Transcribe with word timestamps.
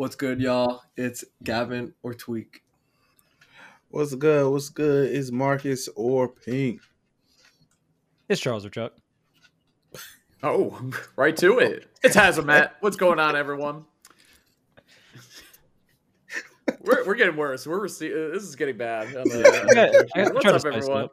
What's 0.00 0.16
good, 0.16 0.40
y'all? 0.40 0.80
It's 0.96 1.26
Gavin 1.44 1.92
or 2.02 2.14
Tweek. 2.14 2.62
What's 3.90 4.14
good? 4.14 4.50
What's 4.50 4.70
good? 4.70 5.14
It's 5.14 5.30
Marcus 5.30 5.90
or 5.94 6.26
Pink. 6.26 6.80
It's 8.26 8.40
Charles 8.40 8.64
or 8.64 8.70
Chuck. 8.70 8.94
Oh, 10.42 10.90
right 11.16 11.36
to 11.36 11.58
it. 11.58 11.86
It's 12.02 12.16
Hazamat. 12.16 12.70
What's 12.80 12.96
going 12.96 13.20
on, 13.20 13.36
everyone? 13.36 13.84
We're, 16.80 17.04
we're 17.06 17.14
getting 17.14 17.36
worse. 17.36 17.66
We're 17.66 17.80
rece- 17.80 18.10
uh, 18.10 18.32
this 18.32 18.44
is 18.44 18.56
getting 18.56 18.78
bad. 18.78 19.08
on 19.18 19.24
the- 19.24 20.08
I 20.16 20.22
gotta 20.24 20.32
What's 20.32 20.46
up, 20.46 20.60
spice 20.60 20.74
it 20.76 20.78
everyone? 20.78 21.08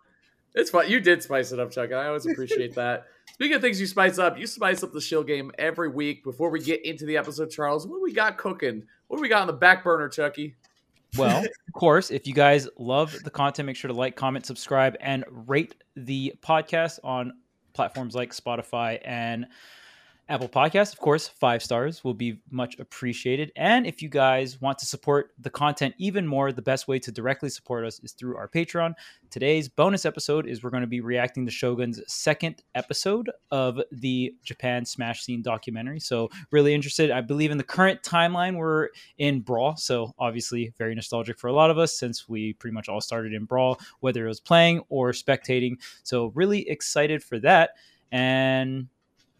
It's 0.56 0.70
fun. 0.70 0.90
You 0.90 1.02
did 1.02 1.22
spice 1.24 1.52
it 1.52 1.60
up, 1.60 1.72
Chuck. 1.72 1.90
and 1.90 2.00
I 2.00 2.08
always 2.08 2.26
appreciate 2.26 2.76
that. 2.76 3.08
Speaking 3.38 3.56
of 3.58 3.62
things 3.62 3.80
you 3.80 3.86
spice 3.86 4.18
up, 4.18 4.40
you 4.40 4.48
spice 4.48 4.82
up 4.82 4.92
the 4.92 5.00
shill 5.00 5.24
game 5.24 5.52
every 5.60 5.90
week. 5.90 6.24
Before 6.24 6.50
we 6.50 6.60
get 6.60 6.84
into 6.84 7.06
the 7.06 7.18
episode, 7.18 7.52
Charles, 7.52 7.86
what 7.86 7.98
do 7.98 8.02
we 8.02 8.12
got 8.12 8.36
cooking? 8.36 8.82
What 9.10 9.18
do 9.18 9.22
we 9.22 9.30
got 9.30 9.42
on 9.42 9.48
the 9.48 9.54
back 9.54 9.84
burner, 9.84 10.10
Chucky? 10.10 10.56
Well, 11.20 11.44
of 11.68 11.74
course, 11.74 12.10
if 12.10 12.26
you 12.26 12.34
guys 12.34 12.68
love 12.80 13.16
the 13.24 13.30
content, 13.30 13.68
make 13.68 13.76
sure 13.76 13.90
to 13.90 13.94
like, 13.94 14.16
comment, 14.16 14.48
subscribe, 14.48 14.98
and 15.02 15.24
rate 15.30 15.76
the 15.96 16.34
podcast 16.42 16.98
on 17.04 17.32
platforms 17.74 18.16
like 18.16 18.32
Spotify 18.32 19.00
and 19.06 19.46
Apple 20.30 20.50
Podcasts. 20.50 20.92
Of 20.92 21.00
course, 21.00 21.28
five 21.28 21.64
stars 21.64 22.04
will 22.04 22.14
be 22.14 22.42
much 22.52 22.78
appreciated. 22.80 23.52
And 23.56 23.88
if 23.88 24.02
you 24.02 24.10
guys 24.10 24.60
want 24.60 24.78
to 24.80 24.86
support 24.86 25.32
the 25.40 25.50
content 25.50 25.96
even 25.98 26.28
more, 26.28 26.52
the 26.52 26.62
best 26.62 26.88
way 26.88 27.00
to 27.00 27.12
directly 27.14 27.50
support 27.50 27.86
us 27.86 28.02
is 28.04 28.12
through 28.12 28.36
our 28.36 28.50
Patreon. 28.50 28.94
Today's 29.30 29.70
bonus 29.70 30.06
episode 30.06 30.46
is 30.46 30.64
we're 30.64 30.70
going 30.70 30.82
to 30.82 30.88
be 30.88 31.00
reacting 31.00 31.46
to 31.46 31.52
Shogun's 31.52 32.02
second 32.08 32.62
episode 32.76 33.32
of 33.52 33.80
the 33.92 34.36
Japan 34.44 34.86
Smash 34.86 35.22
Scene 35.24 35.42
documentary. 35.42 36.02
So, 36.02 36.30
really 36.52 36.74
interested. 36.74 37.10
I 37.10 37.22
believe 37.22 37.52
in 37.52 37.58
the 37.58 37.64
current 37.64 38.04
timeline, 38.04 38.58
we're 38.58 38.90
in 39.18 39.40
Brawl. 39.40 39.78
So, 39.78 40.14
obviously, 40.20 40.74
very 40.78 40.94
nostalgic 40.94 41.40
for 41.40 41.48
a 41.48 41.54
lot 41.54 41.72
of 41.72 41.78
us 41.78 41.98
since 41.98 42.28
we 42.28 42.54
pretty 42.54 42.74
much 42.74 42.90
all 42.90 43.00
started 43.00 43.34
in 43.34 43.46
Brawl, 43.46 43.80
whether 44.02 44.26
it 44.26 44.30
was 44.30 44.42
playing 44.42 44.82
or 44.90 45.12
spectating. 45.12 45.78
So, 46.04 46.34
really 46.36 46.68
excited 46.68 47.24
for 47.24 47.40
that. 47.40 47.72
And 48.12 48.88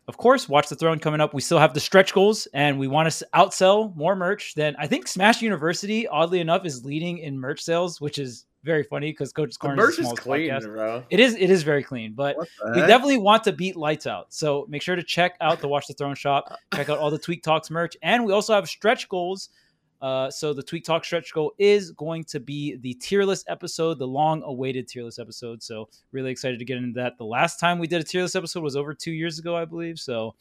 of 0.08 0.18
course, 0.18 0.48
Watch 0.48 0.70
the 0.70 0.76
Throne 0.76 1.00
coming 1.00 1.20
up. 1.20 1.34
We 1.34 1.42
still 1.42 1.60
have 1.60 1.74
the 1.74 1.80
stretch 1.80 2.14
goals, 2.14 2.48
and 2.54 2.80
we 2.80 2.88
want 2.88 3.12
to 3.12 3.28
outsell 3.36 3.96
more 3.96 4.16
merch 4.16 4.56
than 4.56 4.76
I 4.80 4.88
think 4.88 5.08
Smash 5.08 5.42
University, 5.42 6.08
oddly 6.08 6.40
enough, 6.40 6.66
is 6.66 6.86
leading 6.86 7.18
in 7.18 7.38
merch 7.38 7.62
sales, 7.62 8.00
which 8.00 8.18
is 8.18 8.46
very 8.64 8.84
funny 8.84 9.12
because 9.12 9.34
Coach's 9.34 9.56
The 9.56 9.68
Corner 9.68 9.76
merch 9.76 10.00
is, 10.00 10.12
is 10.12 10.20
clean, 10.20 10.50
podcast. 10.50 10.66
bro. 10.66 11.04
It 11.10 11.20
is 11.20 11.36
it 11.36 11.50
is 11.50 11.64
very 11.64 11.84
clean, 11.84 12.14
but 12.14 12.38
we 12.38 12.82
definitely 12.82 13.18
want 13.18 13.44
to 13.46 13.54
beat 13.54 13.76
lights 13.76 14.08
out. 14.08 14.34
So 14.34 14.66
make 14.70 14.82
sure 14.82 14.96
to 14.96 15.04
check 15.04 15.36
out 15.42 15.60
the 15.60 15.68
Watch 15.68 15.88
the 15.88 15.94
Throne 15.94 16.16
shop. 16.16 16.58
Check 16.74 16.90
out 16.90 17.00
all 17.00 17.10
the 17.12 17.20
Tweek 17.20 17.44
Talks 17.44 17.70
merch, 17.70 17.98
and 18.02 18.26
we 18.26 18.32
also 18.32 18.54
have 18.54 18.68
stretch 18.70 19.10
goals. 19.10 19.50
Uh, 20.02 20.30
so 20.30 20.54
the 20.54 20.64
Tweek 20.64 20.84
Talk 20.84 21.04
stretch 21.04 21.34
goal 21.34 21.54
is 21.58 21.92
going 21.92 22.24
to 22.26 22.40
be 22.40 22.76
the 22.78 22.94
tier 22.96 23.24
list 23.24 23.46
episode, 23.50 23.98
the 23.98 24.08
long-awaited 24.08 24.88
tier 24.88 25.04
list 25.04 25.20
episode. 25.20 25.64
So 25.64 25.90
really 26.12 26.32
excited 26.32 26.60
to 26.60 26.66
get 26.66 26.78
into 26.78 27.00
that. 27.00 27.18
The 27.18 27.26
last 27.26 27.60
time 27.60 27.80
we 27.80 27.88
did 27.88 28.02
a 28.02 28.04
tier 28.04 28.22
list 28.22 28.36
episode 28.36 28.64
was 28.64 28.76
over 28.76 28.94
two 28.94 29.12
years 29.12 29.40
ago, 29.40 29.56
I 29.56 29.66
believe. 29.66 30.00
So 30.00 30.36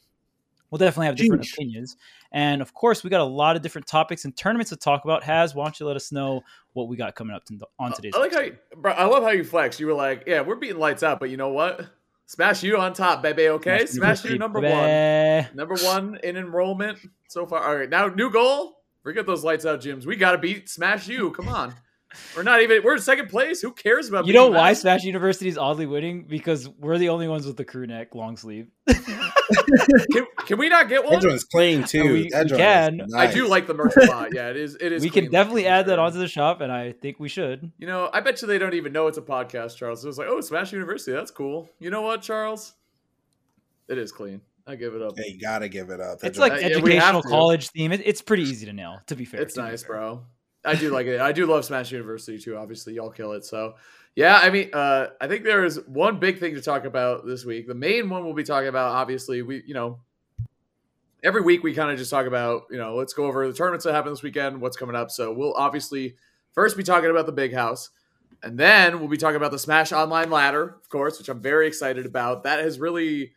we'll 0.69 0.77
definitely 0.77 1.07
have 1.07 1.15
different 1.15 1.51
opinions. 1.51 1.97
And 2.31 2.61
of 2.61 2.73
course, 2.73 3.03
we 3.03 3.09
got 3.09 3.21
a 3.21 3.23
lot 3.23 3.55
of 3.55 3.61
different 3.61 3.87
topics 3.87 4.25
and 4.25 4.35
tournaments 4.35 4.69
to 4.69 4.75
talk 4.75 5.05
about. 5.05 5.23
Has 5.23 5.55
why 5.55 5.65
don't 5.65 5.79
you 5.79 5.85
let 5.85 5.95
us 5.95 6.11
know 6.11 6.43
what 6.73 6.87
we 6.87 6.97
got 6.97 7.15
coming 7.15 7.35
up 7.35 7.45
to, 7.45 7.59
on 7.79 7.93
today's? 7.93 8.13
I 8.15 8.19
like 8.19 8.33
how, 8.33 8.41
you, 8.41 8.57
bro. 8.75 8.91
I 8.91 9.05
love 9.05 9.23
how 9.23 9.29
you 9.29 9.43
flex. 9.43 9.79
You 9.79 9.87
were 9.87 9.93
like, 9.93 10.25
"Yeah, 10.27 10.41
we're 10.41 10.55
beating 10.55 10.79
lights 10.79 11.03
out," 11.03 11.19
but 11.19 11.29
you 11.29 11.37
know 11.37 11.49
what? 11.49 11.87
Smash 12.25 12.61
you 12.61 12.77
on 12.77 12.93
top, 12.93 13.23
baby. 13.23 13.47
Okay, 13.47 13.85
smash 13.85 14.25
you 14.25 14.37
number 14.37 14.59
one. 14.59 15.47
Number 15.55 15.75
one 15.77 16.19
in 16.23 16.35
enrollment 16.35 16.99
so 17.29 17.45
far. 17.45 17.63
All 17.63 17.75
right, 17.75 17.89
now 17.89 18.07
new 18.07 18.29
goal. 18.29 18.76
Forget 19.07 19.25
those 19.25 19.41
lights 19.41 19.65
out 19.65 19.79
gyms. 19.79 20.05
We 20.05 20.17
got 20.17 20.33
to 20.33 20.37
beat 20.37 20.67
Smash 20.67 21.07
U. 21.07 21.31
Come 21.37 21.47
on. 21.47 21.73
We're 22.35 22.43
not 22.43 22.61
even. 22.61 22.83
We're 22.83 22.95
in 22.95 22.99
second 22.99 23.29
place. 23.29 23.61
Who 23.61 23.71
cares 23.71 24.09
about? 24.09 24.27
You 24.27 24.33
know 24.33 24.49
why 24.49 24.73
that? 24.73 24.81
Smash 24.81 25.05
University 25.05 25.47
is 25.47 25.57
oddly 25.57 25.85
winning? 25.85 26.25
Because 26.27 26.67
we're 26.67 26.97
the 26.97 27.07
only 27.07 27.29
ones 27.29 27.45
with 27.45 27.55
the 27.55 27.63
crew 27.63 27.87
neck 27.87 28.13
long 28.15 28.35
sleeve. 28.35 28.67
Can, 30.11 30.27
can 30.39 30.57
we 30.57 30.67
not 30.67 30.89
get 30.89 31.05
one? 31.05 31.21
joint's 31.21 31.45
clean 31.45 31.85
too. 31.85 32.11
We- 32.11 32.29
that 32.31 32.51
we 32.51 32.57
can. 32.57 32.99
is 32.99 33.13
I 33.13 33.31
do 33.31 33.47
like 33.47 33.65
the 33.65 33.73
merch 33.73 33.95
a 33.95 34.07
lot. 34.07 34.33
Yeah, 34.33 34.49
it 34.49 34.57
is. 34.57 34.75
It 34.75 34.91
is. 34.91 35.01
we 35.01 35.09
can 35.09 35.31
definitely 35.31 35.61
looking, 35.61 35.71
add 35.71 35.85
that 35.85 35.95
sure. 35.95 35.99
onto 36.01 36.17
the 36.19 36.27
shop, 36.27 36.59
and 36.59 36.69
I 36.69 36.91
think 36.91 37.17
we 37.17 37.29
should. 37.29 37.71
You 37.77 37.87
know, 37.87 38.09
I 38.11 38.19
bet 38.19 38.41
you 38.41 38.47
they 38.49 38.57
don't 38.57 38.73
even 38.73 38.91
know 38.91 39.07
it's 39.07 39.17
a 39.17 39.21
podcast, 39.21 39.77
Charles. 39.77 40.03
It 40.03 40.07
was 40.07 40.17
like, 40.17 40.27
oh, 40.27 40.41
Smash 40.41 40.73
University. 40.73 41.13
That's 41.13 41.31
cool. 41.31 41.69
You 41.79 41.91
know 41.91 42.01
what, 42.01 42.23
Charles? 42.23 42.73
It 43.87 43.97
is 43.97 44.11
clean. 44.11 44.41
I 44.67 44.75
give 44.75 44.93
it 44.95 45.01
up. 45.01 45.13
Yeah, 45.17 45.25
you 45.27 45.39
gotta 45.39 45.69
give 45.69 45.89
it 45.89 45.99
up. 46.01 46.19
That 46.19 46.27
It's 46.27 46.37
like 46.37 46.53
Uh, 46.53 46.55
yeah, 46.57 46.67
we 46.67 46.73
have 46.73 46.83
educational 46.83 47.21
to. 47.23 47.27
college 47.29 47.69
theme. 47.69 47.91
It, 47.93 48.01
it's 48.05 48.21
pretty 48.21 48.43
easy 48.43 48.65
to 48.65 48.73
nail. 48.73 48.99
To 49.07 49.15
be 49.15 49.25
fair, 49.25 49.41
It's 49.41 49.55
nice, 49.55 49.83
fair. 49.83 49.95
bro. 49.95 50.25
I 50.65 50.75
do 50.75 50.89
like 50.91 51.07
it. 51.07 51.21
I 51.21 51.31
do 51.31 51.45
love 51.45 51.63
Smash 51.63 51.91
University 51.91 52.37
too. 52.37 52.57
Obviously, 52.57 52.93
y'all 52.93 53.09
kill 53.09 53.31
it. 53.31 53.45
So, 53.45 53.75
yeah, 54.15 54.39
I 54.41 54.49
mean, 54.49 54.69
uh, 54.73 55.07
I 55.21 55.27
think 55.27 55.45
there 55.45 55.63
is 55.63 55.79
one 55.87 56.19
big 56.19 56.39
thing 56.39 56.55
to 56.55 56.61
talk 56.61 56.83
about 56.83 57.25
this 57.25 57.45
week. 57.45 57.67
The 57.67 57.73
main 57.75 58.09
one 58.09 58.25
we'll 58.25 58.33
be 58.33 58.43
talking 58.43 58.67
about, 58.67 58.91
obviously, 58.91 59.41
we 59.43 59.63
you 59.65 59.73
know, 59.73 59.99
every 61.23 61.41
week 61.41 61.63
we 61.63 61.73
kind 61.73 61.89
of 61.91 61.97
just 61.97 62.11
talk 62.11 62.25
about 62.25 62.63
you 62.69 62.77
know, 62.77 62.95
let's 62.95 63.13
go 63.13 63.25
over 63.25 63.47
the 63.47 63.53
tournaments 63.53 63.85
that 63.85 63.93
happened 63.93 64.13
this 64.13 64.23
weekend, 64.23 64.59
what's 64.59 64.75
coming 64.75 64.95
up. 64.95 65.11
So 65.11 65.31
we'll 65.31 65.53
obviously 65.53 66.15
first 66.51 66.75
be 66.75 66.83
talking 66.83 67.09
about 67.09 67.25
the 67.25 67.31
big 67.31 67.53
house. 67.53 67.89
And 68.43 68.57
then 68.57 68.99
we'll 68.99 69.07
be 69.07 69.17
talking 69.17 69.37
about 69.37 69.51
the 69.51 69.57
Smash 69.57 69.91
Online 69.91 70.29
ladder, 70.29 70.75
of 70.81 70.89
course, 70.89 71.17
which 71.17 71.27
I'm 71.29 71.41
very 71.41 71.65
excited 71.65 72.05
about. 72.05 72.43
That 72.43 72.59
has 72.59 72.79
really 72.79 73.31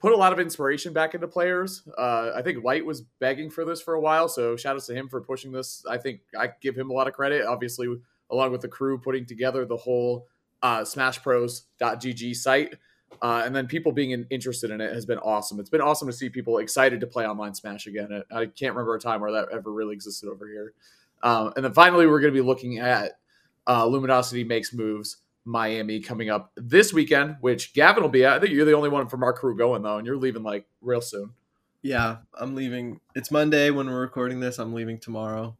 put 0.00 0.12
a 0.12 0.16
lot 0.16 0.32
of 0.32 0.38
inspiration 0.38 0.92
back 0.92 1.14
into 1.14 1.26
players. 1.26 1.82
Uh, 1.96 2.30
I 2.34 2.42
think 2.42 2.62
White 2.62 2.84
was 2.84 3.02
begging 3.18 3.50
for 3.50 3.64
this 3.64 3.80
for 3.80 3.94
a 3.94 4.00
while, 4.00 4.28
so 4.28 4.56
shout 4.56 4.76
outs 4.76 4.86
to 4.86 4.94
him 4.94 5.08
for 5.08 5.20
pushing 5.20 5.52
this. 5.52 5.84
I 5.88 5.98
think 5.98 6.20
I 6.38 6.50
give 6.60 6.76
him 6.76 6.90
a 6.90 6.92
lot 6.92 7.08
of 7.08 7.14
credit, 7.14 7.44
obviously, 7.44 7.88
along 8.30 8.52
with 8.52 8.60
the 8.60 8.68
crew 8.68 8.98
putting 8.98 9.26
together 9.26 9.64
the 9.64 9.76
whole 9.76 10.26
uh, 10.62 10.80
SmashPros.gg 10.80 12.36
site. 12.36 12.74
Uh, 13.22 13.42
and 13.44 13.56
then 13.56 13.66
people 13.66 13.90
being 13.90 14.10
in, 14.10 14.26
interested 14.30 14.70
in 14.70 14.80
it 14.80 14.92
has 14.92 15.06
been 15.06 15.18
awesome. 15.18 15.58
It's 15.58 15.70
been 15.70 15.80
awesome 15.80 16.06
to 16.08 16.12
see 16.12 16.28
people 16.28 16.58
excited 16.58 17.00
to 17.00 17.06
play 17.06 17.26
online 17.26 17.54
Smash 17.54 17.86
again. 17.86 18.22
I, 18.30 18.40
I 18.40 18.46
can't 18.46 18.74
remember 18.74 18.94
a 18.94 19.00
time 19.00 19.20
where 19.20 19.32
that 19.32 19.48
ever 19.50 19.72
really 19.72 19.94
existed 19.94 20.28
over 20.28 20.46
here. 20.46 20.74
Um, 21.22 21.52
and 21.56 21.64
then 21.64 21.72
finally, 21.72 22.06
we're 22.06 22.20
going 22.20 22.32
to 22.32 22.40
be 22.40 22.46
looking 22.46 22.78
at 22.78 23.18
uh, 23.66 23.86
Luminosity 23.86 24.44
Makes 24.44 24.72
Moves 24.72 25.16
Miami 25.48 25.98
coming 25.98 26.28
up 26.28 26.52
this 26.56 26.92
weekend, 26.92 27.36
which 27.40 27.72
Gavin 27.72 28.02
will 28.02 28.10
be 28.10 28.24
at. 28.24 28.34
I 28.34 28.38
think 28.38 28.52
you're 28.52 28.66
the 28.66 28.76
only 28.76 28.90
one 28.90 29.08
from 29.08 29.22
our 29.22 29.32
crew 29.32 29.56
going 29.56 29.82
though, 29.82 29.96
and 29.96 30.06
you're 30.06 30.18
leaving 30.18 30.42
like 30.42 30.66
real 30.82 31.00
soon. 31.00 31.32
Yeah, 31.80 32.18
I'm 32.34 32.54
leaving. 32.54 33.00
It's 33.14 33.30
Monday 33.30 33.70
when 33.70 33.86
we're 33.86 34.00
recording 34.00 34.40
this. 34.40 34.58
I'm 34.58 34.74
leaving 34.74 34.98
tomorrow. 34.98 35.56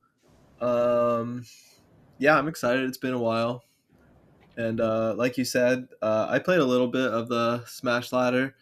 Um, 0.60 1.47
yeah, 2.19 2.37
I'm 2.37 2.49
excited. 2.49 2.87
It's 2.87 2.99
been 2.99 3.15
a 3.15 3.19
while, 3.19 3.65
and 4.59 4.78
uh, 4.78 5.15
like 5.16 5.38
you 5.38 5.47
said, 5.47 5.88
uh, 6.03 6.26
I 6.28 6.38
played 6.38 6.60
a 6.60 6.66
little 6.66 6.88
bit 6.88 7.10
of 7.10 7.28
the 7.28 7.65
Smash 7.65 8.12
Ladder, 8.12 8.56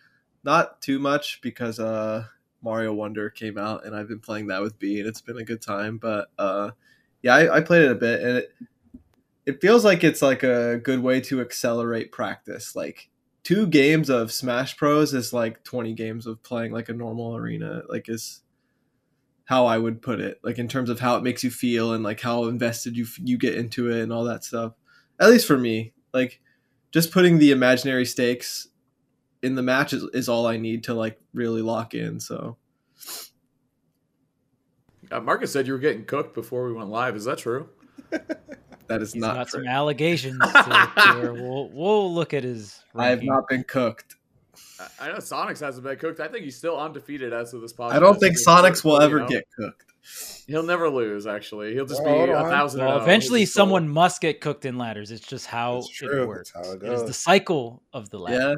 not 0.45 0.81
too 0.81 1.01
much 1.01 1.41
because 1.41 1.81
uh, 1.81 2.25
Mario 2.63 2.95
Wonder 2.95 3.31
came 3.31 3.59
out, 3.59 3.85
and 3.85 3.97
I've 3.97 4.09
been 4.09 4.21
playing 4.21 4.47
that 4.47 4.63
with 4.63 4.79
B, 4.79 5.01
and 5.01 5.09
it's 5.09 5.23
been 5.23 5.39
a 5.39 5.45
good 5.45 5.61
time. 5.61 5.99
But 5.99 6.29
uh, 6.39 6.71
yeah, 7.23 7.35
I, 7.35 7.57
I 7.57 7.61
played 7.63 7.83
it 7.83 7.91
a 7.91 7.97
bit, 7.97 8.23
and 8.23 8.37
it 8.39 8.53
it 9.47 9.61
feels 9.61 9.85
like 9.85 10.03
it's 10.03 10.23
like 10.23 10.43
a 10.43 10.79
good 10.83 11.01
way 11.01 11.21
to 11.23 11.41
accelerate 11.41 12.13
practice. 12.13 12.75
Like 12.75 13.09
two 13.45 13.67
games 13.67 14.11
of 14.11 14.33
Smash 14.33 14.77
Pros 14.77 15.15
is 15.15 15.33
like 15.33 15.63
20 15.63 15.95
games 15.95 16.27
of 16.27 16.43
playing 16.43 16.73
like 16.73 16.89
a 16.89 16.93
normal 16.95 17.37
arena. 17.37 17.83
Like 17.89 18.09
is 18.09 18.43
how 19.45 19.67
I 19.67 19.79
would 19.79 20.03
put 20.03 20.21
it. 20.21 20.41
Like 20.43 20.59
in 20.59 20.67
terms 20.67 20.91
of 20.91 20.99
how 20.99 21.17
it 21.17 21.23
makes 21.23 21.45
you 21.45 21.51
feel 21.51 21.93
and 21.93 22.03
like 22.03 22.21
how 22.21 22.47
invested 22.47 22.97
you 22.97 23.07
you 23.23 23.39
get 23.39 23.55
into 23.55 23.89
it 23.91 24.03
and 24.03 24.13
all 24.13 24.25
that 24.25 24.43
stuff. 24.43 24.73
At 25.21 25.31
least 25.31 25.47
for 25.47 25.57
me, 25.57 25.93
like 26.13 26.41
just 26.91 27.13
putting 27.13 27.39
the 27.39 27.53
imaginary 27.53 28.05
stakes 28.05 28.69
in 29.43 29.55
the 29.55 29.63
match 29.63 29.93
is, 29.93 30.03
is 30.13 30.29
all 30.29 30.47
I 30.47 30.57
need 30.57 30.83
to 30.85 30.95
like 30.95 31.21
really 31.33 31.63
lock 31.63 31.95
in. 31.95 32.19
So 32.19 32.57
Uh, 35.11 35.21
Marcus 35.21 35.53
said 35.53 35.69
you 35.69 35.73
were 35.73 35.79
getting 35.79 36.05
cooked 36.05 36.35
before 36.35 36.67
we 36.67 36.73
went 36.73 36.91
live. 36.91 37.15
Is 37.15 37.27
that 37.27 37.39
true? 37.39 37.69
that 38.89 39.03
is 39.03 39.13
He's 39.13 39.21
not 39.21 39.35
got 39.35 39.49
true. 39.49 39.61
some 39.65 39.69
allegations. 39.69 40.39
To, 40.39 40.93
to 40.97 41.33
we'll 41.35 41.69
we'll 41.71 42.15
look 42.15 42.33
at 42.35 42.45
his. 42.45 42.83
I 42.95 43.09
have 43.09 43.23
not 43.23 43.49
been 43.49 43.65
cooked. 43.65 44.15
I- 44.81 44.89
I 45.01 45.09
know 45.09 45.17
Sonix 45.19 45.61
hasn't 45.61 45.85
been 45.85 45.97
cooked. 45.99 46.21
I 46.21 46.29
think 46.29 46.45
he's 46.45 46.57
still 46.57 46.79
undefeated 46.79 47.33
as 47.33 47.53
of 47.55 47.61
this 47.63 47.73
podcast. 47.73 47.93
I 47.93 47.99
don't 47.99 48.19
think 48.21 48.37
Sonix 48.39 48.85
will 48.85 48.97
you 48.99 49.03
ever 49.03 49.21
know? 49.21 49.29
get 49.29 49.45
cooked. 49.59 49.85
He'll 50.47 50.63
never 50.63 50.89
lose. 50.89 51.27
Actually, 51.27 51.73
he'll 51.75 51.87
just 51.87 52.03
Well, 52.03 52.27
be 52.27 52.31
a 52.33 52.43
thousand. 52.45 52.81
Well, 52.81 52.99
oh. 52.99 53.03
eventually, 53.03 53.41
He's 53.41 53.51
still- 53.51 53.63
someone 53.65 53.89
must 53.89 54.21
get 54.21 54.41
cooked 54.41 54.65
in 54.65 54.77
ladders. 54.79 55.11
It's 55.11 55.27
just 55.27 55.47
how 55.47 55.83
it 56.03 56.29
works. 56.29 56.53
How 56.55 56.61
it 56.73 56.83
It 56.83 56.93
is 56.93 57.05
the 57.05 57.13
cycle 57.13 57.83
of 57.93 58.11
the 58.11 58.19
ladder. 58.19 58.51
Yeah. 58.51 58.55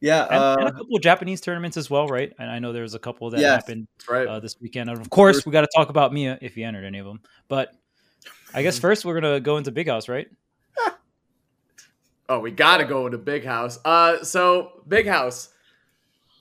Yeah. 0.00 0.24
And, 0.24 0.60
and 0.60 0.68
a 0.68 0.72
Uh, 0.72 0.76
couple 0.78 0.96
of 0.96 1.02
Japanese 1.02 1.40
tournaments 1.40 1.76
as 1.76 1.88
well, 1.88 2.08
right? 2.08 2.32
And 2.38 2.50
I 2.50 2.58
know 2.58 2.72
there 2.72 2.82
was 2.82 2.94
a 2.94 2.98
couple 2.98 3.30
that 3.30 3.40
Yes. 3.40 3.62
happened 3.62 3.86
right. 4.08 4.26
uh, 4.26 4.40
this 4.40 4.56
weekend. 4.60 4.90
And 4.90 5.00
of 5.00 5.08
course, 5.08 5.46
we 5.46 5.52
got 5.52 5.62
to 5.62 5.68
talk 5.74 5.88
about 5.88 6.12
Mia 6.12 6.38
if 6.42 6.56
you 6.56 6.66
entered 6.66 6.84
any 6.84 6.98
of 6.98 7.06
them. 7.06 7.20
But 7.48 7.74
I 8.54 8.62
guess 8.62 8.78
first 8.78 9.04
we're 9.04 9.20
gonna 9.20 9.40
go 9.40 9.56
into 9.56 9.70
Big 9.72 9.88
House, 9.88 10.08
right? 10.08 10.28
Oh, 12.26 12.38
we 12.38 12.50
got 12.52 12.78
to 12.78 12.86
go 12.86 13.04
into 13.04 13.18
Big 13.18 13.44
House. 13.44 13.78
Uh, 13.84 14.24
so 14.24 14.80
Big 14.88 15.06
House. 15.06 15.50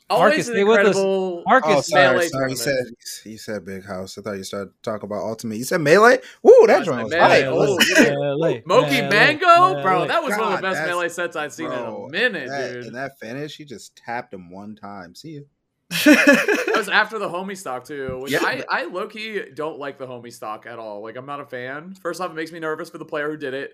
Always 0.09 0.29
Marcus, 0.29 0.47
an 0.47 0.53
stay 0.53 0.63
with 0.63 0.77
us. 0.79 0.87
incredible 0.87 1.43
Marcus, 1.45 1.71
Oh, 1.75 1.81
sorry, 1.81 2.13
melee 2.15 2.27
sorry. 2.27 2.49
You 2.51 2.55
said 2.55 2.85
you 3.25 3.37
said 3.37 3.65
big 3.65 3.83
house. 3.85 4.17
I 4.17 4.21
thought 4.21 4.37
you 4.37 4.43
started 4.43 4.71
talking 4.83 5.07
about 5.07 5.23
ultimate. 5.23 5.57
You 5.57 5.63
said 5.63 5.81
melee. 5.81 6.19
Woo, 6.43 6.53
that 6.67 6.67
That's 6.67 6.85
joint 6.85 7.03
was 7.03 7.11
melee. 7.11 7.41
tight. 7.41 7.47
Oh, 7.47 7.77
yeah. 7.97 8.15
Melee, 8.15 8.63
Moky 8.65 9.01
melee, 9.01 9.09
Mango, 9.09 9.81
bro, 9.81 10.07
that 10.07 10.21
was 10.23 10.37
one 10.37 10.53
of 10.53 10.57
the 10.57 10.61
best 10.61 10.85
melee 10.85 11.09
sets 11.09 11.35
I've 11.35 11.51
seen 11.53 11.67
bro, 11.67 12.05
in 12.05 12.09
a 12.09 12.11
minute, 12.11 12.47
that, 12.49 12.71
dude. 12.73 12.85
And 12.85 12.95
that 12.95 13.19
finish, 13.19 13.57
he 13.57 13.65
just 13.65 13.95
tapped 13.95 14.33
him 14.33 14.51
one 14.51 14.75
time. 14.75 15.15
See 15.15 15.29
you. 15.31 15.45
That 16.05 16.73
was 16.75 16.89
after 16.89 17.19
the 17.19 17.29
homie 17.29 17.57
stock 17.57 17.85
too. 17.85 18.19
Which 18.21 18.31
Yeah. 18.31 18.39
I, 18.43 18.63
I 18.69 18.83
low 18.85 19.07
key 19.07 19.41
don't 19.53 19.79
like 19.79 19.97
the 19.97 20.07
homie 20.07 20.31
stock 20.33 20.65
at 20.65 20.79
all. 20.79 21.01
Like 21.03 21.15
I'm 21.15 21.25
not 21.25 21.39
a 21.39 21.45
fan. 21.45 21.93
First 21.95 22.21
off, 22.21 22.31
it 22.31 22.35
makes 22.35 22.51
me 22.51 22.59
nervous 22.59 22.89
for 22.89 22.97
the 22.97 23.05
player 23.05 23.29
who 23.29 23.37
did 23.37 23.53
it. 23.53 23.73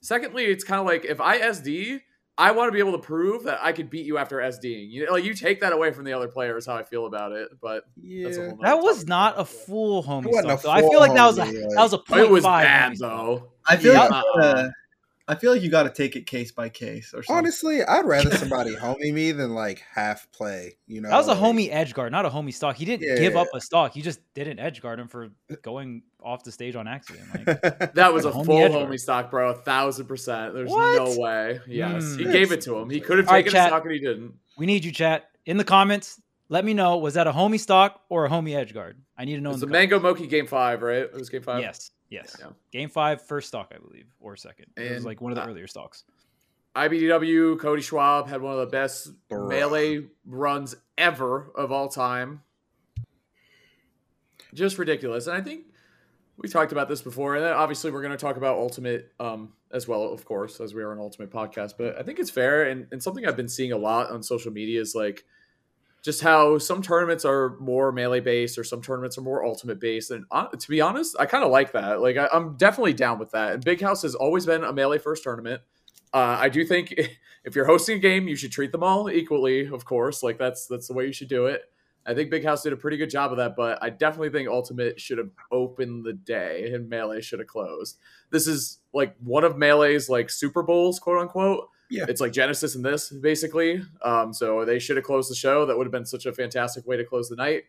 Secondly, 0.00 0.44
it's 0.44 0.64
kind 0.64 0.80
of 0.80 0.86
like 0.86 1.04
if 1.04 1.20
I 1.20 1.38
SD, 1.40 2.00
I 2.36 2.52
want 2.52 2.68
to 2.68 2.72
be 2.72 2.78
able 2.78 2.92
to 2.92 2.98
prove 2.98 3.42
that 3.44 3.58
I 3.60 3.72
could 3.72 3.90
beat 3.90 4.06
you 4.06 4.16
after 4.16 4.36
SDing. 4.38 4.90
You 4.90 5.06
know, 5.06 5.12
like 5.12 5.24
you 5.24 5.34
take 5.34 5.60
that 5.60 5.72
away 5.72 5.90
from 5.90 6.04
the 6.04 6.12
other 6.12 6.28
players. 6.28 6.62
Is 6.62 6.66
how 6.66 6.76
I 6.76 6.84
feel 6.84 7.06
about 7.06 7.32
it, 7.32 7.48
but 7.60 7.82
Yeah. 8.00 8.24
that's 8.26 8.38
a 8.38 8.48
whole 8.50 8.58
That 8.62 8.78
was 8.80 9.06
not 9.06 9.34
a 9.40 9.44
full 9.44 10.02
homie 10.04 10.26
It 10.26 10.32
wasn't 10.32 10.52
a 10.52 10.58
stock. 10.58 10.62
though. 10.62 10.70
I 10.70 10.80
feel 10.88 11.00
like 11.00 11.14
that 11.14 11.26
was 11.26 11.38
a 11.38 11.44
homie, 11.46 11.68
that 11.74 11.82
was 11.82 11.94
a 11.94 12.22
It 12.22 12.30
was 12.30 12.44
five 12.44 12.64
bad 12.64 12.96
though. 12.98 13.50
I 13.68 13.76
feel 13.76 13.92
Yeah. 13.92 14.00
like 14.06 14.24
you 14.24 14.40
gotta, 14.40 14.72
I 15.28 15.34
feel 15.34 15.52
like 15.52 15.60
you 15.62 15.70
got 15.70 15.82
to 15.82 15.90
take 15.90 16.16
it 16.16 16.24
case 16.26 16.50
by 16.52 16.70
case 16.70 17.12
or 17.14 17.22
something. 17.22 17.36
Honestly, 17.36 17.84
I'd 17.84 18.06
rather 18.06 18.30
somebody 18.36 18.74
homie 18.74 19.12
me 19.12 19.32
than 19.32 19.54
like 19.54 19.84
half 19.94 20.26
play. 20.32 20.78
You 20.86 21.02
know, 21.02 21.10
That 21.10 21.18
was 21.18 21.28
a 21.28 21.34
homie 21.34 21.68
edge 21.70 21.92
guard, 21.92 22.12
not 22.12 22.24
a 22.24 22.30
homie 22.30 22.52
stock. 22.54 22.76
He 22.76 22.84
didn't 22.86 23.02
give 23.20 23.34
Yeah. 23.34 23.40
up 23.40 23.48
a 23.54 23.60
stock. 23.60 23.92
He 23.92 24.00
just 24.00 24.20
didn't 24.32 24.58
edge 24.58 24.80
guard 24.80 24.98
him 24.98 25.06
for 25.06 25.28
going 25.62 26.02
off 26.22 26.44
the 26.44 26.50
stage 26.52 26.74
on 26.76 26.88
accident. 26.88 27.28
Like, 27.46 27.92
That 27.94 28.14
was 28.14 28.24
a 28.24 28.30
Homie 28.30 28.46
full 28.46 28.58
edge 28.64 28.72
homie 28.72 28.98
stock, 28.98 29.30
bro. 29.30 29.50
A 29.50 29.54
thousand 29.54 30.06
percent. 30.06 30.54
There's 30.54 30.70
What? 30.70 30.96
no 31.14 31.20
way. 31.20 31.60
Yes, 31.68 32.14
he 32.16 32.24
Hmm. 32.24 32.32
gave 32.32 32.50
it 32.50 32.62
to 32.62 32.76
him. 32.78 32.88
He 32.88 33.00
could 33.00 33.18
have 33.18 33.28
All 33.28 33.34
right, 33.34 33.40
taken 33.44 33.52
chat. 33.52 33.66
a 33.66 33.68
stock 33.70 33.84
and 33.84 33.92
he 33.92 34.00
didn't. 34.00 34.32
we 34.56 34.64
need 34.66 34.84
you, 34.84 34.92
chat, 34.92 35.28
in 35.44 35.58
the 35.58 35.64
comments. 35.64 36.20
Let 36.48 36.64
me 36.64 36.72
know. 36.72 36.96
Was 36.96 37.12
that 37.14 37.26
a 37.26 37.32
homie 37.32 37.60
stock 37.60 38.00
or 38.08 38.24
a 38.24 38.30
homie 38.30 38.56
edge 38.56 38.72
guard? 38.72 38.98
I 39.18 39.26
need 39.26 39.34
to 39.34 39.42
know. 39.42 39.50
It's 39.50 39.56
in 39.56 39.60
the 39.60 39.66
the 39.66 39.72
Mango 39.72 40.00
Moky 40.00 40.26
game 40.26 40.46
five, 40.46 40.80
right? 40.80 41.02
It 41.02 41.12
was 41.12 41.28
game 41.28 41.42
five. 41.42 41.60
Yes, 41.60 41.90
yes. 42.08 42.36
Yeah. 42.38 42.48
Game 42.72 42.88
five, 42.88 43.22
first 43.22 43.48
stock, 43.48 43.72
I 43.74 43.78
believe, 43.78 44.06
or 44.20 44.36
second. 44.36 44.66
it 44.76 44.92
was 44.92 45.04
like 45.04 45.20
one 45.20 45.32
of 45.32 45.36
the 45.36 45.42
uh, 45.42 45.48
earlier 45.48 45.66
stocks. 45.66 46.04
IBDW, 46.76 47.58
Cody 47.58 47.82
Schwab 47.82 48.28
had 48.28 48.40
one 48.40 48.52
of 48.52 48.60
the 48.60 48.66
best 48.66 49.10
Bruh. 49.28 49.48
melee 49.48 50.06
runs 50.24 50.76
ever 50.96 51.50
of 51.56 51.72
all 51.72 51.88
time. 51.88 52.42
Just 54.54 54.78
ridiculous. 54.78 55.26
And 55.26 55.36
I 55.36 55.40
think 55.40 55.64
we 56.36 56.48
talked 56.48 56.72
about 56.72 56.88
this 56.88 57.02
before. 57.02 57.34
And 57.34 57.44
then 57.44 57.52
obviously, 57.52 57.90
we're 57.90 58.02
going 58.02 58.12
to 58.12 58.18
talk 58.18 58.36
about 58.36 58.58
Ultimate 58.58 59.12
um, 59.18 59.52
as 59.72 59.88
well, 59.88 60.04
of 60.04 60.24
course, 60.24 60.60
as 60.60 60.72
we 60.72 60.82
are 60.82 60.92
an 60.92 61.00
Ultimate 61.00 61.30
podcast. 61.30 61.74
But 61.76 61.98
I 61.98 62.02
think 62.02 62.18
it's 62.18 62.30
fair. 62.30 62.62
And, 62.64 62.86
and 62.92 63.02
something 63.02 63.26
I've 63.26 63.36
been 63.36 63.48
seeing 63.48 63.72
a 63.72 63.76
lot 63.76 64.10
on 64.10 64.22
social 64.22 64.52
media 64.52 64.80
is 64.80 64.94
like 64.94 65.24
just 66.08 66.22
how 66.22 66.56
some 66.56 66.80
tournaments 66.80 67.26
are 67.26 67.58
more 67.58 67.92
melee 67.92 68.20
based 68.20 68.56
or 68.56 68.64
some 68.64 68.80
tournaments 68.80 69.18
are 69.18 69.20
more 69.20 69.44
ultimate 69.44 69.78
based. 69.78 70.10
And 70.10 70.24
uh, 70.30 70.46
to 70.46 70.68
be 70.70 70.80
honest, 70.80 71.14
I 71.20 71.26
kind 71.26 71.44
of 71.44 71.50
like 71.50 71.72
that. 71.72 72.00
Like, 72.00 72.16
I, 72.16 72.30
I'm 72.32 72.56
definitely 72.56 72.94
down 72.94 73.18
with 73.18 73.32
that. 73.32 73.52
And 73.52 73.62
Big 73.62 73.82
House 73.82 74.00
has 74.00 74.14
always 74.14 74.46
been 74.46 74.64
a 74.64 74.72
melee 74.72 74.96
first 74.96 75.22
tournament. 75.22 75.60
Uh, 76.14 76.38
I 76.40 76.48
do 76.48 76.64
think 76.64 76.94
if 77.44 77.54
you're 77.54 77.66
hosting 77.66 77.98
a 77.98 78.00
game, 78.00 78.26
you 78.26 78.36
should 78.36 78.52
treat 78.52 78.72
them 78.72 78.82
all 78.82 79.10
equally. 79.10 79.66
Of 79.66 79.84
course, 79.84 80.22
like 80.22 80.38
that's 80.38 80.66
that's 80.66 80.88
the 80.88 80.94
way 80.94 81.04
you 81.04 81.12
should 81.12 81.28
do 81.28 81.44
it. 81.44 81.60
I 82.06 82.14
think 82.14 82.30
Big 82.30 82.42
House 82.42 82.62
did 82.62 82.72
a 82.72 82.76
pretty 82.78 82.96
good 82.96 83.10
job 83.10 83.32
of 83.32 83.36
that, 83.36 83.54
but 83.54 83.78
I 83.82 83.90
definitely 83.90 84.30
think 84.30 84.48
Ultimate 84.48 84.98
should 84.98 85.18
have 85.18 85.28
opened 85.52 86.06
the 86.06 86.14
day 86.14 86.72
and 86.72 86.88
Melee 86.88 87.20
should 87.20 87.40
have 87.40 87.48
closed. 87.48 87.98
This 88.30 88.46
is 88.46 88.78
like 88.94 89.14
one 89.22 89.44
of 89.44 89.58
Melee's 89.58 90.08
like 90.08 90.30
Super 90.30 90.62
Bowls, 90.62 90.98
quote 90.98 91.20
unquote. 91.20 91.68
Yeah. 91.90 92.04
It's 92.08 92.20
like 92.20 92.32
Genesis 92.32 92.74
and 92.74 92.84
this 92.84 93.10
basically. 93.10 93.82
Um, 94.02 94.32
so 94.32 94.64
they 94.64 94.78
should 94.78 94.96
have 94.96 95.04
closed 95.04 95.30
the 95.30 95.34
show. 95.34 95.66
That 95.66 95.76
would 95.76 95.86
have 95.86 95.92
been 95.92 96.06
such 96.06 96.26
a 96.26 96.32
fantastic 96.32 96.86
way 96.86 96.96
to 96.96 97.04
close 97.04 97.28
the 97.28 97.36
night. 97.36 97.64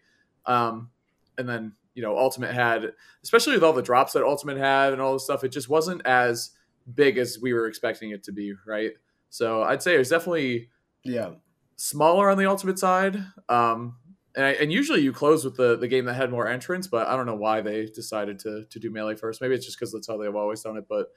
Um, 0.45 0.89
and 1.37 1.47
then 1.47 1.73
you 1.95 2.01
know, 2.01 2.17
Ultimate 2.17 2.53
had, 2.53 2.93
especially 3.23 3.55
with 3.55 3.63
all 3.63 3.73
the 3.73 3.81
drops 3.81 4.13
that 4.13 4.23
Ultimate 4.23 4.57
had 4.57 4.93
and 4.93 5.01
all 5.01 5.13
this 5.13 5.25
stuff, 5.25 5.43
it 5.43 5.49
just 5.49 5.67
wasn't 5.67 6.05
as 6.05 6.51
big 6.95 7.17
as 7.17 7.39
we 7.41 7.53
were 7.53 7.67
expecting 7.67 8.11
it 8.11 8.23
to 8.23 8.31
be, 8.31 8.53
right? 8.65 8.91
So 9.29 9.63
I'd 9.63 9.83
say 9.83 9.95
it 9.95 9.99
was 9.99 10.09
definitely 10.09 10.69
yeah. 11.03 11.31
smaller 11.75 12.29
on 12.29 12.37
the 12.37 12.45
ultimate 12.45 12.79
side. 12.79 13.17
Um, 13.47 13.97
and, 14.35 14.45
I, 14.45 14.51
and 14.51 14.71
usually 14.71 15.01
you 15.01 15.11
close 15.11 15.43
with 15.43 15.57
the, 15.57 15.75
the 15.75 15.87
game 15.87 16.05
that 16.05 16.13
had 16.13 16.31
more 16.31 16.47
entrants, 16.47 16.87
but 16.87 17.07
I 17.07 17.15
don't 17.15 17.25
know 17.25 17.35
why 17.35 17.61
they 17.61 17.87
decided 17.87 18.39
to 18.39 18.63
to 18.69 18.79
do 18.79 18.91
melee 18.91 19.15
first. 19.15 19.41
Maybe 19.41 19.55
it's 19.55 19.65
just 19.65 19.77
because 19.77 19.91
that's 19.91 20.07
how 20.07 20.17
they've 20.17 20.35
always 20.35 20.61
done 20.61 20.77
it. 20.77 20.85
But 20.87 21.07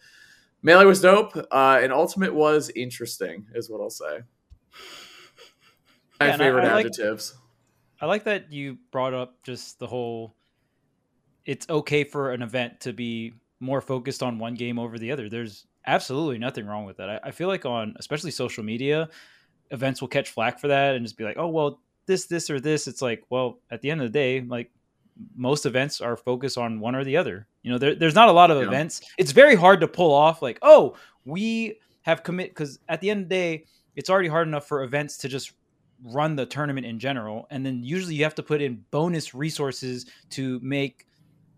melee 0.63 0.85
was 0.85 1.01
dope, 1.01 1.37
uh, 1.37 1.81
and 1.83 1.93
ultimate 1.93 2.35
was 2.35 2.71
interesting, 2.71 3.47
is 3.55 3.69
what 3.71 3.81
I'll 3.81 3.91
say. 3.91 4.21
My 6.21 6.29
Yeah, 6.29 6.35
I- 6.35 6.39
favorite 6.39 6.65
I 6.65 6.75
like- 6.75 6.87
adjectives. 6.87 7.35
I 8.01 8.07
like 8.07 8.25
that 8.25 8.53
you 8.53 8.79
brought 8.91 9.15
up 9.15 9.43
just 9.45 9.79
the 9.79 9.87
whole. 9.87 10.35
It's 11.45 11.69
okay 11.69 12.05
for 12.05 12.33
an 12.33 12.43
event 12.43 12.81
to 12.81 12.93
be 12.93 13.35
more 13.61 13.81
focused 13.81 14.23
on 14.23 14.39
one 14.39 14.55
game 14.55 14.79
over 14.79 14.99
the 14.99 15.13
other. 15.13 15.29
There's 15.29 15.67
absolutely 15.87 16.39
nothing 16.39 16.67
wrong 16.67 16.85
with 16.85 16.97
that. 16.97 17.09
I, 17.09 17.21
I 17.25 17.31
feel 17.31 17.49
like 17.49 17.65
on 17.65 17.95
especially 17.99 18.31
social 18.33 18.65
media, 18.65 19.09
events 19.71 20.01
will 20.01 20.09
catch 20.09 20.31
flack 20.31 20.59
for 20.59 20.69
that 20.69 20.95
and 20.97 21.05
just 21.05 21.17
be 21.17 21.25
like, 21.25 21.37
"Oh 21.39 21.49
well, 21.49 21.81
this, 22.07 22.27
this, 22.27 22.51
or 22.51 22.61
this." 22.61 22.89
It's 22.89 23.03
like, 23.03 23.23
well, 23.31 23.61
at 23.71 23.81
the 23.83 23.91
end 23.91 24.01
of 24.01 24.07
the 24.13 24.19
day, 24.19 24.41
like 24.41 24.71
most 25.37 25.67
events 25.67 26.01
are 26.01 26.17
focused 26.17 26.57
on 26.59 26.81
one 26.81 26.95
or 26.95 27.05
the 27.05 27.17
other. 27.17 27.47
You 27.63 27.73
know, 27.73 27.79
there, 27.79 27.95
there's 27.95 28.15
not 28.15 28.29
a 28.29 28.33
lot 28.33 28.51
of 28.51 28.59
Yeah. 28.59 28.67
events. 28.69 29.01
It's 29.19 29.33
very 29.33 29.55
hard 29.55 29.81
to 29.81 29.89
pull 29.89 30.13
off 30.13 30.43
like, 30.43 30.59
"Oh, 30.63 30.97
we 31.25 31.79
have 32.03 32.23
commit," 32.23 32.51
because 32.51 32.79
at 32.89 33.01
the 33.01 33.11
end 33.11 33.23
of 33.25 33.29
the 33.29 33.35
day, 33.35 33.65
it's 33.97 34.09
already 34.11 34.29
hard 34.29 34.49
enough 34.49 34.67
for 34.67 34.83
events 34.85 35.17
to 35.19 35.29
just 35.29 35.53
run 36.05 36.35
the 36.35 36.45
tournament 36.47 36.85
in 36.85 36.99
general 36.99 37.47
and 37.51 37.65
then 37.65 37.81
usually 37.85 38.17
you 38.17 38.25
have 38.25 38.35
to 38.35 38.43
put 38.43 38.61
in 38.61 38.83
bonus 38.91 39.35
resources 39.35 40.05
to 40.31 40.59
make 40.61 41.07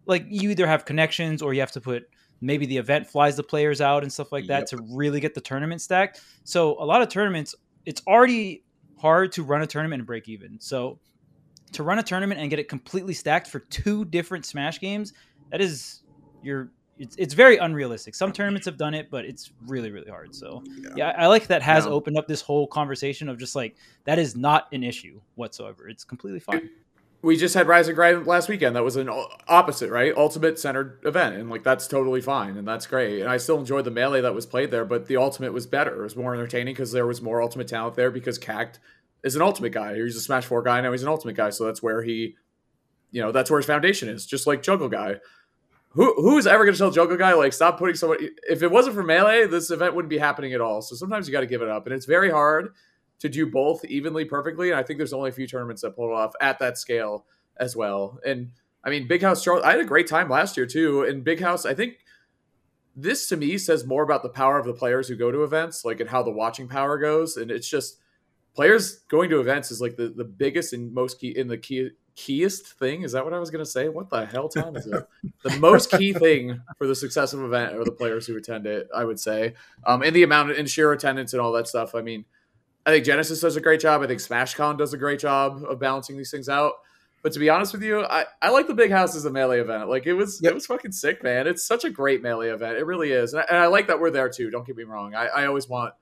like 0.04 0.26
you 0.28 0.50
either 0.50 0.66
have 0.66 0.84
connections 0.84 1.40
or 1.40 1.54
you 1.54 1.60
have 1.60 1.72
to 1.72 1.80
put 1.80 2.02
maybe 2.42 2.66
the 2.66 2.76
event 2.76 3.06
flies 3.06 3.36
the 3.36 3.42
players 3.42 3.80
out 3.80 4.02
and 4.02 4.12
stuff 4.12 4.32
like 4.32 4.46
that 4.48 4.58
Yep. 4.58 4.66
to 4.66 4.78
really 4.90 5.18
get 5.18 5.32
the 5.32 5.40
tournament 5.40 5.80
stacked 5.80 6.20
so 6.42 6.76
a 6.78 6.84
lot 6.84 7.00
of 7.00 7.08
tournaments 7.08 7.54
it's 7.86 8.02
already 8.06 8.64
hard 8.98 9.32
to 9.32 9.42
run 9.42 9.62
a 9.62 9.66
tournament 9.66 10.00
and 10.00 10.06
break 10.06 10.28
even 10.28 10.60
so 10.60 10.98
to 11.74 11.82
run 11.82 11.98
a 11.98 12.02
tournament 12.02 12.40
and 12.40 12.50
get 12.50 12.58
it 12.58 12.68
completely 12.68 13.14
stacked 13.14 13.48
for 13.48 13.60
two 13.60 14.04
different 14.04 14.44
smash 14.46 14.80
games 14.80 15.12
that 15.50 15.60
is 15.60 16.02
you're 16.42 16.70
it's, 16.98 17.16
it's 17.16 17.34
very 17.34 17.56
unrealistic 17.56 18.14
some 18.14 18.30
tournaments 18.32 18.66
have 18.66 18.76
done 18.76 18.94
it 18.94 19.10
but 19.10 19.24
it's 19.24 19.50
really 19.66 19.90
really 19.90 20.08
hard 20.08 20.32
so 20.34 20.62
yeah, 20.96 21.08
I 21.10 21.24
I 21.24 21.26
like 21.26 21.48
that 21.48 21.60
has 21.62 21.84
Yeah. 21.86 21.90
opened 21.92 22.16
up 22.16 22.28
this 22.28 22.40
whole 22.40 22.66
conversation 22.68 23.28
of 23.28 23.38
just 23.38 23.56
like 23.56 23.76
that 24.04 24.18
is 24.18 24.36
not 24.36 24.68
an 24.72 24.84
issue 24.84 25.20
whatsoever. 25.34 25.88
It's 25.88 26.04
completely 26.04 26.40
fine. 26.40 26.70
we 27.22 27.36
just 27.36 27.54
had 27.54 27.66
Rise 27.66 27.88
and 27.88 27.96
Grind 27.96 28.26
last 28.26 28.48
weekend. 28.50 28.76
That 28.76 28.84
was 28.84 28.96
an 28.96 29.08
opposite, 29.48 29.90
right? 29.90 30.14
Ultimate 30.16 30.58
centered 30.58 31.00
event, 31.04 31.34
and 31.36 31.48
like 31.50 31.64
that's 31.64 31.88
totally 31.88 32.20
fine, 32.20 32.56
and 32.58 32.68
that's 32.68 32.86
great. 32.86 33.22
And 33.22 33.30
I 33.30 33.38
still 33.38 33.58
enjoyed 33.58 33.86
the 33.86 33.90
melee 33.90 34.20
that 34.20 34.34
was 34.34 34.44
played 34.46 34.70
there, 34.70 34.84
but 34.84 35.06
the 35.06 35.16
ultimate 35.16 35.52
was 35.54 35.66
better. 35.66 36.00
It 36.00 36.04
was 36.04 36.16
more 36.16 36.34
entertaining 36.34 36.74
because 36.74 36.92
there 36.92 37.06
was 37.06 37.20
more 37.22 37.40
ultimate 37.42 37.66
talent 37.66 37.96
there. 37.96 38.10
Because 38.10 38.36
Cact 38.38 38.78
is 39.24 39.34
an 39.34 39.42
ultimate 39.42 39.72
guy. 39.72 39.94
He's 39.96 40.16
a 40.16 40.20
Smash 40.20 40.44
Four 40.44 40.62
guy. 40.62 40.80
Now 40.80 40.92
he's 40.92 41.02
an 41.02 41.08
ultimate 41.08 41.34
guy, 41.34 41.50
so 41.50 41.64
that's 41.64 41.82
where 41.82 42.02
he, 42.02 42.36
you 43.10 43.20
know, 43.22 43.32
that's 43.32 43.50
where 43.50 43.58
his 43.58 43.66
foundation 43.66 44.08
is. 44.08 44.26
Just 44.26 44.46
like 44.46 44.62
Juggle 44.62 44.88
Guy. 44.88 45.16
Who 45.90 46.14
who's 46.16 46.46
ever 46.46 46.64
going 46.64 46.74
to 46.74 46.78
tell 46.78 46.90
Juggle 46.90 47.16
Guy 47.16 47.32
like 47.34 47.52
stop 47.52 47.78
putting 47.78 47.96
somebody? 47.96 48.30
If 48.48 48.62
it 48.62 48.70
wasn't 48.70 48.94
for 48.94 49.02
melee, 49.02 49.46
this 49.46 49.70
event 49.70 49.94
wouldn't 49.94 50.10
be 50.10 50.18
happening 50.18 50.52
at 50.52 50.60
all. 50.60 50.82
So 50.82 50.94
sometimes 50.94 51.26
you 51.26 51.32
got 51.32 51.40
to 51.40 51.46
give 51.46 51.62
it 51.62 51.68
up, 51.68 51.86
and 51.86 51.94
it's 51.94 52.06
very 52.06 52.30
hard 52.30 52.74
to 53.20 53.28
do 53.28 53.46
both 53.46 53.84
evenly 53.86 54.24
perfectly. 54.24 54.70
And 54.70 54.78
I 54.78 54.82
think 54.82 54.98
there's 54.98 55.12
only 55.12 55.30
a 55.30 55.32
few 55.32 55.46
tournaments 55.46 55.82
that 55.82 55.96
pull 55.96 56.10
it 56.10 56.14
off 56.14 56.34
at 56.40 56.58
that 56.58 56.76
scale 56.76 57.24
as 57.56 57.74
well. 57.76 58.18
And 58.26 58.50
I 58.82 58.90
mean, 58.90 59.08
Big 59.08 59.22
House 59.22 59.42
Charlotte, 59.42 59.64
I 59.64 59.70
had 59.70 59.80
a 59.80 59.84
great 59.84 60.08
time 60.08 60.28
last 60.28 60.56
year 60.56 60.66
too. 60.66 61.04
And 61.04 61.24
Big 61.24 61.40
House, 61.40 61.64
I 61.64 61.74
think 61.74 61.98
this 62.94 63.28
to 63.28 63.36
me 63.36 63.56
says 63.56 63.86
more 63.86 64.02
about 64.02 64.22
the 64.22 64.28
power 64.28 64.58
of 64.58 64.66
the 64.66 64.74
players 64.74 65.08
who 65.08 65.16
go 65.16 65.30
to 65.30 65.44
events, 65.44 65.84
like 65.84 66.00
and 66.00 66.10
how 66.10 66.22
the 66.22 66.30
watching 66.30 66.68
power 66.68 66.98
goes. 66.98 67.36
And 67.36 67.50
it's 67.50 67.68
just 67.68 67.98
players 68.54 69.00
going 69.08 69.30
to 69.30 69.40
events 69.40 69.70
is 69.70 69.80
like 69.80 69.96
the, 69.96 70.08
the 70.08 70.24
biggest 70.24 70.72
and 70.72 70.92
most 70.92 71.20
key 71.20 71.36
in 71.36 71.48
the 71.48 71.58
key 71.58 71.90
keyest 72.16 72.78
thing. 72.78 73.02
Is 73.02 73.12
that 73.12 73.24
what 73.24 73.34
I 73.34 73.38
was 73.40 73.50
gonna 73.50 73.66
say? 73.66 73.88
What 73.88 74.08
the 74.08 74.24
hell 74.24 74.48
time 74.48 74.76
is 74.76 74.86
it? 74.86 75.04
the 75.42 75.58
most 75.58 75.90
key 75.90 76.12
thing 76.26 76.60
for 76.78 76.86
the 76.86 76.94
success 76.94 77.32
of 77.32 77.40
an 77.40 77.46
event 77.46 77.74
are 77.74 77.84
the 77.84 77.90
players 77.92 78.26
who 78.26 78.36
attend 78.36 78.66
it, 78.66 78.88
I 78.94 79.04
would 79.04 79.18
say. 79.18 79.54
Um 79.84 80.02
and 80.02 80.14
the 80.14 80.22
amount 80.22 80.50
of 80.50 80.58
and 80.58 80.68
sheer 80.70 80.92
attendance 80.92 81.32
and 81.32 81.42
all 81.42 81.52
that 81.52 81.66
stuff. 81.68 81.94
I 81.94 82.02
mean, 82.02 82.24
I 82.86 82.90
think 82.90 83.04
Genesis 83.04 83.40
does 83.40 83.56
a 83.56 83.60
great 83.60 83.80
job. 83.80 84.02
I 84.02 84.06
think 84.06 84.20
SmashCon 84.20 84.78
does 84.78 84.92
a 84.92 84.98
great 84.98 85.18
job 85.18 85.64
of 85.68 85.78
balancing 85.80 86.16
these 86.16 86.30
things 86.30 86.48
out. 86.48 86.74
But 87.22 87.32
to 87.32 87.38
be 87.38 87.48
honest 87.48 87.72
with 87.72 87.82
you, 87.82 88.02
I, 88.04 88.26
I 88.42 88.50
like 88.50 88.66
the 88.66 88.74
big 88.74 88.90
house 88.90 89.16
as 89.16 89.24
a 89.24 89.30
melee 89.30 89.58
event. 89.58 89.88
Like 89.88 90.06
it 90.06 90.12
was 90.12 90.40
Yep. 90.42 90.52
it 90.52 90.54
was 90.54 90.66
fucking 90.66 90.92
sick, 90.92 91.22
man. 91.24 91.46
It's 91.46 91.66
such 91.66 91.84
a 91.84 91.90
great 91.90 92.22
melee 92.22 92.50
event. 92.50 92.76
It 92.76 92.84
really 92.84 93.10
is. 93.12 93.32
And 93.32 93.40
I, 93.42 93.46
and 93.48 93.58
I 93.58 93.66
like 93.66 93.86
that 93.88 93.98
we're 93.98 94.10
there 94.10 94.28
too. 94.28 94.50
Don't 94.50 94.66
get 94.66 94.76
me 94.76 94.84
wrong. 94.84 95.14
I, 95.14 95.26
I 95.28 95.46
always 95.46 95.66
want 95.68 95.94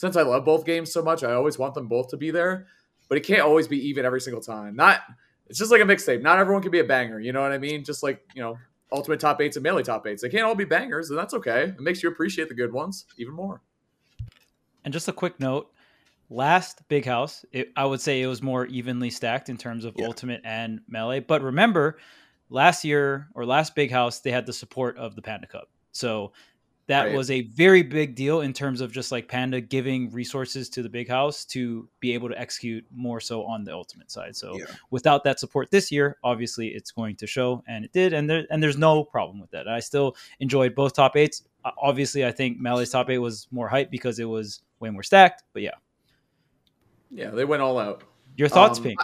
since 0.00 0.16
I 0.16 0.22
love 0.22 0.46
both 0.46 0.64
games 0.64 0.90
so 0.90 1.02
much, 1.02 1.22
I 1.22 1.34
always 1.34 1.58
want 1.58 1.74
them 1.74 1.86
both 1.86 2.08
to 2.08 2.16
be 2.16 2.30
there. 2.30 2.66
But 3.10 3.18
it 3.18 3.20
can't 3.20 3.42
always 3.42 3.68
be 3.68 3.76
even 3.88 4.06
every 4.06 4.22
single 4.22 4.40
time. 4.40 4.74
Not 4.74 5.00
it's 5.46 5.58
just 5.58 5.70
like 5.70 5.82
a 5.82 5.84
mixtape. 5.84 6.22
Not 6.22 6.38
everyone 6.38 6.62
can 6.62 6.70
be 6.70 6.78
a 6.78 6.84
banger. 6.84 7.20
You 7.20 7.34
know 7.34 7.42
what 7.42 7.52
I 7.52 7.58
mean? 7.58 7.84
Just 7.84 8.02
like, 8.02 8.22
you 8.34 8.40
know, 8.40 8.56
ultimate 8.92 9.20
top 9.20 9.42
eights 9.42 9.56
and 9.56 9.62
melee 9.62 9.82
top 9.82 10.06
eights. 10.06 10.22
They 10.22 10.30
can't 10.30 10.44
all 10.44 10.54
be 10.54 10.64
bangers, 10.64 11.10
and 11.10 11.18
that's 11.18 11.34
okay. 11.34 11.64
It 11.64 11.80
makes 11.80 12.02
you 12.02 12.08
appreciate 12.08 12.48
the 12.48 12.54
good 12.54 12.72
ones 12.72 13.04
even 13.18 13.34
more. 13.34 13.60
And 14.86 14.94
just 14.94 15.06
a 15.06 15.12
quick 15.12 15.38
note, 15.38 15.70
last 16.30 16.88
big 16.88 17.04
house, 17.04 17.44
it, 17.52 17.70
I 17.76 17.84
would 17.84 18.00
say 18.00 18.22
it 18.22 18.26
was 18.26 18.40
more 18.40 18.64
evenly 18.66 19.10
stacked 19.10 19.50
in 19.50 19.58
terms 19.58 19.84
of 19.84 19.94
Yeah. 19.98 20.06
ultimate 20.06 20.40
and 20.44 20.80
melee. 20.88 21.20
But 21.20 21.42
remember, 21.42 21.98
last 22.48 22.84
year 22.86 23.28
or 23.34 23.44
last 23.44 23.74
big 23.74 23.90
house, 23.90 24.20
they 24.20 24.30
had 24.30 24.46
the 24.46 24.54
support 24.54 24.96
of 24.96 25.14
the 25.14 25.20
Panda 25.20 25.46
Cup. 25.46 25.68
So 25.92 26.32
that 26.90 27.04
Right. 27.06 27.16
was 27.16 27.30
a 27.30 27.42
very 27.42 27.82
big 27.82 28.16
deal 28.16 28.40
in 28.40 28.52
terms 28.52 28.80
of 28.80 28.90
just 28.90 29.12
like 29.12 29.28
Panda 29.28 29.60
giving 29.60 30.10
resources 30.10 30.68
to 30.70 30.82
the 30.82 30.88
big 30.88 31.08
house 31.08 31.44
to 31.44 31.88
be 32.00 32.12
able 32.14 32.28
to 32.28 32.36
execute 32.36 32.84
more 32.90 33.20
so 33.20 33.44
on 33.44 33.62
the 33.62 33.72
ultimate 33.72 34.10
side. 34.10 34.34
So 34.34 34.56
Yeah. 34.58 34.64
without 34.90 35.22
that 35.22 35.38
support 35.38 35.70
this 35.70 35.92
year, 35.92 36.16
obviously 36.24 36.66
it's 36.68 36.90
going 36.90 37.14
to 37.16 37.28
show, 37.28 37.62
and 37.68 37.84
it 37.84 37.92
did, 37.92 38.12
and 38.12 38.28
there 38.28 38.44
and 38.50 38.60
there's 38.60 38.76
no 38.76 39.04
problem 39.04 39.38
with 39.40 39.50
that. 39.52 39.68
I 39.68 39.78
still 39.78 40.16
enjoyed 40.40 40.74
both 40.74 40.92
top 40.94 41.14
eights. 41.16 41.44
Obviously, 41.80 42.26
I 42.26 42.32
think 42.32 42.58
Melee's 42.60 42.90
top 42.90 43.08
eight 43.08 43.18
was 43.18 43.46
more 43.52 43.68
hype 43.68 43.90
because 43.92 44.18
it 44.18 44.24
was 44.24 44.62
way 44.80 44.90
more 44.90 45.04
stacked. 45.04 45.44
But 45.52 45.62
yeah, 45.62 45.74
Yeah, 47.10 47.30
they 47.30 47.44
went 47.44 47.62
all 47.62 47.78
out. 47.78 48.02
your 48.36 48.48
thoughts, 48.48 48.78
Um, 48.78 48.84
Pink? 48.84 49.00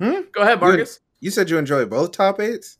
Hmm? 0.00 0.20
Go 0.32 0.42
ahead, 0.42 0.60
Marcus. 0.60 1.00
You 1.20 1.30
said 1.30 1.48
you 1.50 1.58
enjoyed 1.58 1.90
both 1.90 2.12
top 2.12 2.38
eights. 2.40 2.78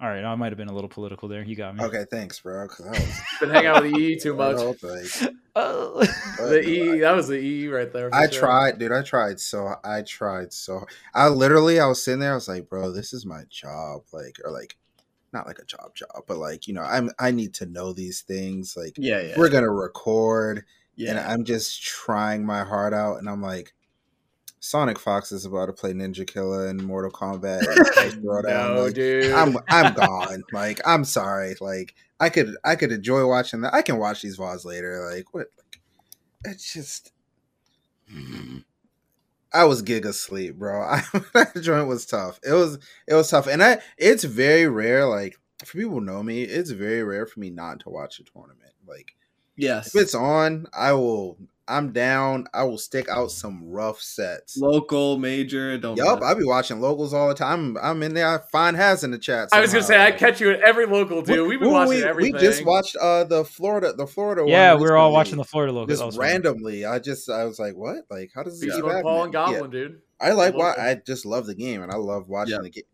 All 0.00 0.08
right, 0.08 0.22
I 0.24 0.32
might 0.36 0.52
have 0.52 0.56
been 0.56 0.68
a 0.68 0.72
little 0.74 0.88
political 0.88 1.28
there. 1.28 1.42
You 1.42 1.56
got 1.56 1.74
me. 1.74 1.82
Okay, 1.82 2.04
thanks, 2.08 2.38
bro. 2.38 2.68
'cause 2.68 2.86
I 2.86 2.90
was 2.90 3.20
Been 3.40 3.50
hanging 3.50 3.66
out 3.66 3.82
with 3.82 3.92
oh. 3.94 3.96
the 3.96 4.00
E 4.00 4.18
too 4.18 4.34
much. 4.34 4.56
I 4.56 4.64
was 4.66 4.82
like, 4.82 5.34
Oh. 5.56 6.04
The 6.38 6.60
E, 6.68 7.00
that 7.00 7.16
was 7.16 7.26
the 7.26 7.34
E 7.38 7.66
right 7.66 7.92
there. 7.92 8.08
I 8.14 8.28
sure. 8.30 8.40
tried, 8.40 8.78
dude. 8.78 8.92
I 8.92 9.02
tried 9.02 9.40
so. 9.40 9.74
I 9.82 10.02
tried 10.02 10.52
so. 10.52 10.86
I 11.14 11.28
literally, 11.28 11.80
I 11.80 11.86
was 11.86 12.02
sitting 12.04 12.20
there. 12.20 12.30
I 12.30 12.36
was 12.36 12.46
like, 12.46 12.68
bro, 12.68 12.92
this 12.92 13.12
is 13.12 13.26
my 13.26 13.42
job. 13.50 14.02
Like, 14.12 14.38
or 14.44 14.52
like, 14.52 14.76
not 15.32 15.48
like 15.48 15.58
a 15.58 15.64
job, 15.64 15.96
job, 15.96 16.22
but 16.28 16.38
like, 16.38 16.68
you 16.68 16.74
know, 16.74 16.82
I'm. 16.82 17.10
I 17.18 17.32
need 17.32 17.54
to 17.54 17.66
know 17.66 17.92
these 17.92 18.22
things. 18.22 18.76
Like, 18.76 18.94
Yeah, 18.96 19.20
yeah, 19.20 19.34
we're 19.36 19.50
gonna 19.50 19.70
record, 19.70 20.64
and. 20.96 21.18
I'm 21.18 21.42
just 21.44 21.82
trying 21.82 22.46
my 22.46 22.62
heart 22.62 22.94
out, 22.94 23.16
and 23.18 23.28
I'm 23.28 23.42
like. 23.42 23.74
Sonic 24.60 24.98
Fox 24.98 25.32
is 25.32 25.44
about 25.44 25.66
to 25.66 25.72
play 25.72 25.92
NinjaKilla 25.92 26.70
in 26.70 26.84
Mortal 26.84 27.10
Kombat. 27.10 27.62
No, 28.44 28.84
like, 28.84 28.94
dude. 28.94 29.32
I'm 29.32 29.56
I'm 29.68 29.94
gone. 30.06 30.42
Like 30.52 30.80
I'm 30.86 31.04
sorry. 31.04 31.54
Like 31.60 31.94
I 32.20 32.28
could 32.30 32.56
I 32.64 32.76
could 32.76 32.92
enjoy 32.92 33.26
watching 33.26 33.60
that. 33.62 33.74
I 33.74 33.82
can 33.82 33.98
watch 33.98 34.22
these 34.22 34.38
VODs 34.38 34.64
later. 34.64 35.08
Like 35.12 35.32
what? 35.32 35.48
Like, 35.56 35.80
it's 36.44 36.72
just. 36.72 37.12
I 39.52 39.64
was 39.64 39.82
gig 39.82 40.04
asleep, 40.04 40.56
bro. 40.56 40.82
I, 40.82 41.02
that 41.34 41.60
joint 41.62 41.88
was 41.88 42.06
tough. 42.06 42.40
It 42.42 42.52
was 42.52 42.78
it 43.06 43.14
was 43.14 43.30
tough, 43.30 43.46
and 43.46 43.62
I 43.62 43.78
it's 43.96 44.24
very 44.24 44.66
rare. 44.66 45.06
Like 45.06 45.38
for 45.64 45.78
people 45.78 45.94
who 45.94 46.00
know 46.00 46.22
me, 46.22 46.42
it's 46.42 46.70
very 46.70 47.02
rare 47.02 47.26
for 47.26 47.40
me 47.40 47.50
not 47.50 47.80
to 47.80 47.90
watch 47.90 48.18
a 48.20 48.24
tournament. 48.24 48.72
Like 48.86 49.14
yes. 49.56 49.94
if 49.94 50.02
it's 50.02 50.14
on, 50.14 50.66
I 50.72 50.92
will. 50.92 51.38
I'm 51.68 51.92
down. 51.92 52.46
I 52.54 52.64
will 52.64 52.78
stick 52.78 53.08
out 53.08 53.30
some 53.30 53.62
rough 53.68 54.00
sets. 54.00 54.56
Local, 54.56 55.18
major, 55.18 55.76
don't 55.76 55.96
Yup, 55.96 56.20
matter. 56.20 56.24
I 56.24 56.34
be 56.34 56.44
watching 56.44 56.80
locals 56.80 57.12
all 57.12 57.28
the 57.28 57.34
time. 57.34 57.76
I'm 57.82 58.02
in 58.02 58.14
there. 58.14 58.26
I 58.26 58.38
find 58.50 58.76
has 58.76 59.04
in 59.04 59.10
the 59.10 59.18
chat. 59.18 59.50
I 59.52 59.60
was 59.60 59.72
gonna 59.72 59.84
say. 59.84 60.02
I 60.02 60.12
catch 60.12 60.40
you 60.40 60.50
at 60.50 60.60
every 60.60 60.86
local 60.86 61.22
dude. 61.22 61.46
We've 61.48 61.58
been 61.60 61.68
Who 61.68 61.74
watching 61.74 61.90
we, 61.96 62.04
everything. 62.04 62.32
We 62.34 62.40
just 62.40 62.64
watched 62.64 62.96
uh 62.96 63.24
the 63.24 63.44
Florida 63.44 63.92
the 63.92 64.06
Florida 64.06 64.44
yeah, 64.46 64.72
one 64.72 64.82
we 64.82 64.88
were 64.88 64.96
all 64.96 65.12
watching 65.12 65.36
the 65.36 65.44
Florida 65.44 65.72
locals. 65.72 65.98
Just 66.00 66.18
randomly. 66.18 66.84
I 66.86 66.98
just 66.98 67.28
I 67.28 67.44
was 67.44 67.58
like, 67.58 67.74
what? 67.76 67.98
Like, 68.10 68.30
how 68.34 68.42
does 68.42 68.54
this 68.60 68.64
Beast 68.66 68.76
keep 68.76 68.84
Paul 68.84 68.92
happening? 68.92 69.24
and 69.24 69.32
Yeah. 69.34 69.52
Goblin, 69.52 69.70
dude. 69.70 70.00
I 70.20 70.32
like 70.32 70.54
why 70.54 70.74
I 70.78 70.94
just 71.06 71.26
love 71.26 71.46
the 71.46 71.54
game 71.54 71.82
and 71.82 71.92
I 71.92 71.96
love 71.96 72.28
watching 72.28 72.54
Yeah. 72.54 72.62
the 72.62 72.70
game. 72.70 72.84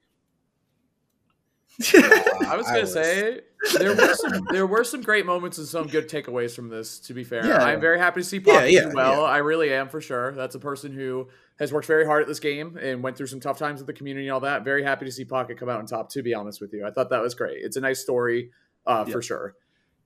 I 2.49 2.57
was 2.57 2.67
gonna 2.67 2.87
say 2.87 3.41
there 3.79 3.95
were 3.95 4.15
some 4.15 4.47
there 4.51 4.67
were 4.67 4.85
some 4.85 5.03
great 5.03 5.27
moments 5.27 5.59
and 5.59 5.67
some 5.67 5.87
good 5.87 6.09
takeaways 6.09 6.55
from 6.55 6.69
this. 6.69 6.99
To 7.01 7.15
be 7.15 7.25
fair, 7.25 7.47
Yeah. 7.47 7.63
I'm 7.65 7.81
very 7.81 7.99
happy 7.99 8.21
to 8.21 8.25
see 8.25 8.39
Yeah, 8.39 8.53
Poppy 8.55 8.73
yeah, 8.73 8.81
do 8.89 8.93
well. 8.95 9.23
yeah. 9.23 9.29
I 9.29 9.39
really 9.39 9.73
am 9.73 9.89
for 9.89 10.01
sure. 10.01 10.33
That's 10.33 10.55
a 10.55 10.59
person 10.59 10.93
who 10.93 11.29
has 11.59 11.73
worked 11.73 11.87
very 11.87 12.05
hard 12.05 12.23
at 12.23 12.29
this 12.29 12.41
game 12.41 12.77
and 12.81 13.03
went 13.03 13.17
through 13.17 13.29
some 13.29 13.41
tough 13.41 13.59
times 13.59 13.81
with 13.81 13.87
the 13.87 13.93
community 13.93 14.27
and 14.27 14.35
all 14.35 14.41
that. 14.41 14.65
Very 14.65 14.83
happy 14.83 15.05
to 15.07 15.13
see 15.13 15.25
Pocket 15.25 15.59
come 15.59 15.69
out 15.69 15.79
on 15.79 15.87
top. 15.87 16.11
To 16.11 16.23
be 16.23 16.35
honest 16.35 16.61
with 16.61 16.73
you, 16.73 16.87
I 16.87 16.91
thought 16.91 17.11
that 17.11 17.23
was 17.23 17.35
great. 17.35 17.59
It's 17.63 17.77
a 17.77 17.81
nice 17.81 18.01
story 18.01 18.51
uh, 18.87 19.05
Yeah. 19.07 19.13
for 19.13 19.23
sure. 19.23 19.55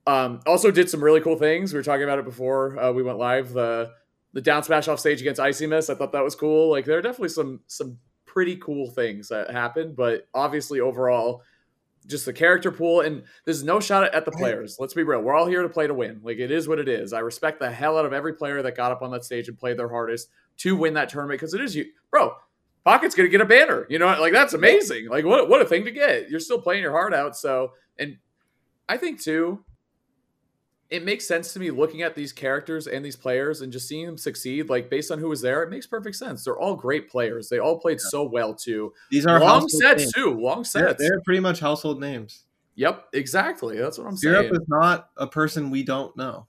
Um, 0.07 0.39
also 0.45 0.71
did 0.71 0.89
some 0.89 1.03
really 1.03 1.21
cool 1.21 1.37
things. 1.37 1.73
We 1.73 1.77
were 1.79 1.83
talking 1.83 2.03
about 2.03 2.19
it 2.19 2.25
before 2.25 2.79
uh, 2.79 2.91
we 2.91 3.03
went 3.03 3.17
live. 3.17 3.53
The 3.53 3.91
the 4.33 4.41
down 4.41 4.61
smash 4.63 4.87
off 4.87 4.99
stage 4.99 5.21
against 5.21 5.39
Icy. 5.41 5.65
I 5.73 5.81
thought 5.81 6.11
that 6.11 6.23
was 6.23 6.35
cool. 6.35 6.69
Like 6.69 6.85
there 6.85 6.97
are 6.97 7.01
definitely 7.01 7.29
some 7.29 7.61
some 7.67 7.97
pretty 8.25 8.55
cool 8.57 8.91
things 8.91 9.27
that 9.29 9.49
happened, 9.49 9.95
but 9.95 10.27
obviously 10.35 10.79
overall, 10.79 11.41
just 12.09 12.25
the 12.25 12.33
character 12.33 12.71
pool 12.71 13.01
and 13.01 13.23
there's 13.45 13.63
no 13.63 13.79
shot 13.79 14.13
at 14.13 14.25
the 14.25 14.31
players. 14.31 14.77
Let's 14.79 14.93
be 14.93 15.03
real. 15.03 15.21
We're 15.21 15.35
all 15.35 15.45
here 15.45 15.61
to 15.61 15.69
play 15.69 15.87
to 15.87 15.93
win. 15.93 16.19
Like 16.23 16.39
it 16.39 16.51
is 16.51 16.67
what 16.67 16.79
it 16.79 16.87
is. 16.89 17.13
I 17.13 17.19
respect 17.19 17.59
the 17.59 17.71
hell 17.71 17.97
out 17.97 18.05
of 18.05 18.13
every 18.13 18.33
player 18.33 18.61
that 18.61 18.75
got 18.75 18.91
up 18.91 19.01
on 19.01 19.11
that 19.11 19.23
stage 19.23 19.47
and 19.47 19.57
played 19.57 19.77
their 19.77 19.89
hardest 19.89 20.29
to 20.57 20.75
win 20.75 20.95
that 20.95 21.09
tournament 21.09 21.39
because 21.39 21.53
it 21.53 21.61
is 21.61 21.75
you, 21.75 21.85
bro. 22.11 22.33
Pocket's 22.83 23.13
gonna 23.13 23.29
get 23.29 23.41
a 23.41 23.45
banner. 23.45 23.85
You 23.89 23.99
know, 23.99 24.07
like 24.19 24.33
that's 24.33 24.53
amazing. 24.53 25.07
Like 25.09 25.23
what 25.23 25.47
what 25.47 25.61
a 25.61 25.65
thing 25.65 25.85
to 25.85 25.91
get. 25.91 26.29
You're 26.29 26.39
still 26.39 26.61
playing 26.61 26.81
your 26.81 26.91
heart 26.91 27.13
out. 27.13 27.37
So 27.37 27.73
and 27.97 28.17
I 28.87 28.97
think 28.97 29.21
too, 29.21 29.63
it 30.89 31.05
makes 31.05 31.27
sense 31.27 31.53
to 31.53 31.59
me 31.59 31.69
looking 31.69 32.01
at 32.01 32.15
these 32.15 32.33
characters 32.33 32.87
and 32.87 33.05
these 33.05 33.15
players 33.15 33.61
and 33.61 33.71
just 33.71 33.87
seeing 33.87 34.05
them 34.07 34.17
succeed, 34.17 34.69
like 34.69 34.89
based 34.89 35.11
on 35.11 35.19
who 35.19 35.29
was 35.29 35.39
there, 35.41 35.61
it 35.63 35.69
makes 35.69 35.85
perfect 35.85 36.15
sense. 36.15 36.43
They're 36.43 36.57
all 36.57 36.75
great 36.75 37.09
players. 37.09 37.47
They 37.47 37.59
all 37.59 37.77
played 37.79 37.99
so 38.01 38.23
well 38.23 38.55
too. 38.55 38.91
These 39.11 39.27
are 39.27 39.39
Long 39.39 39.47
household 39.49 39.71
sets 39.71 40.01
names. 40.01 40.13
too. 40.13 40.31
Long 40.39 40.57
They're, 40.73 40.87
sets. 40.89 40.99
they're 40.99 41.21
pretty 41.21 41.41
much 41.41 41.59
household 41.59 41.99
names. 41.99 42.45
Yep, 42.75 43.07
exactly. 43.13 43.77
That's 43.77 43.97
what 43.99 44.07
I'm 44.07 44.17
saying. 44.17 44.35
Syrup 44.35 44.53
is 44.53 44.67
not 44.67 45.09
a 45.17 45.27
person 45.27 45.69
we 45.69 45.83
don't 45.83 46.15
know. 46.17 46.47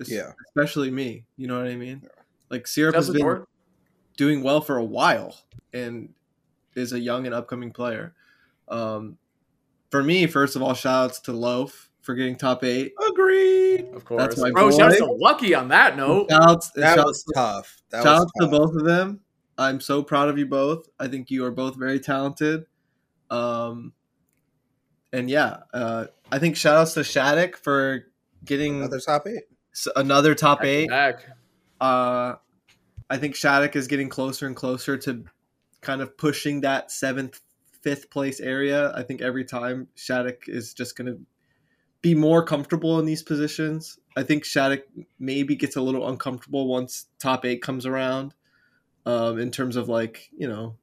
Es- 0.00 0.08
Yeah. 0.10 0.32
Especially 0.48 0.90
me. 0.90 1.24
You 1.36 1.48
know 1.48 1.58
what 1.58 1.66
I 1.70 1.76
mean? 1.76 2.02
Like 2.50 2.66
Syrup 2.66 2.94
has 2.94 3.10
been 3.10 3.20
Dort, 3.20 3.48
doing 4.16 4.42
well 4.42 4.60
for 4.62 4.76
a 4.78 4.84
while 4.84 5.36
and 5.74 6.08
is 6.76 6.92
a 6.94 6.98
young 7.00 7.26
and 7.26 7.34
upcoming 7.34 7.72
player. 7.72 8.14
Um, 8.68 9.18
for 9.90 10.02
me, 10.02 10.26
first 10.26 10.56
of 10.56 10.62
all, 10.62 10.72
shout 10.72 11.04
outs 11.10 11.20
to 11.20 11.32
Loaf 11.32 11.90
for 12.02 12.14
getting 12.14 12.36
top 12.36 12.62
eight. 12.64 12.92
Agreed. 13.10 13.88
of 13.94 14.04
course. 14.04 14.20
That's 14.22 14.38
my 14.38 14.50
Bro, 14.50 14.70
boy. 14.70 14.76
shout 14.76 14.92
out 14.92 14.98
to 14.98 15.06
Lucky 15.06 15.54
on 15.54 15.68
that 15.68 15.96
note. 15.96 16.30
Shout 16.30 16.42
outs, 16.50 16.70
That 16.72 16.96
shout 16.96 17.06
was 17.06 17.24
outs- 17.28 17.32
tough. 17.34 17.82
That 17.90 18.02
shout 18.02 18.12
was 18.14 18.20
outs 18.22 18.32
to 18.40 18.46
both 18.48 18.74
of 18.76 18.84
them. 18.84 19.20
I'm 19.58 19.80
so 19.80 20.02
proud 20.02 20.28
of 20.28 20.38
you 20.38 20.46
both. 20.46 20.88
I 20.98 21.08
think 21.08 21.30
you 21.30 21.44
are 21.44 21.50
both 21.50 21.76
very 21.76 22.00
talented. 22.00 22.66
Um, 23.30 23.92
and 25.12 25.28
yeah, 25.30 25.58
uh, 25.72 26.06
I 26.30 26.38
think 26.38 26.56
shout 26.56 26.76
outs 26.76 26.94
to 26.94 27.04
Shattuck 27.04 27.56
for 27.56 28.06
getting 28.44 28.76
Another 28.78 29.00
top 29.00 29.26
eight. 29.26 29.44
s- 29.74 29.88
another 29.94 30.34
top 30.34 30.58
Back 30.60 30.66
eight. 30.66 30.88
back. 30.88 31.26
Uh, 31.80 32.34
I 33.10 33.16
think 33.18 33.34
Shattuck 33.34 33.76
is 33.76 33.86
getting 33.88 34.08
closer 34.08 34.46
and 34.46 34.56
closer 34.56 34.96
to 34.98 35.24
kind 35.82 36.00
of 36.00 36.16
pushing 36.16 36.62
that 36.62 36.90
seventh, 36.90 37.40
fifth 37.82 38.08
place 38.10 38.40
area. 38.40 38.92
I 38.96 39.02
think 39.02 39.20
every 39.20 39.44
time 39.44 39.88
Shattuck 39.96 40.48
is 40.48 40.72
just 40.74 40.96
going 40.96 41.06
to 41.12 41.20
be 42.02 42.14
more 42.14 42.44
comfortable 42.44 42.98
in 42.98 43.06
these 43.06 43.22
positions. 43.22 43.98
I 44.16 44.24
think 44.24 44.44
Shattuck 44.44 44.80
maybe 45.18 45.54
gets 45.54 45.76
a 45.76 45.80
little 45.80 46.08
uncomfortable 46.08 46.66
once 46.66 47.06
top 47.18 47.44
eight 47.44 47.62
comes 47.62 47.86
around. 47.86 48.34
Um, 49.04 49.40
in 49.40 49.50
terms 49.50 49.74
of 49.74 49.88
like 49.88 50.28
you 50.36 50.46
know, 50.48 50.76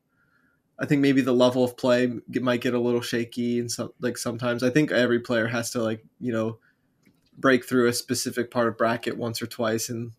I 0.80 0.86
think 0.86 1.02
maybe 1.02 1.22
the 1.22 1.34
level 1.34 1.64
of 1.64 1.78
play 1.78 2.12
might 2.28 2.62
get 2.62 2.74
a 2.74 2.80
little 2.80 3.02
shaky 3.02 3.60
and 3.60 3.72
some 3.72 3.92
like 4.02 4.18
sometimes. 4.18 4.64
I 4.64 4.70
think 4.70 4.92
every 4.92 5.20
player 5.20 5.48
has 5.48 5.72
to 5.72 5.84
like 5.84 6.04
you 6.20 6.34
know 6.34 6.58
break 7.38 7.66
through 7.66 7.88
a 7.88 7.94
specific 7.94 8.52
part 8.52 8.68
of 8.68 8.78
bracket 8.78 9.18
once 9.18 9.42
or 9.42 9.48
twice 9.48 9.90
and 9.90 10.12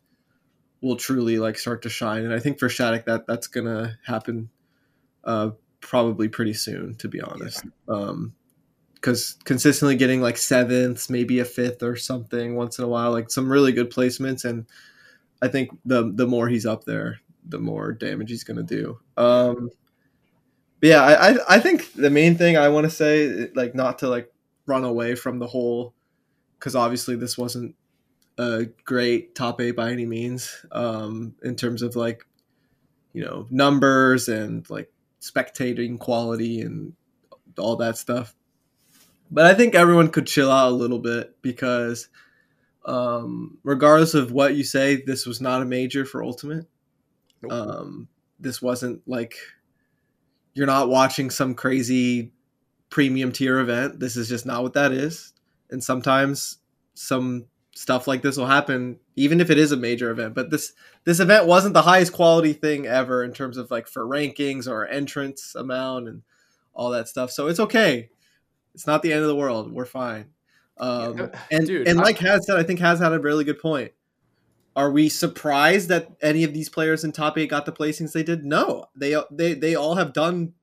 will 0.80 0.96
truly 0.96 1.38
like 1.38 1.58
start 1.58 1.82
to 1.82 1.90
shine. 1.90 2.24
And 2.24 2.32
I 2.32 2.38
think 2.38 2.58
for 2.58 2.68
Shattuck 2.68 3.04
that 3.06 3.26
that's 3.26 3.46
gonna 3.46 3.98
happen 4.06 4.50
uh, 5.24 5.50
probably 5.80 6.28
pretty 6.28 6.54
soon, 6.54 6.94
to 6.96 7.08
be 7.08 7.20
honest. 7.20 7.64
Um, 7.88 8.34
because 9.00 9.36
consistently 9.44 9.96
getting 9.96 10.20
like 10.20 10.36
sevenths, 10.36 11.08
maybe 11.08 11.38
a 11.38 11.44
fifth 11.44 11.82
or 11.82 11.96
something 11.96 12.54
once 12.54 12.78
in 12.78 12.84
a 12.84 12.88
while, 12.88 13.12
like 13.12 13.30
some 13.30 13.50
really 13.50 13.72
good 13.72 13.90
placements, 13.90 14.44
and 14.44 14.66
I 15.40 15.48
think 15.48 15.70
the 15.84 16.12
the 16.14 16.26
more 16.26 16.48
he's 16.48 16.66
up 16.66 16.84
there, 16.84 17.20
the 17.48 17.58
more 17.58 17.92
damage 17.92 18.30
he's 18.30 18.44
gonna 18.44 18.62
do. 18.62 19.00
Um, 19.16 19.70
yeah, 20.82 21.02
I, 21.02 21.30
I 21.30 21.36
I 21.56 21.60
think 21.60 21.92
the 21.94 22.10
main 22.10 22.36
thing 22.36 22.56
I 22.56 22.68
want 22.68 22.84
to 22.84 22.90
say, 22.90 23.48
like 23.54 23.74
not 23.74 24.00
to 24.00 24.08
like 24.08 24.32
run 24.66 24.84
away 24.84 25.14
from 25.14 25.38
the 25.38 25.46
whole, 25.46 25.94
because 26.58 26.76
obviously 26.76 27.16
this 27.16 27.38
wasn't 27.38 27.74
a 28.38 28.66
great 28.84 29.34
top 29.34 29.60
eight 29.60 29.72
by 29.72 29.90
any 29.90 30.06
means, 30.06 30.64
um, 30.72 31.34
in 31.42 31.56
terms 31.56 31.82
of 31.82 31.96
like, 31.96 32.24
you 33.12 33.24
know, 33.24 33.46
numbers 33.50 34.28
and 34.28 34.68
like 34.70 34.90
spectating 35.20 35.98
quality 35.98 36.60
and 36.60 36.94
all 37.58 37.76
that 37.76 37.98
stuff. 37.98 38.34
But 39.30 39.46
I 39.46 39.54
think 39.54 39.74
everyone 39.74 40.08
could 40.08 40.26
chill 40.26 40.50
out 40.50 40.70
a 40.70 40.74
little 40.74 40.98
bit 40.98 41.40
because, 41.42 42.08
um, 42.84 43.58
regardless 43.62 44.14
of 44.14 44.32
what 44.32 44.54
you 44.54 44.64
say, 44.64 45.02
this 45.02 45.26
was 45.26 45.40
not 45.40 45.62
a 45.62 45.66
major 45.66 46.04
for 46.04 46.24
Ultimate. 46.24 46.66
Nope. 47.42 47.52
Um, 47.52 48.08
this 48.38 48.60
wasn't 48.60 49.02
like 49.06 49.34
you're 50.54 50.66
not 50.66 50.88
watching 50.88 51.30
some 51.30 51.54
crazy 51.54 52.32
premium 52.90 53.32
tier 53.32 53.60
event. 53.60 54.00
This 54.00 54.16
is 54.16 54.28
just 54.28 54.46
not 54.46 54.62
what 54.62 54.74
that 54.74 54.92
is. 54.92 55.32
And 55.70 55.82
sometimes 55.82 56.58
some 56.94 57.46
stuff 57.74 58.08
like 58.08 58.20
this 58.20 58.36
will 58.36 58.46
happen 58.46 58.98
even 59.14 59.40
if 59.40 59.48
it 59.48 59.58
is 59.58 59.72
a 59.72 59.76
major 59.76 60.10
event. 60.10 60.34
But 60.34 60.50
this 60.50 60.72
this 61.04 61.20
event 61.20 61.46
wasn't 61.46 61.74
the 61.74 61.82
highest 61.82 62.12
quality 62.12 62.52
thing 62.52 62.86
ever 62.86 63.22
in 63.24 63.32
terms 63.32 63.56
of 63.56 63.70
like 63.70 63.86
for 63.86 64.04
rankings 64.04 64.66
or 64.66 64.86
entrance 64.86 65.54
amount 65.54 66.08
and 66.08 66.22
all 66.74 66.90
that 66.90 67.08
stuff. 67.08 67.30
So 67.30 67.46
it's 67.46 67.60
okay. 67.60 68.10
It's 68.74 68.86
not 68.86 69.02
the 69.02 69.12
end 69.12 69.22
of 69.22 69.28
the 69.28 69.36
world. 69.36 69.72
We're 69.72 69.84
fine. 69.86 70.26
Um, 70.78 71.30
and 71.50 71.66
dude, 71.66 71.86
and 71.88 72.00
I- 72.00 72.02
like 72.02 72.18
Has 72.18 72.46
said, 72.46 72.56
I 72.56 72.62
think 72.62 72.80
Has 72.80 73.00
had 73.00 73.12
a 73.12 73.18
really 73.20 73.44
good 73.44 73.58
point. 73.58 73.92
Are 74.76 74.90
we 74.90 75.08
surprised 75.08 75.88
that 75.88 76.08
any 76.22 76.44
of 76.44 76.54
these 76.54 76.68
players 76.68 77.02
in 77.04 77.12
top 77.12 77.36
eight 77.36 77.50
got 77.50 77.66
the 77.66 77.72
placings 77.72 78.12
they 78.12 78.22
did? 78.22 78.44
No, 78.44 78.86
they 78.94 79.16
they 79.30 79.54
they 79.54 79.74
all 79.74 79.96
have 79.96 80.12
done 80.12 80.54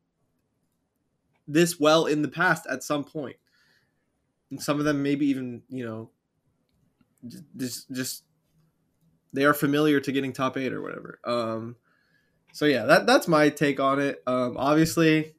this 1.47 1.79
well 1.79 2.05
in 2.05 2.21
the 2.21 2.27
past 2.29 2.65
at 2.69 2.83
some 2.83 3.03
point, 3.03 3.35
and 4.49 4.61
some 4.61 4.79
of 4.79 4.85
them 4.85 5.03
maybe 5.03 5.27
even 5.27 5.61
you 5.69 5.85
know 5.85 6.09
just 7.57 7.91
just 7.91 8.23
they 9.33 9.43
are 9.43 9.53
familiar 9.53 9.99
to 9.99 10.11
getting 10.11 10.31
top 10.33 10.57
eight 10.57 10.73
or 10.73 10.81
whatever. 10.81 11.19
Um, 11.25 11.75
so 12.53 12.65
yeah, 12.65 12.85
that 12.85 13.05
that's 13.05 13.27
my 13.27 13.49
take 13.49 13.79
on 13.79 13.99
it. 13.99 14.23
Um, 14.25 14.55
obviously, 14.57 15.35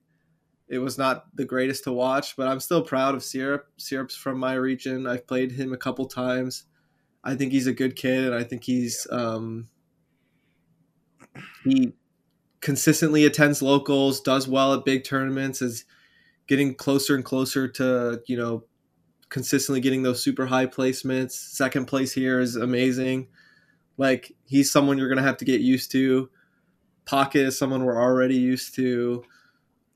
it 0.69 0.79
was 0.79 0.99
not 0.99 1.35
the 1.35 1.45
greatest 1.45 1.85
to 1.85 1.93
watch, 1.93 2.37
but 2.37 2.47
I'm 2.47 2.61
still 2.61 2.83
proud 2.83 3.15
of 3.15 3.23
Syrup. 3.23 3.67
Syrup's 3.79 4.17
from 4.17 4.39
my 4.39 4.55
region. 4.55 5.07
I've 5.07 5.27
played 5.27 5.53
him 5.53 5.73
a 5.73 5.79
couple 5.79 6.07
times. 6.07 6.65
I 7.25 7.35
think 7.35 7.53
he's 7.53 7.67
a 7.67 7.73
good 7.73 7.97
kid, 7.97 8.27
and 8.27 8.35
I 8.35 8.45
think 8.45 8.65
he's 8.65 9.07
um, 9.11 9.69
he 11.65 11.95
consistently 12.61 13.25
attends 13.25 13.63
locals, 13.63 14.21
does 14.21 14.47
well 14.47 14.75
at 14.75 14.85
big 14.85 15.05
tournaments, 15.05 15.63
is 15.63 15.85
getting 16.47 16.75
closer 16.75 17.15
and 17.15 17.25
closer 17.25 17.67
to 17.69 18.23
you 18.27 18.37
know 18.37 18.65
consistently 19.31 19.81
getting 19.81 20.03
those 20.03 20.23
super 20.23 20.47
high 20.47 20.67
placements. 20.67 21.33
Second 21.33 21.87
place 21.87 22.13
here 22.13 22.41
is 22.41 22.57
amazing. 22.57 23.29
Like 23.97 24.33
he's 24.47 24.71
someone 24.71 24.99
you're 24.99 25.09
gonna 25.09 25.23
have 25.23 25.39
to 25.39 25.45
get 25.45 25.61
used 25.61 25.91
to. 25.93 26.29
Pocket 27.07 27.47
is 27.47 27.59
someone 27.59 27.85
we're 27.85 28.01
already 28.01 28.37
used 28.37 28.75
to. 28.75 29.25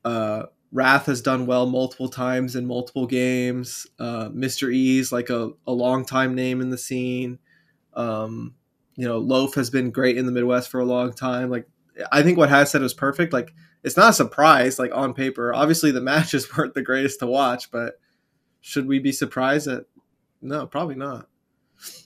Uh, 0.03 0.43
Wrath 0.73 1.05
has 1.05 1.21
done 1.21 1.45
well 1.45 1.67
multiple 1.67 2.09
times 2.09 2.55
in 2.55 2.65
multiple 2.65 3.05
games. 3.05 3.85
Uh, 3.99 4.29
Mr. 4.29 4.73
E's 4.73 5.11
like 5.11 5.29
a, 5.29 5.51
a 5.67 5.71
long 5.71 6.03
time 6.03 6.33
name 6.33 6.61
in 6.61 6.71
the 6.71 6.77
scene. 6.79 7.37
Um, 7.93 8.55
you 8.95 9.07
know, 9.07 9.19
Loaf 9.19 9.53
has 9.53 9.69
been 9.69 9.91
great 9.91 10.17
in 10.17 10.25
the 10.25 10.31
Midwest 10.31 10.71
for 10.71 10.79
a 10.79 10.85
long 10.85 11.13
time. 11.13 11.51
Like, 11.51 11.67
I 12.11 12.23
think 12.23 12.39
what 12.39 12.49
Has 12.49 12.71
said 12.71 12.81
was 12.81 12.93
perfect. 12.93 13.33
Like, 13.33 13.53
it's 13.83 13.97
not 13.97 14.09
a 14.09 14.13
surprise, 14.13 14.79
like 14.79 14.91
on 14.95 15.13
paper. 15.13 15.53
Obviously, 15.53 15.91
the 15.91 16.01
matches 16.11 16.51
weren't 16.57 16.73
the 16.73 16.81
greatest 16.81 17.19
to 17.19 17.27
watch, 17.27 17.69
but 17.69 17.99
should 18.61 18.87
we 18.87 18.97
be 18.97 19.11
surprised 19.11 19.67
that? 19.67 19.85
No, 20.41 20.65
probably 20.65 20.95
not. 20.95 21.27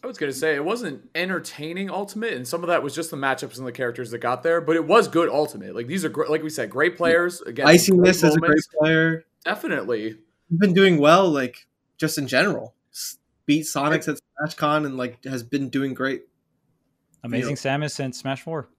I 0.04 0.08
was 0.08 0.18
gonna 0.18 0.34
say 0.34 0.56
it 0.56 0.64
wasn't 0.64 1.10
entertaining 1.14 1.90
ultimate, 1.90 2.34
and 2.34 2.48
some 2.48 2.64
of 2.64 2.68
that 2.68 2.82
was 2.82 2.96
just 2.96 3.12
the 3.12 3.18
matchups 3.18 3.58
and 3.58 3.68
the 3.68 3.72
characters 3.72 4.12
that 4.12 4.20
got 4.20 4.42
there. 4.44 4.60
But 4.62 4.76
it 4.76 4.86
was 4.86 5.08
good 5.08 5.30
ultimate. 5.30 5.76
Like 5.76 5.88
these 5.88 6.04
are 6.06 6.10
great, 6.10 6.30
like 6.30 6.44
we 6.44 6.50
said, 6.50 6.70
great 6.70 6.98
players. 6.98 7.42
Again, 7.42 7.68
Icing 7.68 7.98
great 7.98 8.08
this 8.08 8.24
is 8.24 8.36
a 8.36 8.40
great 8.40 8.60
player. 8.80 9.26
Definitely. 9.46 10.18
He's 10.50 10.60
been 10.60 10.74
doing 10.74 10.98
well, 11.00 11.30
like 11.30 11.68
just 11.98 12.18
in 12.18 12.28
general. 12.28 12.74
Beat 13.46 13.64
Sonix 13.66 14.08
at 14.10 14.20
SmashCon 14.42 14.86
and 14.86 14.98
like 14.98 15.24
has 15.24 15.42
been 15.44 15.70
doing 15.70 15.94
great. 15.94 16.24
Amazing 17.24 17.56
Feel- 17.56 17.80
Samus 17.80 18.00
and 18.00 18.16
Smash 18.16 18.42
Four. 18.42 18.70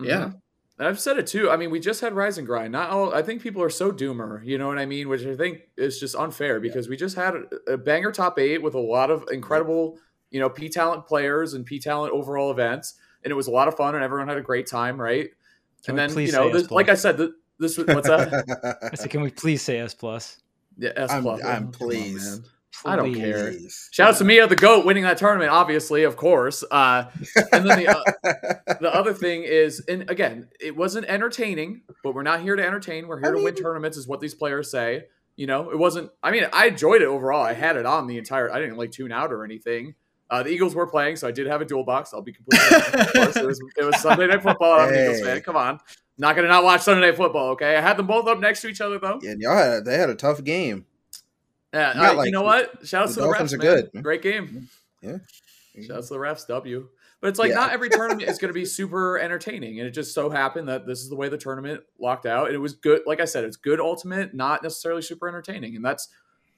Yeah. 0.00 0.26
Mhm. 0.26 0.40
And 0.78 0.88
I've 0.88 0.98
said 0.98 1.18
it 1.18 1.26
too. 1.28 1.50
I 1.50 1.56
mean, 1.56 1.70
we 1.70 1.78
just 1.78 2.00
had 2.00 2.14
Rise 2.14 2.36
and 2.36 2.46
Grind. 2.46 2.72
Not 2.72 2.90
all. 2.90 3.14
I 3.14 3.22
think 3.22 3.42
people 3.42 3.62
are 3.62 3.70
so 3.70 3.92
doomer. 3.92 4.44
You 4.44 4.58
know 4.58 4.66
what 4.66 4.78
I 4.78 4.86
mean? 4.86 5.08
Which 5.08 5.24
I 5.24 5.36
think 5.36 5.60
is 5.76 6.00
just 6.00 6.16
unfair 6.16 6.58
because 6.58 6.88
we 6.88 6.96
just 6.96 7.14
had 7.14 7.34
a, 7.36 7.72
a 7.74 7.76
banger 7.78 8.10
top 8.10 8.38
eight 8.40 8.60
with 8.60 8.74
a 8.74 8.80
lot 8.80 9.08
of 9.10 9.24
incredible, 9.30 9.98
you 10.34 10.40
know, 10.40 10.50
P 10.50 10.68
talent 10.68 11.06
players 11.06 11.54
and 11.54 11.64
P 11.64 11.78
talent 11.78 12.12
overall 12.12 12.50
events, 12.50 12.94
and 13.22 13.30
it 13.30 13.34
was 13.34 13.46
a 13.46 13.52
lot 13.52 13.68
of 13.68 13.76
fun 13.76 13.94
and 13.94 14.02
everyone 14.02 14.26
had 14.26 14.36
a 14.36 14.42
great 14.42 14.66
time, 14.66 15.00
right? 15.00 15.30
Can 15.84 15.96
and 15.96 16.10
then 16.10 16.26
you 16.26 16.32
know, 16.32 16.52
this, 16.52 16.72
like 16.72 16.88
I 16.88 16.94
said, 16.94 17.18
th- 17.18 17.30
this 17.60 17.78
was 17.78 17.86
what's 17.86 18.08
that? 18.08 18.88
I 18.92 18.96
said, 18.96 19.10
can 19.10 19.22
we 19.22 19.30
please 19.30 19.62
say 19.62 19.78
S 19.78 19.94
plus? 19.94 20.38
Yeah, 20.76 20.90
S 20.96 21.12
I'm, 21.12 21.22
plus. 21.22 21.40
I'm 21.44 21.54
Come 21.54 21.66
on, 21.66 21.72
pleased. 21.72 22.42
man. 22.42 22.50
I 22.84 22.96
don't 22.96 23.14
care. 23.14 23.52
Please. 23.52 23.88
Shout 23.92 24.10
out 24.10 24.16
to 24.16 24.24
Mia 24.24 24.48
the 24.48 24.56
goat 24.56 24.84
winning 24.84 25.04
that 25.04 25.18
tournament, 25.18 25.52
obviously, 25.52 26.02
of 26.02 26.16
course. 26.16 26.64
Uh, 26.68 27.04
and 27.52 27.64
then 27.64 27.84
the 27.84 27.88
uh, 27.88 28.74
the 28.80 28.92
other 28.92 29.14
thing 29.14 29.44
is, 29.44 29.84
and 29.86 30.10
again, 30.10 30.48
it 30.60 30.76
wasn't 30.76 31.06
entertaining, 31.06 31.82
but 32.02 32.16
we're 32.16 32.24
not 32.24 32.40
here 32.40 32.56
to 32.56 32.66
entertain. 32.66 33.06
We're 33.06 33.20
here 33.20 33.36
I 33.36 33.38
to 33.38 33.44
win 33.44 33.54
tournaments, 33.54 33.96
is 33.96 34.08
what 34.08 34.18
these 34.18 34.34
players 34.34 34.68
say. 34.68 35.04
You 35.36 35.46
know, 35.46 35.70
it 35.70 35.78
wasn't. 35.78 36.10
I 36.24 36.32
mean, 36.32 36.44
I 36.52 36.66
enjoyed 36.66 37.02
it 37.02 37.06
overall. 37.06 37.44
I 37.44 37.52
had 37.52 37.76
it 37.76 37.86
on 37.86 38.08
the 38.08 38.18
entire. 38.18 38.52
I 38.52 38.58
didn't 38.58 38.78
like 38.78 38.90
tune 38.90 39.12
out 39.12 39.32
or 39.32 39.44
anything. 39.44 39.94
Uh, 40.30 40.42
the 40.42 40.50
Eagles 40.50 40.74
were 40.74 40.86
playing, 40.86 41.16
so 41.16 41.28
I 41.28 41.30
did 41.30 41.46
have 41.46 41.60
a 41.60 41.64
dual 41.64 41.84
box. 41.84 42.12
I'll 42.14 42.22
be 42.22 42.32
completely 42.32 42.66
honest. 43.14 43.36
It 43.36 43.46
was 43.46 43.60
it 43.78 43.84
was 43.84 44.00
Sunday 44.00 44.26
Night 44.26 44.42
Football. 44.42 44.80
I'm 44.80 44.88
an 44.92 44.98
Eagles 44.98 45.20
fan. 45.20 45.40
Come 45.42 45.56
on, 45.56 45.78
not 46.18 46.34
gonna 46.36 46.48
not 46.48 46.64
watch 46.64 46.80
Sunday 46.82 47.06
Night 47.06 47.16
Football. 47.16 47.50
Okay, 47.50 47.76
I 47.76 47.80
had 47.80 47.96
them 47.96 48.06
both 48.06 48.26
up 48.26 48.40
next 48.40 48.62
to 48.62 48.68
each 48.68 48.80
other 48.80 48.98
though. 48.98 49.18
yeah, 49.22 49.34
y'all 49.38 49.56
had 49.56 49.84
they 49.84 49.96
had 49.98 50.10
a 50.10 50.14
tough 50.14 50.42
game. 50.42 50.86
Yeah, 51.72 51.90
uh, 51.90 52.14
like- 52.16 52.26
you 52.26 52.32
know 52.32 52.42
what? 52.42 52.86
Shout 52.86 53.02
out 53.02 53.08
the 53.08 53.14
to 53.14 53.20
the 53.20 53.26
Dolphins 53.26 53.52
refs, 53.52 53.54
are 53.54 53.58
man. 53.76 53.88
good. 53.92 54.02
Great 54.02 54.22
game. 54.22 54.68
Yeah. 55.02 55.16
Shout 55.86 55.96
out 55.98 56.02
to 56.04 56.08
the 56.10 56.18
refs, 56.18 56.46
W. 56.46 56.88
But 57.20 57.28
it's 57.28 57.38
like 57.38 57.48
Yeah. 57.50 57.56
not 57.56 57.72
every 57.72 57.88
tournament 57.88 58.28
is 58.28 58.38
going 58.38 58.50
to 58.50 58.54
be 58.54 58.64
super 58.64 59.18
entertaining, 59.18 59.78
and 59.80 59.88
it 59.88 59.92
just 59.92 60.14
so 60.14 60.30
happened 60.30 60.68
that 60.68 60.86
this 60.86 61.00
is 61.00 61.08
the 61.08 61.16
way 61.16 61.28
the 61.28 61.38
tournament 61.38 61.82
locked 61.98 62.26
out, 62.26 62.46
and 62.46 62.54
it 62.54 62.58
was 62.58 62.74
good. 62.74 63.00
Like 63.06 63.20
I 63.20 63.24
said, 63.24 63.44
it's 63.44 63.56
good 63.56 63.80
ultimate, 63.80 64.34
not 64.34 64.62
necessarily 64.62 65.02
super 65.02 65.26
entertaining, 65.26 65.74
and 65.74 65.84
that's 65.84 66.08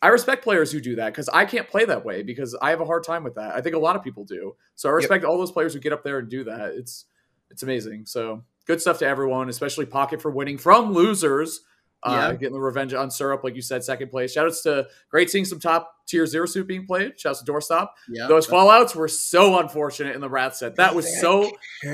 I 0.02 0.08
respect 0.08 0.42
players 0.44 0.70
who 0.70 0.80
do 0.80 0.96
that 0.96 1.06
because 1.12 1.28
I 1.30 1.44
can't 1.46 1.68
play 1.68 1.84
that 1.86 2.04
way 2.04 2.22
because 2.22 2.54
I 2.60 2.70
have 2.70 2.80
a 2.80 2.84
hard 2.84 3.02
time 3.04 3.24
with 3.24 3.34
that. 3.36 3.54
I 3.54 3.60
think 3.60 3.74
a 3.74 3.78
lot 3.78 3.96
of 3.96 4.02
people 4.02 4.24
do, 4.24 4.54
so 4.74 4.88
I 4.88 4.92
Yep. 4.92 4.96
respect 4.96 5.24
all 5.24 5.38
those 5.38 5.52
players 5.52 5.72
who 5.74 5.80
get 5.80 5.92
up 5.92 6.04
there 6.04 6.18
and 6.18 6.28
do 6.28 6.44
that. 6.44 6.72
It's 6.74 7.06
it's 7.50 7.62
amazing. 7.62 8.04
So 8.06 8.42
good 8.66 8.80
stuff 8.80 8.98
to 8.98 9.06
everyone, 9.06 9.48
especially 9.48 9.86
Pocket 9.86 10.20
for 10.20 10.30
winning 10.30 10.58
from 10.58 10.92
losers. 10.92 11.60
Uh, 12.02 12.10
Yeah. 12.30 12.32
getting 12.34 12.52
the 12.52 12.60
revenge 12.60 12.92
on 12.92 13.10
Syrup, 13.10 13.42
like 13.42 13.56
you 13.56 13.62
said, 13.62 13.82
second 13.82 14.10
place. 14.10 14.36
Shoutouts 14.36 14.62
to 14.64 14.86
great 15.10 15.30
seeing 15.30 15.44
some 15.46 15.58
top 15.58 15.92
tier 16.06 16.26
zero 16.26 16.44
suit 16.46 16.66
being 16.66 16.86
played. 16.86 17.18
Shouts 17.18 17.42
to 17.42 17.50
Doorstop. 17.50 17.88
Yeah. 18.08 18.26
Those 18.28 18.46
fallouts 18.46 18.94
were 18.94 19.08
so 19.08 19.58
unfortunate 19.58 20.14
in 20.14 20.20
the 20.20 20.28
Wrath 20.28 20.56
set. 20.56 20.76
That 20.76 20.94
was 20.94 21.20
so. 21.20 21.50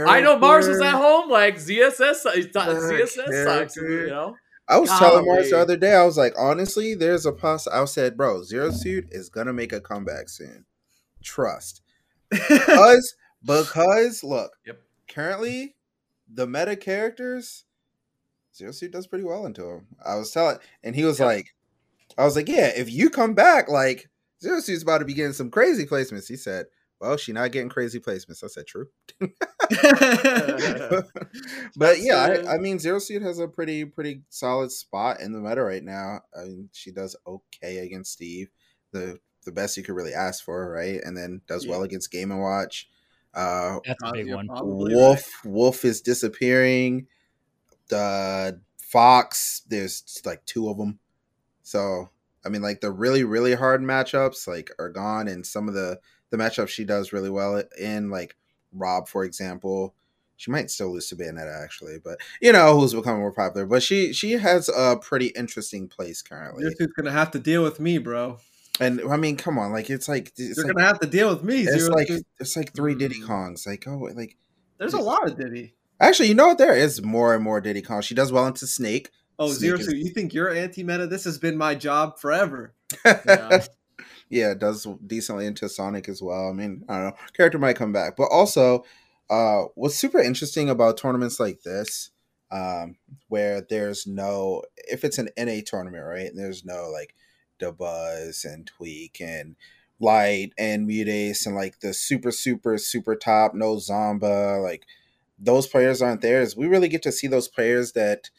I 0.06 0.20
know 0.20 0.36
Mars 0.38 0.66
was 0.66 0.80
at 0.80 0.94
home. 0.94 1.30
Like 1.30 1.56
ZSS, 1.56 2.26
ZSS 2.26 3.44
sucks. 3.44 3.76
You 3.76 4.06
know. 4.08 4.36
I 4.68 4.78
was 4.78 4.90
telling 4.98 5.26
Mars 5.26 5.50
the 5.50 5.58
other 5.58 5.76
day, 5.76 5.94
I 5.94 6.04
was 6.04 6.16
like, 6.16 6.34
honestly, 6.38 6.94
there's 6.94 7.26
a 7.26 7.32
poss. 7.32 7.66
I 7.66 7.84
said, 7.84 8.16
bro, 8.16 8.42
Zero 8.42 8.70
Suit 8.70 9.08
is 9.10 9.28
gonna 9.28 9.52
make 9.52 9.72
a 9.72 9.80
comeback 9.80 10.28
soon. 10.28 10.64
Trust, 11.22 11.82
because 12.30 13.14
because 13.44 14.22
look, 14.24 14.52
Yep. 14.66 14.80
currently 15.08 15.76
the 16.32 16.46
meta 16.46 16.76
characters, 16.76 17.64
Zero 18.54 18.72
Suit 18.72 18.92
does 18.92 19.06
pretty 19.06 19.24
well 19.24 19.46
into 19.46 19.68
him. 19.68 19.86
I 20.04 20.16
was 20.16 20.30
telling, 20.30 20.58
and 20.82 20.94
he 20.96 21.04
was 21.04 21.18
Yep. 21.18 21.26
like, 21.26 21.54
I 22.18 22.24
was 22.24 22.36
like, 22.36 22.48
yeah, 22.48 22.68
if 22.76 22.90
you 22.90 23.10
come 23.10 23.34
back, 23.34 23.68
like 23.68 24.10
Zero 24.42 24.60
Suit's 24.60 24.82
about 24.82 24.98
to 24.98 25.04
be 25.04 25.14
getting 25.14 25.32
some 25.32 25.50
crazy 25.50 25.86
placements. 25.86 26.28
He 26.28 26.36
said, 26.36 26.66
well, 27.02 27.16
she 27.16 27.32
not 27.32 27.50
getting 27.50 27.68
crazy 27.68 27.98
placements. 27.98 28.44
I 28.44 28.46
said, 28.46 28.68
true. 28.68 28.86
but 31.76 31.98
yeah, 31.98 32.16
I, 32.46 32.54
I 32.54 32.58
mean, 32.58 32.78
Zero 32.78 33.00
Suit 33.00 33.22
has 33.22 33.40
a 33.40 33.48
pretty 33.48 33.84
pretty 33.84 34.22
solid 34.28 34.70
spot 34.70 35.20
in 35.20 35.32
the 35.32 35.40
meta 35.40 35.64
right 35.64 35.82
now. 35.82 36.20
I 36.38 36.44
mean, 36.44 36.68
she 36.72 36.92
does 36.92 37.16
okay 37.26 37.78
against 37.78 38.12
Steve, 38.12 38.50
the 38.92 39.18
the 39.44 39.50
best 39.50 39.76
you 39.76 39.82
could 39.82 39.96
really 39.96 40.14
ask 40.14 40.44
for, 40.44 40.70
right? 40.70 41.00
And 41.02 41.16
then 41.16 41.40
does 41.48 41.66
well 41.66 41.82
against 41.82 42.12
Game 42.12 42.30
and 42.30 42.40
Watch. 42.40 42.88
Uh, 43.34 43.80
That's 43.84 44.00
a 44.04 44.12
big 44.12 44.32
one. 44.32 44.46
probably 44.46 44.94
Wolf 44.94 45.28
Wolf 45.44 45.84
is 45.84 46.02
disappearing. 46.02 47.08
The 47.88 48.60
Fox, 48.80 49.62
there's 49.68 50.22
like 50.24 50.44
two 50.46 50.68
of 50.68 50.76
them. 50.78 51.00
So 51.64 52.10
I 52.46 52.48
mean, 52.48 52.62
like 52.62 52.80
the 52.80 52.92
really 52.92 53.24
really 53.24 53.54
hard 53.54 53.82
matchups 53.82 54.46
like 54.46 54.70
are 54.78 54.90
gone, 54.90 55.26
and 55.26 55.44
some 55.44 55.66
of 55.66 55.74
the 55.74 55.98
the 56.32 56.36
matchups 56.36 56.68
she 56.70 56.84
does 56.84 57.12
really 57.12 57.30
well 57.30 57.62
in, 57.78 58.10
like 58.10 58.34
Rob, 58.72 59.06
for 59.06 59.22
example. 59.24 59.94
She 60.36 60.50
might 60.50 60.72
still 60.72 60.92
lose 60.92 61.06
to 61.10 61.14
Bayonetta 61.16 61.62
actually, 61.62 61.98
but 62.02 62.18
you 62.40 62.50
know 62.52 62.76
who's 62.76 62.94
becoming 62.94 63.20
more 63.20 63.30
popular. 63.30 63.64
But 63.64 63.80
she 63.84 64.12
she 64.12 64.32
has 64.32 64.68
a 64.68 64.96
pretty 65.00 65.26
interesting 65.28 65.86
place 65.86 66.20
currently. 66.20 66.64
This 66.64 66.74
dude's 66.76 66.92
gonna 66.94 67.12
have 67.12 67.30
to 67.32 67.38
deal 67.38 67.62
with 67.62 67.78
me, 67.78 67.98
bro. 67.98 68.38
And 68.80 69.00
I 69.08 69.16
mean, 69.18 69.36
come 69.36 69.56
on, 69.58 69.70
like 69.70 69.88
it's 69.88 70.08
like 70.08 70.32
it's 70.36 70.56
You're 70.56 70.66
like, 70.66 70.74
gonna 70.74 70.86
have 70.88 70.98
to 71.00 71.06
deal 71.06 71.28
with 71.28 71.44
me. 71.44 71.60
it's 71.60 71.84
Zero 71.84 71.94
like 71.94 72.08
Suit. 72.08 72.26
it's 72.40 72.56
like 72.56 72.74
three 72.74 72.96
Diddy 72.96 73.20
Mm. 73.20 73.26
Kongs. 73.28 73.66
Like 73.68 73.84
oh, 73.86 73.98
like 74.16 74.36
There's 74.78 74.94
a 74.94 74.98
lot 75.00 75.24
of 75.30 75.38
Diddy. 75.38 75.74
actually, 76.00 76.28
you 76.30 76.34
know 76.34 76.48
what? 76.48 76.58
There 76.58 76.74
is 76.74 77.02
more 77.04 77.34
and 77.36 77.44
more 77.44 77.60
Diddy 77.60 77.82
Kong. 77.82 78.00
She 78.00 78.14
does 78.16 78.32
well 78.32 78.46
into 78.48 78.66
Snake. 78.66 79.10
Oh, 79.38 79.46
Snake 79.48 79.58
Zero 79.60 79.78
is-. 79.78 79.92
You 79.92 80.10
think 80.10 80.34
you're 80.34 80.50
anti-meta? 80.52 81.06
This 81.06 81.22
has 81.24 81.38
been 81.38 81.56
my 81.56 81.74
job 81.76 82.18
forever. 82.18 82.74
Yeah. 83.04 83.64
Yeah, 84.32 84.52
it 84.52 84.60
does 84.60 84.86
decently 85.06 85.44
into 85.46 85.68
Sonic 85.68 86.08
as 86.08 86.22
well. 86.22 86.48
I 86.48 86.52
mean, 86.54 86.84
I 86.88 86.94
don't 86.94 87.04
know. 87.10 87.16
Character 87.36 87.58
might 87.58 87.76
come 87.76 87.92
back. 87.92 88.16
But 88.16 88.28
also, 88.32 88.84
uh 89.28 89.64
what's 89.74 89.94
super 89.94 90.18
interesting 90.20 90.70
about 90.70 90.96
tournaments 90.96 91.38
like 91.38 91.62
this, 91.62 92.10
um, 92.50 92.96
where 93.28 93.60
there's 93.68 94.06
no 94.06 94.62
if 94.76 95.04
it's 95.04 95.18
an 95.18 95.28
NA 95.38 95.60
tournament, 95.66 96.04
right? 96.06 96.26
And 96.28 96.38
there's 96.38 96.64
no 96.64 96.88
like 96.90 97.14
the 97.60 97.72
Buzz 97.72 98.46
and 98.46 98.70
Tweek 98.80 99.20
and 99.20 99.54
Light 100.00 100.52
and 100.58 100.88
MuteAce 100.88 101.44
and 101.46 101.54
like 101.54 101.80
the 101.80 101.92
super 101.92 102.32
super 102.32 102.78
super 102.78 103.14
top 103.14 103.54
no 103.54 103.76
Zomba 103.76 104.62
like 104.62 104.86
those 105.38 105.66
players 105.66 106.00
aren't 106.00 106.22
there. 106.22 106.40
Is 106.40 106.56
we 106.56 106.66
really 106.66 106.88
get 106.88 107.02
to 107.02 107.12
see 107.12 107.26
those 107.26 107.48
players 107.48 107.92
that 107.92 108.30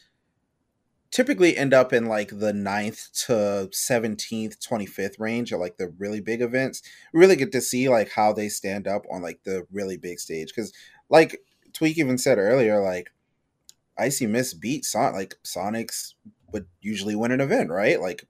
typically 1.13 1.55
end 1.55 1.75
up 1.75 1.93
in 1.93 2.07
like 2.07 2.29
the 2.29 2.51
9th 2.51 3.11
to 3.27 3.69
17th 3.71 4.57
25th 4.57 5.19
range 5.19 5.53
at 5.53 5.59
like 5.59 5.77
the 5.77 5.89
really 5.99 6.19
big 6.19 6.41
events. 6.41 6.81
We 7.13 7.19
really 7.19 7.35
get 7.35 7.51
to 7.51 7.61
see 7.61 7.87
like 7.87 8.09
how 8.09 8.33
they 8.33 8.49
stand 8.49 8.87
up 8.87 9.05
on 9.11 9.21
like 9.21 9.43
the 9.43 9.67
really 9.71 9.95
big 9.95 10.19
stage. 10.19 10.47
Because 10.47 10.73
like 11.09 11.39
tweek 11.71 11.97
even 11.97 12.17
said 12.17 12.39
earlier 12.39 12.81
like 12.81 13.11
icymist 13.99 14.59
beat 14.59 14.85
son 14.85 15.13
like 15.13 15.35
sonix 15.43 16.15
would 16.51 16.65
usually 16.81 17.15
win 17.15 17.31
an 17.31 17.41
event 17.41 17.69
right? 17.69 18.01
Like 18.01 18.25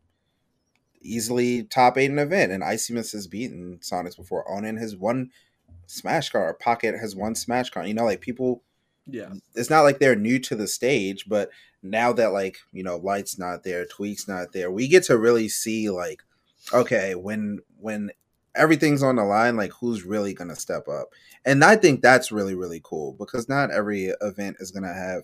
easily 1.01 1.63
top 1.63 1.97
eight 1.97 2.11
an 2.11 2.19
event 2.19 2.51
and 2.51 2.63
icymist 2.63 3.13
has 3.13 3.27
beaten 3.27 3.79
sonix 3.81 4.17
before. 4.17 4.45
Onin 4.45 4.77
has 4.77 4.93
won 4.93 5.29
smash 5.85 6.31
car 6.31 6.53
pocket 6.53 6.99
has 6.99 7.15
won 7.15 7.35
smash 7.35 7.69
car 7.69 7.85
you 7.85 7.93
know 7.93 8.05
like 8.05 8.21
people 8.21 8.61
Yeah. 9.05 9.33
it's 9.53 9.69
not 9.69 9.81
like 9.83 9.99
they're 9.99 10.17
new 10.17 10.37
to 10.39 10.55
the 10.55 10.67
stage, 10.67 11.25
but 11.29 11.49
now 11.83 12.13
that 12.13 12.33
like 12.33 12.57
you 12.71 12.83
know 12.83 12.97
light's 12.97 13.37
not 13.37 13.63
there, 13.63 13.85
tweeks 13.85 14.27
not 14.27 14.53
there, 14.53 14.71
we 14.71 14.87
get 14.87 15.03
to 15.03 15.17
really 15.17 15.49
see 15.49 15.89
like 15.89 16.23
okay 16.73 17.13
when 17.13 17.59
when 17.79 18.11
everything's 18.55 19.03
on 19.03 19.17
the 19.17 19.23
line, 19.23 19.57
like 19.57 19.71
who's 19.73 20.03
really 20.05 20.33
gonna 20.33 20.55
step 20.55 20.87
up, 20.87 21.09
and 21.45 21.63
I 21.63 21.75
think 21.75 22.01
that's 22.01 22.31
really 22.31 22.55
really 22.55 22.81
cool 22.83 23.13
because 23.13 23.49
not 23.49 23.71
every 23.71 24.13
event 24.21 24.57
is 24.59 24.71
gonna 24.71 24.93
have 24.93 25.23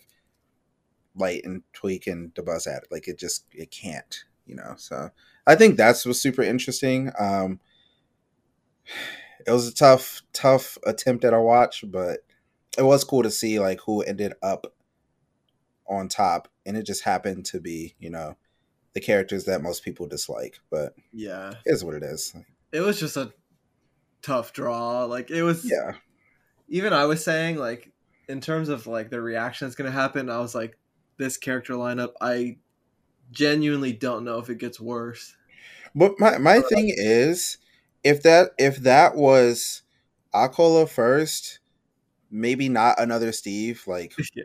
light 1.15 1.43
and 1.43 1.63
tweek 1.73 2.07
and 2.07 2.33
buzz 2.33 2.67
at 2.67 2.83
it. 2.83 2.91
Like 2.91 3.07
it 3.07 3.17
just 3.17 3.45
it 3.51 3.71
can't, 3.71 4.23
you 4.45 4.55
know. 4.55 4.73
So 4.77 5.09
I 5.47 5.55
think 5.55 5.77
that's 5.77 6.05
was 6.05 6.21
super 6.21 6.41
interesting. 6.41 7.11
Um, 7.19 7.59
it 9.45 9.51
was 9.51 9.67
a 9.67 9.73
tough 9.73 10.21
tough 10.33 10.77
attempt 10.85 11.23
at 11.23 11.33
a 11.33 11.41
watch, 11.41 11.83
but 11.87 12.19
it 12.77 12.83
was 12.83 13.03
cool 13.03 13.23
to 13.23 13.31
see 13.31 13.59
like 13.59 13.79
who 13.81 14.01
ended 14.01 14.33
up 14.41 14.73
on 15.89 16.07
top 16.07 16.47
and 16.65 16.77
it 16.77 16.83
just 16.85 17.03
happened 17.03 17.45
to 17.45 17.59
be 17.59 17.95
you 17.99 18.09
know 18.09 18.35
the 18.93 19.01
characters 19.01 19.45
that 19.45 19.61
most 19.61 19.83
people 19.83 20.07
dislike 20.07 20.59
but 20.69 20.93
Yeah. 21.11 21.51
it 21.65 21.71
is 21.73 21.83
what 21.83 21.95
it 21.95 22.03
is 22.03 22.33
It 22.71 22.81
was 22.81 22.99
just 22.99 23.17
a 23.17 23.33
tough 24.21 24.53
draw. 24.53 25.05
Like 25.05 25.31
it 25.31 25.43
was 25.43 25.65
yeah 25.65 25.93
even 26.67 26.93
I 26.93 27.05
was 27.05 27.23
saying 27.23 27.55
like 27.57 27.91
in 28.27 28.41
terms 28.41 28.69
of 28.69 28.85
like 28.87 29.09
the 29.09 29.21
reaction 29.21 29.65
that's 29.67 29.75
gonna 29.75 29.89
happen, 29.91 30.29
I 30.29 30.39
was 30.39 30.53
like, 30.53 30.77
this 31.17 31.35
character 31.37 31.73
lineup, 31.73 32.11
I 32.21 32.57
genuinely 33.31 33.91
don't 33.93 34.23
know 34.23 34.37
if 34.39 34.49
it 34.49 34.57
gets 34.59 34.79
worse. 34.79 35.35
but 35.95 36.13
my, 36.19 36.37
my 36.37 36.61
thing 36.61 36.93
is 36.95 37.57
if 38.03 38.21
that 38.23 38.51
if 38.59 38.77
that 38.77 39.15
was 39.15 39.81
acola 40.33 40.87
first 40.87 41.59
maybe 42.29 42.69
not 42.69 42.99
another 42.99 43.31
steve 43.31 43.83
like 43.87 44.13
yeah. 44.35 44.43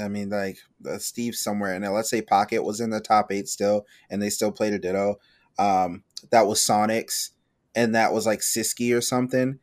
I 0.00 0.08
mean, 0.08 0.30
like 0.30 0.58
uh, 0.88 0.98
Steve 0.98 1.34
somewhere 1.34 1.74
in 1.74 1.82
there. 1.82 1.90
Let's 1.90 2.10
say 2.10 2.22
Pocket 2.22 2.62
was 2.62 2.80
in 2.80 2.90
the 2.90 3.00
top 3.00 3.32
eight 3.32 3.48
still, 3.48 3.86
and 4.10 4.20
they 4.20 4.30
still 4.30 4.52
played 4.52 4.74
a 4.74 4.78
Ditto. 4.78 5.16
Um, 5.58 6.04
that 6.30 6.46
was 6.46 6.60
Sonix, 6.60 7.30
and 7.74 7.94
that 7.94 8.12
was 8.12 8.26
like 8.26 8.40
Sisqui 8.40 8.96
or 8.96 9.00
something. 9.00 9.58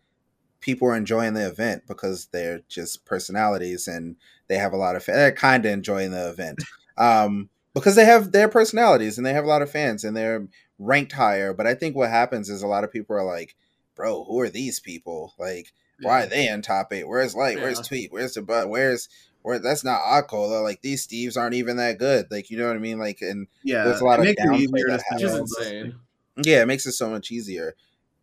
People 0.60 0.88
are 0.88 0.96
enjoying 0.96 1.34
the 1.34 1.48
event 1.48 1.84
because 1.88 2.28
they're 2.28 2.62
just 2.68 3.06
personalities, 3.06 3.88
and 3.88 4.16
they 4.48 4.58
have 4.58 4.74
a 4.74 4.78
lot 4.78 4.96
of. 4.96 5.04
Fa- 5.04 5.12
they're 5.12 5.32
kind 5.32 5.66
of 5.66 5.72
enjoying 5.72 6.12
the 6.12 6.30
event 6.30 6.64
um, 6.98 7.50
because 7.74 7.96
they 7.96 8.06
have 8.06 8.32
their 8.32 8.50
personalities, 8.50 9.18
and 9.18 9.26
they 9.26 9.34
have 9.34 9.46
a 9.46 9.50
lot 9.50 9.62
of 9.62 9.72
fans, 9.72 10.04
and 10.04 10.16
they're 10.16 10.48
ranked 10.80 11.14
higher. 11.14 11.54
But 11.54 11.68
I 11.68 11.74
think 11.74 11.96
what 11.96 12.10
happens 12.10 12.50
is 12.50 12.64
a 12.64 12.68
lot 12.68 12.84
of 12.84 12.92
people 12.92 13.16
are 13.16 13.26
like, 13.26 13.56
"Bro, 13.96 14.26
who 14.26 14.40
are 14.40 14.50
these 14.50 14.80
people? 14.80 15.34
Like, 15.38 15.74
why 16.02 16.24
are 16.24 16.28
they 16.28 16.48
in 16.48 16.62
top 16.62 16.92
eight? 16.94 17.08
Where's 17.08 17.36
Light? 17.36 17.58
Where's 17.58 17.80
Tweek? 17.80 18.08
Where's 18.12 18.34
the 18.34 18.42
butt? 18.42 18.70
Where's 18.70 19.08
where 19.44 19.60
that's 19.60 19.84
not 19.84 20.02
Acola. 20.02 20.64
Like 20.64 20.82
these 20.82 21.06
Steves 21.08 21.38
aren't 21.38 21.56
even 21.56 21.78
that 21.78 21.98
good. 21.98 22.28
Like 22.32 22.50
you 22.50 22.58
know 22.58 22.68
what 22.68 22.76
I 22.76 22.80
mean? 22.80 23.00
Like 23.00 23.22
and 23.22 23.48
Yeah. 23.64 23.84
There's 23.86 24.02
a 24.02 24.06
lot 24.06 24.20
it 24.20 24.22
of 24.22 24.26
makes 24.26 24.42
it 24.44 24.48
downplay 24.48 24.60
easier 24.60 24.88
that 24.90 25.04
Which 25.14 25.24
is 25.24 25.32
happens. 25.32 25.58
insane. 25.60 25.96
yeah, 26.44 26.62
it 26.62 26.66
makes 26.68 26.86
it 26.86 26.92
so 26.94 27.10
much 27.10 27.32
easier. 27.32 27.76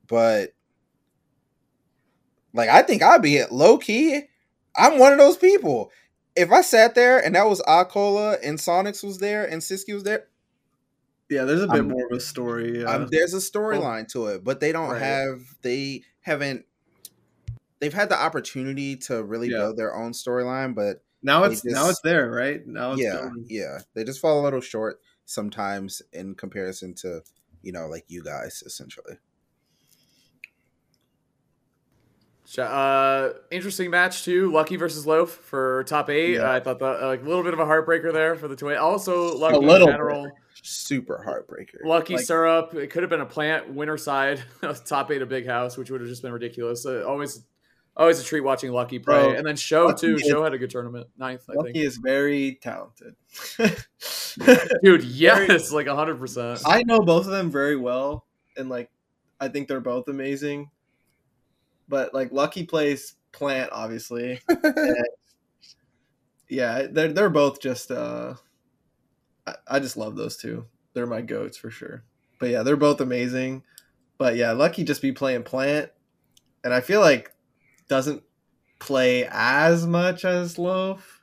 But 0.07 0.53
like 2.55 2.69
I 2.69 2.83
think 2.83 3.03
I'd 3.03 3.23
be 3.23 3.37
it. 3.37 3.53
low 3.53 3.79
key. 3.79 4.23
I'm 4.77 4.99
one 4.99 5.13
of 5.13 5.19
those 5.19 5.37
people. 5.37 5.91
If 6.37 6.53
I 6.53 6.61
sat 6.61 6.95
there 6.95 7.19
and 7.19 7.35
that 7.35 7.49
was 7.49 7.61
Acola 7.63 8.39
and 8.45 8.59
Sonix 8.59 9.03
was 9.03 9.19
there 9.19 9.45
and 9.45 9.61
Sisqui 9.61 9.93
was 9.95 10.05
there, 10.05 10.29
Yeah, 11.29 11.45
there's 11.45 11.63
a 11.63 11.67
bit 11.67 11.77
I'm- 11.77 11.89
more 11.89 12.07
of 12.07 12.17
a 12.17 12.21
story. 12.21 12.81
Yeah. 12.81 12.87
um, 12.95 13.09
there's 13.11 13.35
a 13.35 13.39
storyline 13.39 14.07
to 14.13 14.27
it, 14.29 14.45
but 14.45 14.61
they 14.61 14.73
don't 14.73 14.91
Right. 14.91 15.03
have 15.03 15.41
they 15.63 16.03
haven't 16.21 16.65
they've 17.81 17.95
had 17.95 18.09
the 18.09 18.21
opportunity 18.21 18.97
to 18.97 19.23
really 19.23 19.49
Yeah. 19.51 19.59
build 19.59 19.77
their 19.77 19.95
own 19.95 20.13
storyline, 20.13 20.75
but 20.75 21.03
now 21.23 21.43
they 21.47 21.53
it's 21.53 21.65
now 21.65 21.89
it's 21.89 22.01
there, 22.01 22.31
right? 22.31 22.67
Now 22.67 22.93
it's 22.93 23.03
yeah, 23.03 23.13
going. 23.17 23.45
yeah. 23.49 23.79
They 23.95 24.05
just 24.05 24.21
fall 24.21 24.41
a 24.41 24.45
little 24.45 24.61
short 24.61 25.01
sometimes 25.25 26.01
in 26.13 26.35
comparison 26.35 26.95
to, 26.95 27.21
you 27.63 27.73
know, 27.73 27.87
like 27.89 28.05
you 28.09 28.23
guys 28.23 28.63
essentially. 28.65 29.19
Uh, 32.57 33.33
interesting 33.51 33.91
match 33.91 34.25
too. 34.25 34.51
Lucky 34.51 34.77
versus 34.77 35.07
Loaf 35.07 35.31
for 35.31 35.85
top 35.85 36.09
eight. 36.09 36.35
Yeah. 36.37 36.51
I 36.51 36.61
thought 36.61 36.79
that 36.79 37.03
like 37.03 37.21
a 37.23 37.25
little 37.25 37.43
bit 37.43 37.53
of 37.53 37.61
a 37.61 37.67
heartbreaker 37.67 38.11
there 38.13 38.37
for 38.37 38.49
the 38.49 38.57
twin. 38.57 38.79
Also, 38.79 39.37
Lucky 39.37 39.59
in 39.59 39.67
little 39.67 39.87
bit. 39.87 39.93
general. 39.93 40.31
Super 40.63 41.23
heartbreaker. 41.27 41.85
Lucky 41.87 42.17
Like- 42.17 42.25
syrup. 42.25 42.75
It 42.75 42.89
could 42.91 43.03
have 43.03 43.11
been 43.11 43.21
a 43.21 43.27
plant 43.27 43.75
winner 43.75 43.99
side 43.99 44.43
top 44.87 45.11
eight 45.11 45.21
a 45.21 45.27
big 45.27 45.47
house, 45.47 45.77
which 45.77 45.91
would 45.91 46.01
have 46.01 46.09
just 46.09 46.23
been 46.23 46.33
ridiculous. 46.33 46.87
Uh, 46.87 47.05
always, 47.07 47.45
always 47.99 48.21
a 48.21 48.25
treat 48.25 48.41
watching 48.41 48.71
Lucky 48.73 48.99
play. 48.99 49.21
Bro, 49.23 49.33
and 49.35 49.47
then 49.47 49.57
Show 49.57 49.87
Lucky 49.87 50.07
too. 50.07 50.15
is- 50.17 50.23
Show 50.23 50.43
had 50.45 50.55
a 50.55 50.59
good 50.59 50.71
tournament, 50.71 51.09
ninth 51.19 51.43
I 51.51 51.55
Lucky 51.55 51.73
think. 51.73 51.85
is 51.85 51.97
very 51.99 52.59
talented. 52.63 53.15
Dude, 54.83 55.05
yes, 55.05 55.73
like 55.73 55.87
hundred 55.89 56.19
percent. 56.19 56.61
I 56.65 56.83
know 56.85 57.01
both 57.01 57.27
of 57.27 57.33
them 57.33 57.51
very 57.51 57.77
well, 57.77 58.25
and 58.57 58.69
like 58.69 58.91
I 59.41 59.49
think 59.49 59.69
they're 59.69 59.81
both 59.81 60.09
amazing. 60.09 60.71
But 61.89 62.15
like 62.15 62.33
Lucky 62.33 62.65
plays 62.65 63.15
Plant, 63.33 63.71
obviously. 63.73 64.41
And, 64.49 64.97
yeah, 66.49 66.87
they're 66.91 67.13
they're 67.13 67.29
both 67.31 67.61
just. 67.61 67.91
uh 67.91 68.35
I, 69.47 69.55
I 69.67 69.81
just 69.81 69.97
love 69.97 70.17
those 70.17 70.37
two. 70.37 70.67
They're 70.95 71.07
my 71.07 71.21
goats 71.21 71.57
for 71.59 71.71
sure. 71.71 72.05
But 72.39 72.51
yeah, 72.51 72.63
they're 72.63 72.77
both 72.77 73.01
amazing. 73.01 73.65
But 74.17 74.37
yeah, 74.37 74.53
Lucky 74.53 74.83
just 74.85 75.03
be 75.03 75.13
playing 75.13 75.43
Plant, 75.43 75.91
and 76.65 76.73
I 76.73 76.81
feel 76.81 77.01
like 77.01 77.33
doesn't 77.89 78.23
play 78.79 79.29
as 79.31 79.87
much 79.87 80.25
as 80.25 80.59
Loaf, 80.59 81.23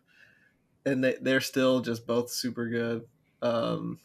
and 0.86 1.04
they 1.04 1.16
they're 1.22 1.42
still 1.42 1.82
just 1.82 2.06
both 2.06 2.30
super 2.30 2.68
good. 2.70 3.06
Um, 3.42 4.00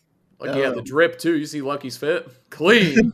had 0.63 0.75
the 0.75 0.79
Um, 0.79 0.85
drip 0.85 1.19
too. 1.19 1.37
You 1.37 1.47
see 1.47 1.63
Lucky's 1.63 1.97
fit, 1.97 2.29
clean. 2.51 2.97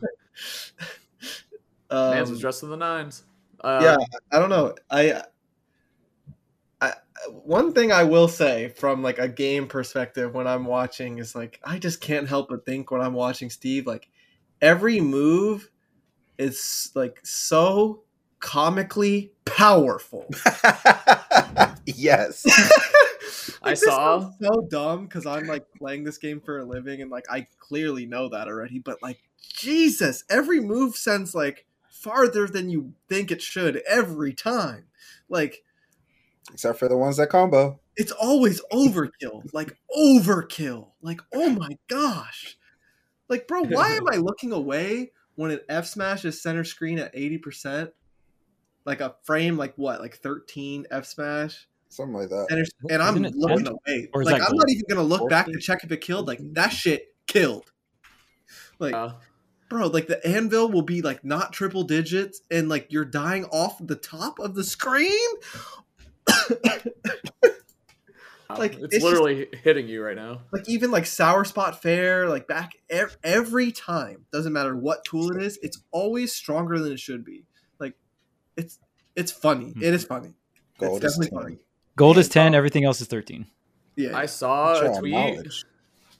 um, 1.89 2.11
Man's 2.11 2.29
was 2.29 2.39
dressed 2.39 2.63
in 2.63 2.69
the 2.69 2.77
nines. 2.77 3.23
Uh, 3.59 3.79
yeah, 3.83 4.17
I 4.31 4.39
don't 4.39 4.49
know. 4.49 4.75
I, 4.89 5.23
I 6.79 6.93
one 7.31 7.73
thing 7.73 7.91
I 7.91 8.03
will 8.03 8.27
say 8.27 8.69
from 8.69 9.01
like 9.01 9.19
a 9.19 9.27
game 9.27 9.67
perspective 9.67 10.33
when 10.33 10.47
I'm 10.47 10.65
watching 10.65 11.17
is 11.17 11.35
like 11.35 11.59
I 11.63 11.79
just 11.79 12.01
can't 12.01 12.27
help 12.27 12.49
but 12.49 12.65
think 12.65 12.91
when 12.91 13.01
I'm 13.01 13.13
watching 13.13 13.49
Steve 13.49 13.87
like 13.87 14.07
every 14.61 15.01
move 15.01 15.69
is 16.37 16.91
like 16.93 17.19
so 17.23 18.03
comically 18.39 19.31
powerful. 19.45 20.25
yes. 21.85 22.45
I 23.63 23.69
Like, 23.71 23.79
this 23.79 23.83
saw- 23.85 24.31
so 24.41 24.67
dumb 24.69 25.05
because 25.05 25.25
I'm 25.25 25.47
like 25.47 25.63
playing 25.77 26.03
this 26.03 26.17
game 26.17 26.39
for 26.39 26.59
a 26.59 26.65
living 26.65 27.01
and 27.01 27.09
like 27.11 27.25
I 27.29 27.47
clearly 27.59 28.05
know 28.05 28.29
that 28.29 28.47
already, 28.47 28.79
but 28.79 29.01
like 29.01 29.19
Jesus, 29.39 30.23
every 30.29 30.59
move 30.59 30.95
sends 30.95 31.33
like 31.33 31.65
farther 31.89 32.47
than 32.47 32.69
you 32.69 32.93
think 33.09 33.31
it 33.31 33.41
should 33.41 33.81
every 33.87 34.33
time. 34.33 34.85
Like 35.29 35.63
Except 36.53 36.79
for 36.79 36.87
the 36.87 36.97
ones 36.97 37.17
that 37.17 37.27
combo. 37.29 37.79
it's 37.95 38.11
always 38.11 38.61
overkill, 38.71 39.43
like 39.53 39.75
overkill. 39.95 40.89
Like 41.01 41.21
oh 41.33 41.49
my 41.49 41.77
gosh, 41.89 42.57
like 43.27 43.47
bro, 43.47 43.63
why 43.63 43.89
am 43.89 44.07
I 44.11 44.17
looking 44.17 44.51
away 44.53 45.11
when 45.35 45.51
an 45.51 45.61
F 45.67 45.87
smash 45.87 46.23
is 46.25 46.41
center 46.41 46.63
screen 46.63 46.99
at 46.99 47.11
eighty 47.13 47.37
percent? 47.37 47.91
Like 48.87 49.01
a 49.01 49.15
frame, 49.23 49.57
like 49.57 49.73
what, 49.75 49.99
like 50.01 50.15
thirteen 50.15 50.87
F 50.89 51.05
smash? 51.05 51.67
Something 51.89 52.15
like 52.15 52.29
that. 52.29 52.47
center, 52.49 52.63
and 52.89 53.03
I'm 53.03 53.15
looking 53.21 53.65
10? 53.65 53.67
away. 53.67 54.09
Or 54.13 54.23
Like 54.23 54.35
I'm 54.41 54.47
gold? 54.47 54.57
not 54.57 54.69
even 54.71 54.83
gonna 54.89 55.03
look 55.03 55.29
back 55.29 55.45
to 55.45 55.59
check 55.59 55.83
if 55.83 55.91
it 55.91 56.01
killed. 56.01 56.25
Like 56.27 56.39
that 56.53 56.69
shit 56.69 57.13
killed. 57.27 57.71
Like 58.79 58.93
uh, 58.95 59.13
bro, 59.69 59.87
like 59.87 60.07
the 60.07 60.25
anvil 60.25 60.69
will 60.71 60.81
be 60.83 61.01
like 61.01 61.23
not 61.25 61.51
triple 61.53 61.83
digits, 61.83 62.41
and 62.49 62.69
like 62.69 62.87
you're 62.89 63.05
dying 63.05 63.43
off 63.45 63.77
the 63.85 63.95
top 63.95 64.39
of 64.39 64.55
the 64.55 64.63
screen. 64.63 65.11
Like, 68.49 68.75
it's, 68.79 68.95
it's 68.95 69.03
literally 69.03 69.49
hitting 69.61 69.87
you 69.89 70.01
right 70.01 70.15
now. 70.15 70.39
like 70.53 70.69
even 70.69 70.89
like 70.89 71.05
sour 71.05 71.43
spot 71.43 71.81
fair 71.81 72.29
like 72.29 72.47
back 72.47 72.71
ev- 72.89 73.17
every 73.21 73.73
time 73.73 74.25
doesn't 74.31 74.53
matter 74.53 74.73
what 74.75 75.03
tool 75.03 75.35
it 75.35 75.43
is 75.43 75.59
it's 75.61 75.83
always 75.91 76.33
stronger 76.33 76.79
than 76.79 76.93
it 76.93 76.99
should 76.99 77.25
be 77.25 77.43
like 77.53 77.56
it's 78.57 78.79
it's 79.15 79.31
funny 79.31 79.73
it 79.81 79.93
is 79.93 80.03
mm-hmm. 80.05 80.13
funny 80.13 80.33
Gold 80.79 81.03
it's 81.03 81.13
is 81.13 81.17
definitely 81.19 81.37
10. 81.37 81.43
funny 81.43 81.59
Gold 81.97 82.19
is 82.19 82.29
ten. 82.29 82.53
Everything 82.53 82.85
else 82.85 83.01
is 83.01 83.07
thirteen. 83.07 83.47
yeah 83.95 84.15
I 84.15 84.27
saw 84.27 84.79
a 84.79 84.99
tweet. 84.99 85.13
knowledge. 85.13 85.63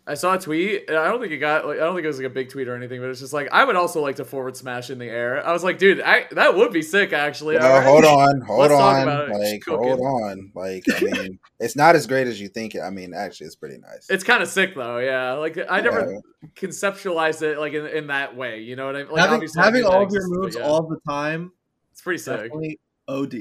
I 0.07 0.13
saw 0.13 0.35
a 0.35 0.39
tweet, 0.39 0.85
and 0.87 0.97
I 0.97 1.09
don't 1.09 1.19
think 1.19 1.33
it 1.33 1.37
got 1.37 1.67
like 1.67 1.77
I 1.77 1.81
don't 1.81 1.93
think 1.93 2.05
it 2.05 2.07
was 2.07 2.17
like 2.17 2.25
a 2.25 2.31
big 2.31 2.49
tweet 2.49 2.67
or 2.67 2.75
anything, 2.75 2.99
but 2.99 3.09
it's 3.09 3.19
just 3.19 3.33
like 3.33 3.49
I 3.51 3.63
would 3.63 3.75
also 3.75 4.01
like 4.01 4.15
to 4.15 4.25
forward 4.25 4.57
smash 4.57 4.89
in 4.89 4.97
the 4.97 5.05
air. 5.05 5.45
I 5.45 5.51
was 5.51 5.63
like, 5.63 5.77
dude, 5.77 6.01
I 6.01 6.25
that 6.31 6.55
would 6.55 6.73
be 6.73 6.81
sick 6.81 7.13
actually. 7.13 7.57
No, 7.57 7.67
All 7.67 7.73
right. 7.77 7.85
hold 7.85 8.05
on, 8.05 8.41
hold 8.47 8.59
Let's 8.71 8.73
on. 8.73 9.31
Like, 9.31 9.61
Cook 9.61 9.79
hold 9.81 9.99
on. 9.99 10.51
Like, 10.55 10.85
I 10.95 10.99
mean, 11.01 11.39
it's 11.59 11.75
not 11.75 11.95
as 11.95 12.07
great 12.07 12.25
as 12.25 12.41
you 12.41 12.47
think. 12.47 12.75
I 12.75 12.89
mean, 12.89 13.13
actually, 13.13 13.45
it's 13.47 13.55
pretty 13.55 13.77
nice. 13.77 14.09
It's 14.09 14.23
kind 14.23 14.41
of 14.41 14.49
sick 14.49 14.73
though, 14.73 14.97
yeah. 14.97 15.33
Like 15.33 15.59
I 15.69 15.81
never 15.81 16.13
Yeah. 16.13 16.49
conceptualized 16.55 17.43
it 17.43 17.59
like 17.59 17.73
in, 17.73 17.85
in 17.85 18.07
that 18.07 18.35
way. 18.35 18.61
You 18.61 18.77
know 18.77 18.87
what 18.87 18.95
I 18.95 19.03
mean? 19.03 19.11
Like, 19.11 19.29
having, 19.29 19.49
having 19.55 19.83
all 19.83 20.03
of 20.03 20.11
your 20.11 20.21
existed, 20.21 20.39
moves 20.39 20.55
yeah, 20.55 20.63
all 20.63 20.87
the 20.87 20.99
time 21.07 21.51
it's 21.97 22.03
pretty 22.03 22.19
sick. 22.19 22.35
definitely 22.35 22.79
od 23.07 23.33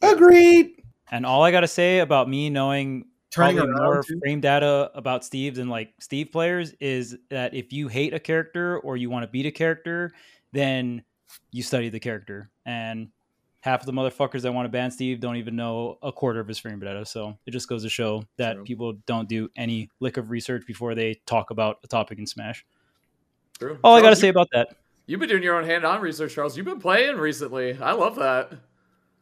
Agreed. 0.00 0.82
And 1.10 1.26
all 1.26 1.42
I 1.42 1.50
gotta 1.50 1.68
say 1.68 1.98
about 1.98 2.26
me 2.26 2.48
knowing 2.48 3.04
turning 3.30 3.58
probably 3.58 3.74
around 3.74 3.84
more 3.84 4.02
too. 4.02 4.18
frame 4.18 4.40
data 4.40 4.90
about 4.94 5.26
Steve 5.26 5.56
than 5.56 5.68
like 5.68 5.92
Steve 6.00 6.32
players 6.32 6.72
is 6.80 7.18
that 7.28 7.52
if 7.52 7.70
you 7.70 7.88
hate 7.88 8.14
a 8.14 8.18
character 8.18 8.78
or 8.78 8.96
you 8.96 9.10
want 9.10 9.24
to 9.24 9.26
beat 9.30 9.44
a 9.44 9.50
character, 9.50 10.10
then 10.52 11.04
you 11.50 11.62
study 11.62 11.90
the 11.90 12.00
character. 12.00 12.50
And 12.64 13.08
half 13.60 13.80
of 13.80 13.86
the 13.86 13.92
motherfuckers 13.92 14.40
that 14.40 14.54
want 14.54 14.64
to 14.64 14.70
ban 14.70 14.90
Steve 14.90 15.20
don't 15.20 15.36
even 15.36 15.54
know 15.54 15.98
a 16.02 16.10
quarter 16.10 16.40
of 16.40 16.48
his 16.48 16.58
frame 16.58 16.80
data. 16.80 17.04
So 17.04 17.36
it 17.44 17.50
just 17.50 17.68
goes 17.68 17.82
to 17.82 17.90
show 17.90 18.24
that 18.38 18.54
True. 18.54 18.64
people 18.64 18.92
don't 19.04 19.28
do 19.28 19.50
any 19.54 19.90
lick 20.00 20.16
of 20.16 20.30
research 20.30 20.66
before 20.66 20.94
they 20.94 21.20
talk 21.26 21.50
about 21.50 21.78
a 21.84 21.88
topic 21.88 22.18
in 22.18 22.26
Smash. 22.26 22.64
True. 23.58 23.78
All 23.84 23.94
I 23.94 24.00
gotta 24.00 24.16
say 24.16 24.28
about 24.28 24.48
that. 24.54 24.76
You've 25.12 25.20
been 25.20 25.28
doing 25.28 25.42
your 25.42 25.58
own 25.58 25.66
hand-on 25.66 26.00
research, 26.00 26.34
Charles. 26.34 26.56
You've 26.56 26.64
been 26.64 26.80
playing 26.80 27.18
recently. 27.18 27.76
I 27.78 27.92
love 27.92 28.16
that. 28.16 28.50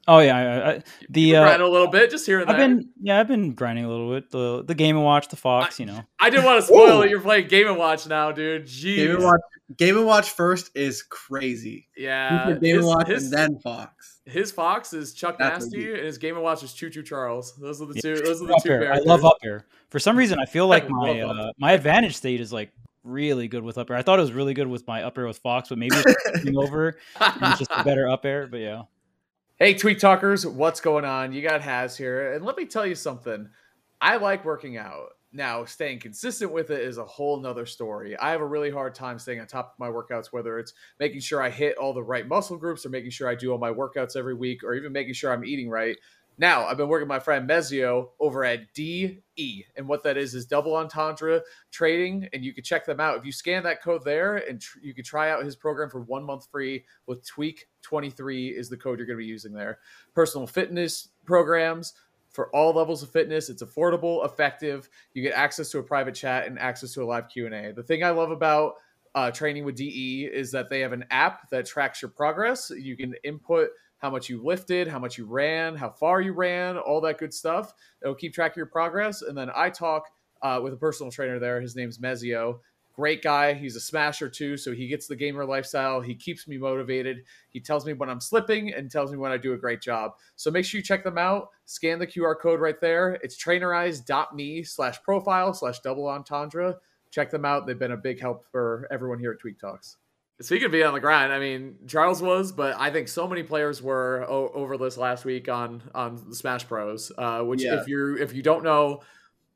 Oh 0.07 0.21
yeah, 0.21 0.37
I, 0.37 0.71
I, 0.71 0.83
the 1.09 1.21
You've 1.21 1.39
uh, 1.39 1.43
grinding 1.43 1.67
a 1.67 1.71
little 1.71 1.89
bit, 1.89 2.13
just 2.13 2.27
here 2.27 2.39
and 2.39 2.49
I've 2.49 2.57
there. 2.57 2.69
been 2.69 2.89
yeah, 3.03 3.19
I've 3.19 3.27
been 3.27 3.55
grinding 3.55 3.87
a 3.87 3.89
little 3.89 4.09
bit. 4.09 4.31
The 4.31 4.63
the 4.63 4.77
Game 4.77 4.95
and 4.95 5.05
Watch, 5.05 5.27
the 5.31 5.37
Fox, 5.37 5.81
you 5.81 5.87
know. 5.87 6.01
I 6.21 6.31
didn't 6.31 6.45
want 6.45 6.61
to 6.61 6.67
spoil 6.69 7.01
Ooh. 7.01 7.03
it. 7.03 7.11
You're 7.11 7.21
playing 7.21 7.49
Game 7.49 7.67
and 7.67 7.77
Watch 7.77 8.07
now, 8.07 8.31
dude. 8.31 8.67
Jeez. 8.67 8.97
game 8.97 9.11
and 9.17 9.25
watch 9.25 9.41
game 9.77 9.97
and 9.97 10.07
watch 10.07 10.31
first 10.31 10.71
is 10.77 11.03
crazy 11.03 11.89
Yeah. 11.97 12.53
Game 12.53 12.77
his, 12.77 12.77
and 12.79 12.87
watch 12.87 13.09
his, 13.09 13.25
and 13.25 13.33
then 13.33 13.59
fox 13.59 14.21
his 14.27 14.53
Fox 14.53 14.93
is 14.93 15.13
Chuck 15.13 15.39
That's 15.39 15.65
Nasty, 15.65 15.93
and 15.93 16.05
his 16.05 16.19
Game 16.19 16.37
and 16.37 16.45
Watch 16.45 16.63
is 16.63 16.73
Choo 16.73 16.89
Choo 16.89 17.03
Charles. 17.03 17.57
Those 17.57 17.83
are 17.83 17.87
the 17.87 17.95
Yeah. 17.97 18.15
two. 18.15 18.17
Those 18.23 18.41
are 18.41 18.47
the 18.47 18.55
Up 18.55 18.63
two 18.63 18.71
air. 18.71 18.93
I 18.93 18.99
love 18.99 19.25
up 19.25 19.39
air. 19.45 19.67
For 19.91 19.99
some 19.99 20.17
reason, 20.17 20.39
I 20.39 20.47
feel 20.47 20.69
like 20.69 20.85
I 20.85 20.89
my 20.89 21.21
uh, 21.21 21.53
my 21.59 21.73
advantage 21.73 22.17
state 22.17 22.41
is 22.41 22.53
like 22.53 22.71
really 23.03 23.49
good 23.49 23.63
with 23.63 23.79
up 23.79 23.91
air. 23.91 23.97
I 23.97 24.03
thought 24.03 24.19
it 24.19 24.23
was 24.23 24.33
really 24.33 24.55
good 24.55 24.69
with 24.69 24.87
my 24.87 25.03
up 25.03 25.17
air 25.19 25.27
with 25.27 25.39
Fox, 25.39 25.69
but 25.69 25.79
maybe 25.79 25.97
it's 25.97 26.57
over 26.57 26.97
it's 27.21 27.59
just 27.59 27.71
a 27.75 27.85
better 27.85 28.09
up 28.09 28.25
air. 28.25 28.47
But 28.47 28.59
yeah, 28.59 28.83
Hey, 29.63 29.75
Tweek 29.75 29.99
Talkers, 29.99 30.47
what's 30.47 30.81
going 30.81 31.05
on? 31.05 31.35
You 31.35 31.43
got 31.43 31.61
Has 31.61 31.95
here. 31.95 32.33
And 32.33 32.47
let 32.47 32.57
me 32.57 32.65
tell 32.65 32.87
you 32.87 32.95
something. 32.95 33.51
I 34.01 34.17
like 34.17 34.43
working 34.43 34.79
out. 34.79 35.09
Now, 35.35 35.67
staying 35.67 35.99
consistent 35.99 36.51
with 36.51 36.71
it 36.71 36.81
is 36.81 36.97
a 36.97 37.05
whole 37.05 37.39
nother 37.39 37.67
story. 37.67 38.17
I 38.17 38.31
have 38.31 38.41
a 38.41 38.47
really 38.47 38.71
hard 38.71 38.95
time 38.95 39.19
staying 39.19 39.39
on 39.39 39.47
top 39.47 39.75
of 39.75 39.79
my 39.79 39.89
workouts, 39.89 40.33
whether 40.33 40.59
it's 40.59 40.73
making 40.99 41.21
sure 41.21 41.43
I 41.43 41.51
hit 41.51 41.77
all 41.77 41.93
the 41.93 42.03
right 42.03 42.27
muscle 42.27 42.57
groups 42.57 42.87
or 42.87 42.89
making 42.89 43.11
sure 43.11 43.29
I 43.29 43.35
do 43.35 43.53
all 43.53 43.59
my 43.59 43.71
workouts 43.71 44.17
every 44.17 44.35
week 44.35 44.65
or 44.65 44.73
even 44.73 44.93
making 44.93 45.13
sure 45.13 45.31
I'm 45.31 45.45
eating 45.45 45.69
right. 45.69 45.99
Now, 46.39 46.65
I've 46.65 46.77
been 46.77 46.89
working 46.89 47.07
with 47.07 47.15
my 47.15 47.21
friend 47.21 47.49
Mezio 47.49 48.11
over 48.19 48.45
at 48.45 48.73
DE. 48.73 49.67
And 49.77 49.87
what 49.89 50.03
that 50.05 50.17
is 50.17 50.35
is 50.35 50.47
double 50.47 50.75
entendre 50.75 51.43
trading. 51.71 52.29
And 52.33 52.45
you 52.45 52.55
can 52.55 52.65
check 52.65 52.87
them 52.87 53.01
out. 53.01 53.19
If 53.19 53.27
you 53.27 53.33
scan 53.33 53.63
that 53.65 53.83
code 53.83 54.05
there 54.05 54.37
and 54.37 54.61
tr- 54.61 54.79
you 54.83 54.95
can 54.95 55.05
try 55.05 55.31
out 55.31 55.45
his 55.45 55.57
program 55.57 55.91
for 55.91 56.01
one 56.01 56.25
month 56.25 56.49
free 56.51 56.85
with 57.07 57.27
Tweek23 57.29 58.57
is 58.57 58.69
the 58.69 58.77
code 58.77 58.99
you're 58.99 59.07
going 59.07 59.19
to 59.19 59.23
be 59.23 59.27
using 59.27 59.53
there. 59.53 59.81
Personal 60.15 60.47
fitness 60.47 61.09
programs 61.27 61.95
for 62.31 62.55
all 62.55 62.73
levels 62.73 63.03
of 63.03 63.11
fitness. 63.11 63.51
It's 63.51 63.63
affordable, 63.63 64.25
effective. 64.25 64.89
You 65.15 65.23
get 65.23 65.35
access 65.35 65.71
to 65.71 65.79
a 65.79 65.83
private 65.83 66.15
chat 66.15 66.47
and 66.47 66.59
access 66.59 66.93
to 66.95 67.03
a 67.03 67.05
live 67.05 67.29
Q&A. 67.29 67.73
The 67.73 67.83
thing 67.83 68.05
I 68.05 68.11
love 68.11 68.31
about 68.31 68.75
uh, 69.15 69.31
training 69.31 69.65
with 69.65 69.77
DE 69.77 70.31
is 70.33 70.53
that 70.53 70.71
they 70.71 70.81
have 70.81 70.93
an 70.93 71.05
app 71.11 71.51
that 71.51 71.67
tracks 71.67 72.01
your 72.01 72.11
progress. 72.11 72.71
You 72.71 72.97
can 72.97 73.15
input 73.25 73.71
how 74.01 74.11
much 74.11 74.29
you 74.29 74.43
lifted, 74.43 74.89
how 74.89 74.99
much 74.99 75.17
you 75.19 75.27
ran, 75.27 75.77
how 75.77 75.91
far 75.91 76.21
you 76.21 76.33
ran, 76.33 76.77
all 76.79 77.01
that 77.03 77.19
good 77.19 77.33
stuff. 77.33 77.75
It'll 78.03 78.15
keep 78.15 78.33
track 78.33 78.53
of 78.53 78.57
your 78.57 78.67
progress. 78.67 79.23
And 79.23 79.37
then 79.37 79.51
I 79.55 79.71
talk 79.71 80.07
uh, 80.43 80.59
with 80.63 80.73
a 80.73 80.77
personal 80.77 81.13
trainer 81.13 81.39
there. 81.39 81.61
His 81.61 81.77
name's 81.77 81.99
Mezio. 81.99 82.61
Great 82.95 83.23
guy. 83.23 83.53
He's 83.53 83.77
a 83.77 83.81
smasher 83.81 84.29
too. 84.29 84.57
So 84.57 84.73
he 84.73 84.89
gets 84.89 85.07
the 85.07 85.17
gamer 85.17 85.45
lifestyle. 85.45 86.01
He 86.01 86.15
keeps 86.15 86.49
me 86.49 86.57
motivated. 86.57 87.25
He 87.51 87.61
tells 87.61 87.85
me 87.87 87.93
when 87.93 88.09
I'm 88.09 88.21
slipping 88.21 88.73
and 88.73 88.91
tells 88.91 89.13
me 89.13 89.19
when 89.19 89.33
I 89.33 89.37
do 89.37 89.53
a 89.53 89.59
great 89.59 89.83
job. 89.83 90.13
So 90.37 90.51
make 90.51 90.65
sure 90.65 90.79
you 90.79 90.85
check 90.85 91.05
them 91.05 91.19
out. 91.19 91.49
Scan 91.67 91.99
the 91.99 92.07
QR 92.07 92.39
code 92.39 92.61
right 92.61 92.81
there. 92.81 93.19
It's 93.23 93.43
trainerize.me 93.43 94.63
slash 94.65 95.03
profile 95.03 95.53
slash 95.53 95.81
double 95.81 96.09
entendre. 96.09 96.77
Check 97.11 97.31
them 97.31 97.45
out. 97.45 97.67
They've 97.67 97.79
been 97.79 97.93
a 97.93 97.97
big 97.97 98.21
help 98.21 98.45
for 98.51 98.89
everyone 98.91 99.19
here 99.19 99.33
at 99.33 99.41
Tweek 99.41 99.59
Talks. 99.59 99.97
Speaking 100.41 100.67
of 100.67 100.73
being 100.73 100.87
on 100.87 100.95
the 100.95 101.01
grind, 101.01 101.33
I 101.33 101.39
mean 101.39 101.77
Charles 101.87 102.23
was, 102.23 102.51
but 102.53 102.75
I 102.79 102.91
think 102.91 103.09
so 103.09 103.29
many 103.29 103.43
players 103.43 103.83
were 103.83 104.25
o- 104.29 104.51
over 104.55 104.79
this 104.79 104.97
last 104.97 105.25
week 105.25 105.49
on 105.49 105.83
on 105.95 106.17
the 106.29 106.35
Smash 106.35 106.67
Pros. 106.67 107.13
Uh, 107.19 107.43
which, 107.43 107.63
Yeah. 107.63 107.81
if 107.81 107.87
you 107.89 108.17
if 108.17 108.33
you 108.33 108.43
don't 108.43 108.65
know, 108.65 109.03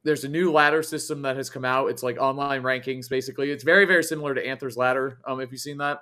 there's 0.03 0.25
a 0.25 0.29
new 0.29 0.53
ladder 0.53 0.83
system 0.83 1.23
that 1.23 1.37
has 1.37 1.49
come 1.49 1.65
out. 1.65 1.89
It's 1.89 2.03
like 2.03 2.19
online 2.19 2.63
rankings, 2.63 3.09
basically. 3.09 3.51
It's 3.51 3.65
very 3.65 3.87
very 3.87 4.05
similar 4.05 4.35
to 4.35 4.47
Anther's 4.47 4.77
ladder. 4.77 5.19
Um, 5.27 5.41
if 5.41 5.51
you've 5.53 5.61
seen 5.61 5.79
that, 5.79 6.01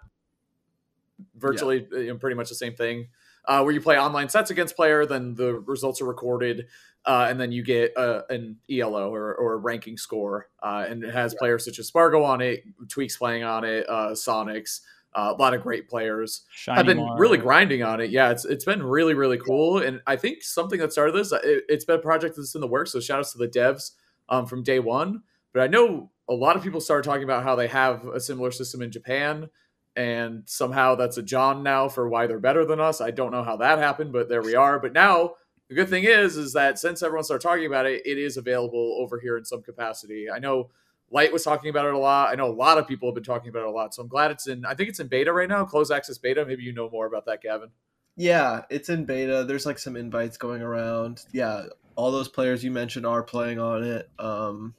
virtually 1.36 1.86
uh, 2.10 2.14
pretty 2.14 2.34
much 2.36 2.48
the 2.48 2.54
same 2.54 2.74
thing. 2.74 3.06
Uh, 3.44 3.60
where 3.60 3.74
you 3.74 3.80
play 3.80 3.98
online 3.98 4.28
sets 4.28 4.50
against 4.50 4.76
player, 4.76 5.04
then 5.04 5.34
the 5.34 5.54
results 5.54 6.00
are 6.00 6.04
recorded, 6.04 6.68
uh, 7.04 7.26
and 7.28 7.40
then 7.40 7.50
you 7.50 7.62
get 7.62 7.92
uh, 7.96 8.22
an 8.30 8.56
ELO 8.70 9.12
or, 9.12 9.34
or 9.34 9.54
a 9.54 9.56
ranking 9.56 9.96
score, 9.96 10.48
uh, 10.62 10.86
and 10.88 11.02
it 11.02 11.12
has 11.12 11.34
players 11.34 11.64
such 11.64 11.80
as 11.80 11.90
Sparg0 11.90 12.24
on 12.24 12.40
it, 12.40 12.62
Tweeks 12.86 13.18
playing 13.18 13.42
on 13.42 13.64
it, 13.64 13.84
uh, 13.88 14.10
Sonix, 14.10 14.80
uh, 15.14 15.34
a 15.36 15.40
lot 15.40 15.54
of 15.54 15.62
great 15.62 15.88
players. 15.88 16.42
Shiny 16.50 16.78
I've 16.78 16.86
been 16.86 16.98
Mar- 16.98 17.18
really 17.18 17.38
grinding 17.38 17.82
on 17.82 18.00
it. 18.00 18.10
Yeah, 18.10 18.30
it's 18.30 18.44
it's 18.44 18.64
been 18.64 18.82
really 18.82 19.14
really 19.14 19.38
cool, 19.38 19.78
and 19.78 20.00
I 20.06 20.16
think 20.16 20.42
something 20.42 20.78
that 20.80 20.92
started 20.92 21.14
this, 21.14 21.32
it, 21.32 21.64
it's 21.68 21.84
been 21.84 21.96
a 21.96 22.02
project 22.02 22.36
that's 22.36 22.54
in 22.54 22.60
the 22.60 22.66
works. 22.66 22.92
So 22.92 23.00
shout 23.00 23.18
outs 23.18 23.32
to 23.32 23.38
the 23.38 23.48
devs 23.48 23.92
um, 24.28 24.46
from 24.46 24.62
day 24.62 24.78
one. 24.78 25.22
But 25.52 25.62
I 25.62 25.66
know 25.66 26.10
a 26.28 26.34
lot 26.34 26.56
of 26.56 26.62
people 26.62 26.80
started 26.80 27.08
talking 27.08 27.24
about 27.24 27.42
how 27.42 27.56
they 27.56 27.68
have 27.68 28.06
a 28.06 28.20
similar 28.20 28.50
system 28.50 28.80
in 28.80 28.90
Japan, 28.90 29.50
and 29.96 30.42
somehow 30.46 30.94
that's 30.94 31.18
a 31.18 31.22
John 31.22 31.62
now 31.62 31.88
for 31.88 32.08
why 32.08 32.26
they're 32.26 32.38
better 32.38 32.64
than 32.64 32.80
us. 32.80 33.00
I 33.00 33.10
don't 33.10 33.32
know 33.32 33.44
how 33.44 33.56
that 33.56 33.78
happened, 33.78 34.12
but 34.12 34.28
there 34.28 34.42
we 34.42 34.54
are. 34.54 34.78
But 34.78 34.92
now 34.92 35.34
the 35.68 35.74
good 35.74 35.88
thing 35.88 36.04
is, 36.04 36.36
is 36.36 36.52
that 36.54 36.78
since 36.78 37.02
everyone 37.02 37.24
started 37.24 37.46
talking 37.46 37.66
about 37.66 37.86
it, 37.86 38.02
it 38.04 38.18
is 38.18 38.36
available 38.36 38.98
over 39.00 39.18
here 39.20 39.36
in 39.36 39.44
some 39.44 39.62
capacity. 39.62 40.30
I 40.30 40.38
know 40.38 40.70
Light 41.10 41.32
was 41.32 41.44
talking 41.44 41.68
about 41.68 41.86
it 41.86 41.94
a 41.94 41.98
lot. 41.98 42.30
I 42.30 42.34
know 42.34 42.46
a 42.46 42.52
lot 42.52 42.78
of 42.78 42.88
people 42.88 43.08
have 43.08 43.14
been 43.14 43.24
talking 43.24 43.50
about 43.50 43.62
it 43.62 43.68
a 43.68 43.70
lot. 43.70 43.94
So 43.94 44.02
I'm 44.02 44.08
glad 44.08 44.30
it's 44.30 44.46
in. 44.46 44.64
I 44.64 44.74
think 44.74 44.88
it's 44.88 45.00
in 45.00 45.08
beta 45.08 45.32
right 45.32 45.48
now, 45.48 45.64
closed 45.64 45.92
access 45.92 46.16
beta. 46.16 46.44
Maybe 46.44 46.62
you 46.62 46.72
know 46.72 46.88
more 46.90 47.06
about 47.06 47.26
that, 47.26 47.42
Gavin. 47.42 47.68
Yeah, 48.16 48.62
it's 48.70 48.88
in 48.88 49.04
beta. 49.04 49.44
There's 49.44 49.66
like 49.66 49.78
some 49.78 49.96
invites 49.96 50.38
going 50.38 50.62
around. 50.62 51.24
Yeah, 51.32 51.64
all 51.96 52.10
those 52.10 52.28
players 52.28 52.64
you 52.64 52.70
mentioned 52.70 53.06
are 53.06 53.22
playing 53.22 53.58
on 53.58 53.84
it. 53.84 54.10
Um, 54.18 54.74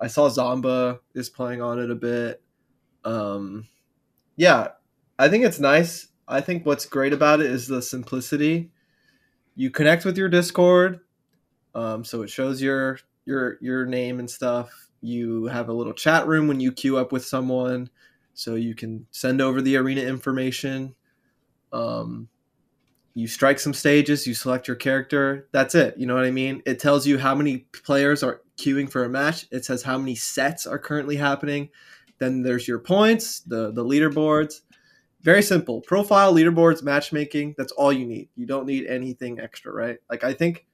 I 0.00 0.06
saw 0.06 0.28
Zomba 0.28 1.00
is 1.14 1.28
playing 1.30 1.62
on 1.62 1.78
it 1.78 1.90
a 1.90 1.94
bit. 1.94 2.42
Um, 3.04 3.66
yeah, 4.38 4.68
I 5.18 5.28
think 5.28 5.44
it's 5.44 5.58
nice. 5.58 6.08
I 6.28 6.40
think 6.40 6.64
what's 6.64 6.86
great 6.86 7.12
about 7.12 7.40
it 7.40 7.50
is 7.50 7.66
the 7.66 7.82
simplicity. 7.82 8.70
You 9.56 9.70
connect 9.70 10.04
with 10.04 10.16
your 10.16 10.28
Discord, 10.28 11.00
um, 11.74 12.04
so 12.04 12.22
it 12.22 12.30
shows 12.30 12.62
your 12.62 13.00
your 13.26 13.58
your 13.60 13.84
name 13.84 14.20
and 14.20 14.30
stuff. 14.30 14.70
You 15.00 15.46
have 15.46 15.68
a 15.68 15.72
little 15.72 15.92
chat 15.92 16.28
room 16.28 16.46
when 16.46 16.60
you 16.60 16.70
queue 16.70 16.98
up 16.98 17.10
with 17.10 17.24
someone, 17.24 17.90
so 18.32 18.54
you 18.54 18.76
can 18.76 19.06
send 19.10 19.40
over 19.40 19.60
the 19.60 19.76
arena 19.76 20.02
information. 20.02 20.94
Um, 21.72 22.28
you 23.14 23.26
strike 23.26 23.58
some 23.58 23.74
stages, 23.74 24.24
you 24.24 24.34
select 24.34 24.68
your 24.68 24.76
character. 24.76 25.48
That's 25.50 25.74
it. 25.74 25.98
You 25.98 26.06
know 26.06 26.14
what 26.14 26.24
I 26.24 26.30
mean? 26.30 26.62
It 26.64 26.78
tells 26.78 27.08
you 27.08 27.18
how 27.18 27.34
many 27.34 27.66
players 27.84 28.22
are 28.22 28.42
queuing 28.56 28.88
for 28.88 29.04
a 29.04 29.08
match. 29.08 29.46
It 29.50 29.64
says 29.64 29.82
how 29.82 29.98
many 29.98 30.14
sets 30.14 30.64
are 30.64 30.78
currently 30.78 31.16
happening. 31.16 31.70
Then 32.18 32.42
there's 32.42 32.66
your 32.66 32.78
points, 32.78 33.40
the 33.40 33.72
the 33.72 33.84
leaderboards. 33.84 34.60
Very 35.22 35.42
simple. 35.42 35.80
Profile, 35.80 36.32
leaderboards, 36.32 36.82
matchmaking. 36.82 37.54
That's 37.58 37.72
all 37.72 37.92
you 37.92 38.06
need. 38.06 38.28
You 38.36 38.46
don't 38.46 38.66
need 38.66 38.86
anything 38.86 39.40
extra, 39.40 39.72
right? 39.72 39.98
Like 40.08 40.24
I 40.24 40.32
think 40.32 40.66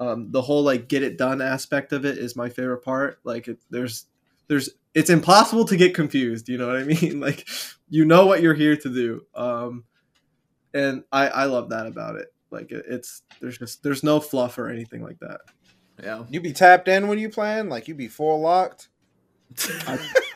um, 0.00 0.30
the 0.30 0.42
whole 0.42 0.62
like 0.62 0.88
get 0.88 1.02
it 1.02 1.16
done 1.18 1.40
aspect 1.40 1.92
of 1.92 2.04
it 2.04 2.18
is 2.18 2.36
my 2.36 2.48
favorite 2.48 2.82
part. 2.84 3.20
Like 3.24 3.48
it, 3.48 3.58
there's 3.70 4.06
there's 4.48 4.70
it's 4.94 5.10
impossible 5.10 5.64
to 5.66 5.76
get 5.76 5.94
confused. 5.94 6.48
You 6.48 6.58
know 6.58 6.66
what 6.66 6.76
I 6.76 6.84
mean? 6.84 7.20
Like 7.20 7.48
you 7.88 8.04
know 8.04 8.26
what 8.26 8.42
you're 8.42 8.54
here 8.54 8.76
to 8.76 8.88
do. 8.88 9.22
Um, 9.34 9.84
and 10.74 11.04
I 11.12 11.28
I 11.28 11.44
love 11.44 11.70
that 11.70 11.86
about 11.86 12.16
it. 12.16 12.32
Like 12.50 12.70
it, 12.72 12.84
it's 12.88 13.22
there's 13.40 13.58
just 13.58 13.82
there's 13.82 14.02
no 14.02 14.20
fluff 14.20 14.58
or 14.58 14.68
anything 14.68 15.02
like 15.02 15.18
that. 15.20 15.40
Yeah. 16.02 16.24
You 16.28 16.40
be 16.40 16.52
tapped 16.52 16.88
in 16.88 17.08
when 17.08 17.18
you 17.18 17.28
playing? 17.28 17.68
Like 17.68 17.88
you 17.88 17.94
be 17.94 18.08
four 18.08 18.38
locked? 18.38 18.88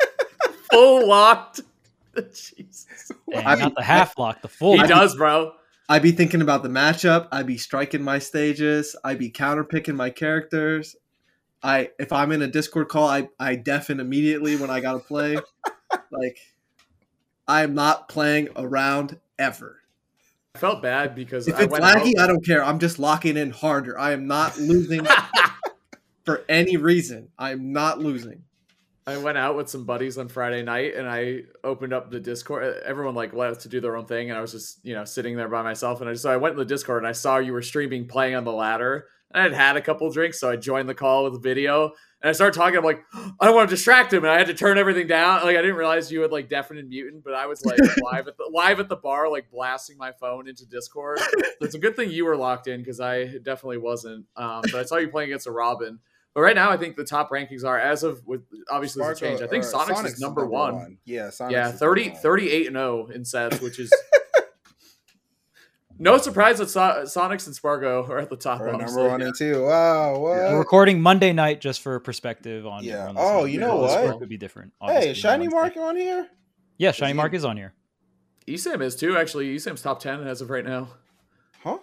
Full 0.73 1.07
locked. 1.09 1.61
Jesus. 2.17 2.87
And 3.33 3.47
I 3.47 3.55
not 3.55 3.59
mean, 3.59 3.75
the 3.77 3.83
half 3.83 4.19
lock, 4.19 4.43
the 4.43 4.49
full. 4.49 4.73
He 4.75 4.79
lock. 4.79 4.89
does, 4.89 5.15
bro. 5.17 5.53
I 5.89 5.99
be 5.99 6.13
thinking 6.13 6.43
about 6.43 6.63
the 6.63 6.69
matchup. 6.69 7.29
I 7.33 7.43
be 7.43 7.59
striking 7.59 8.03
my 8.03 8.19
stages. 8.19 8.97
I 9.05 9.15
be 9.15 9.31
counter 9.31 9.65
picking 9.65 9.97
my 9.97 10.11
characters. 10.11 10.97
I 11.63 11.91
if 11.99 12.13
I'm 12.13 12.33
in 12.33 12.43
a 12.43 12.47
Discord 12.49 12.89
call, 12.89 13.09
I 13.09 13.29
I 13.39 13.55
deafen 13.57 14.01
immediately 14.01 14.57
when 14.57 14.71
I 14.71 14.81
gotta 14.81 14.99
play. 14.99 15.37
like 16.11 16.39
I 17.47 17.63
am 17.63 17.75
not 17.75 18.09
playing 18.09 18.49
around 18.57 19.19
ever. 19.39 19.81
I 20.55 20.59
felt 20.59 20.83
bad 20.83 21.15
because 21.15 21.49
If 21.49 21.55
I 21.57 21.63
it's 21.63 21.73
went 21.73 21.85
laggy, 21.85 22.19
out. 22.19 22.25
I 22.25 22.27
don't 22.27 22.45
care. 22.45 22.65
I'm 22.65 22.79
just 22.79 22.99
locking 22.99 23.37
in 23.37 23.51
harder. 23.51 23.99
I 23.99 24.13
am 24.13 24.27
not 24.27 24.59
losing 24.59 25.07
for 26.25 26.45
any 26.49 26.77
reason. 26.77 27.29
I 27.39 27.53
am 27.53 27.73
not 27.73 28.01
losing. 28.01 28.45
I 29.07 29.17
went 29.17 29.37
out 29.37 29.57
with 29.57 29.69
some 29.69 29.85
buddies 29.85 30.17
on 30.17 30.29
Friday 30.29 30.63
night 30.63 30.95
and 30.95 31.09
I 31.09 31.43
opened 31.65 31.93
up 31.93 32.11
the 32.11 32.21
Discord. 32.21 32.83
Everyone 32.85 33.15
like 33.15 33.33
left 33.33 33.63
to 33.63 33.69
do 33.69 33.81
their 33.81 33.97
own 33.97 34.07
thing, 34.07 34.31
and 34.31 34.39
I 34.39 34.41
was 34.41 34.53
just 34.53 34.85
you 34.85 34.95
know 34.95 35.05
sitting 35.05 35.37
there 35.37 35.49
by 35.49 35.63
myself. 35.63 36.01
And 36.01 36.09
I 36.09 36.15
so 36.15 36.31
I 36.31 36.37
went 36.37 36.53
in 36.53 36.59
the 36.59 36.65
Discord 36.65 37.03
and 37.03 37.09
I 37.09 37.13
saw 37.13 37.39
you 37.39 37.53
were 37.53 37.63
streaming 37.63 38.07
playing 38.07 38.35
on 38.35 38.45
the 38.45 38.53
ladder. 38.53 39.07
And 39.35 39.41
I 39.41 39.45
had 39.45 39.55
had 39.55 39.77
a 39.77 39.81
couple 39.81 40.11
drinks, 40.11 40.39
so 40.39 40.51
I 40.51 40.57
joined 40.57 40.89
the 40.89 40.95
call 40.95 41.25
with 41.25 41.43
video. 41.43 41.93
And 42.21 42.29
I 42.29 42.33
started 42.33 42.57
talking. 42.57 42.77
I'm 42.77 42.85
like, 42.85 43.03
I 43.15 43.47
don't 43.47 43.57
want 43.57 43.69
to 43.69 43.75
distract 43.75 44.13
him, 44.13 44.25
and 44.25 44.33
I 44.33 44.39
had 44.39 44.47
to 44.47 44.55
turn 44.55 44.79
everything 44.79 45.09
down. 45.09 45.43
Like 45.43 45.57
I 45.57 45.63
didn't 45.63 45.77
realize 45.77 46.13
you 46.13 46.21
had 46.21 46.31
like 46.31 46.49
deafened 46.49 46.79
and 46.79 46.89
mutant, 46.89 47.25
but 47.25 47.35
I 47.35 47.47
was 47.47 47.65
like 47.65 47.79
live 48.13 48.29
at 48.29 48.37
the 48.37 48.49
live 48.53 48.79
at 48.79 48.89
the 48.89 48.97
bar, 48.97 49.29
like 49.29 49.51
blasting 49.51 49.97
my 49.99 50.13
phone 50.13 50.49
into 50.49 50.65
Discord. 50.67 51.19
So 51.19 51.27
it's 51.63 51.75
a 51.75 51.81
good 51.81 51.97
thing 51.97 52.11
you 52.11 52.25
were 52.25 52.37
locked 52.37 52.69
in 52.69 52.81
because 52.81 53.01
I 53.01 53.25
definitely 53.39 53.79
wasn't. 53.79 54.27
Um, 54.37 54.61
but 54.63 54.77
I 54.77 54.85
saw 54.85 54.99
you 54.99 55.09
playing 55.09 55.31
against 55.31 55.49
a 55.49 55.51
Robin. 55.51 55.99
But 56.35 56.41
right 56.41 56.57
now, 56.57 56.71
I 56.71 56.77
think 56.79 56.97
the 56.97 57.05
top 57.05 57.31
rankings 57.31 57.63
are 57.65 57.79
as 57.79 58.03
of 58.03 58.27
with 58.27 58.43
obviously 58.71 59.05
there's 59.05 59.19
a 59.19 59.21
change. 59.21 59.43
I 59.43 59.47
think 59.47 59.65
Sparg0- 59.65 59.89
Sonix, 59.97 60.07
is 60.07 60.21
number, 60.21 60.47
one. 60.47 60.97
Yeah, 61.05 61.27
Sonix 61.29 61.51
Yeah, 61.51 61.69
is 61.73 61.79
30, 61.79 62.11
38 62.11 62.67
and 62.69 62.77
0 62.77 63.07
in 63.09 63.25
sets, 63.25 63.61
which 63.61 63.79
is 63.79 63.93
no 65.99 66.17
surprise 66.19 66.59
that 66.59 66.71
so- 66.71 67.03
Sonix 67.05 67.47
and 67.47 67.55
Sparg0 67.57 68.09
are 68.09 68.19
at 68.19 68.31
the 68.31 68.37
top. 68.37 68.61
Or 68.61 68.71
honestly. 68.71 68.97
number 68.97 69.11
one 69.11 69.23
and 69.23 69.35
two. 69.37 69.63
Wow, 69.65 70.13
what? 70.19 70.21
We're 70.39 70.59
recording 70.59 71.01
Monday 71.01 71.33
night 71.33 71.61
just 71.61 71.83
for 71.83 72.01
perspective 72.01 72.67
on. 72.67 72.83
Yeah. 72.83 73.09
on 73.09 73.15
Oh, 73.19 73.45
you 73.45 73.61
know 73.61 73.83
This 73.83 73.93
what? 73.95 74.05
work 74.07 74.19
Could 74.21 74.29
be 74.29 74.39
different. 74.39 74.73
Hey, 74.83 75.13
Shiny 75.15 75.49
Mark 75.49 75.77
Wednesday. 75.77 75.81
on 75.83 75.97
here? 75.97 76.29
Yeah, 76.79 76.93
Shiny 76.93 77.13
he- 77.13 77.17
Mark 77.17 77.35
is 77.35 77.45
on 77.45 77.57
here. 77.57 77.75
ESAM 78.49 78.83
is 78.83 78.97
too. 78.97 79.17
Actually, 79.17 79.55
ESAM's 79.55 79.83
top 79.83 80.01
10 80.01 80.27
as 80.27 80.41
of 80.41 80.51
right 80.51 80.65
now. 80.65 80.89
Huh? 81.63 81.79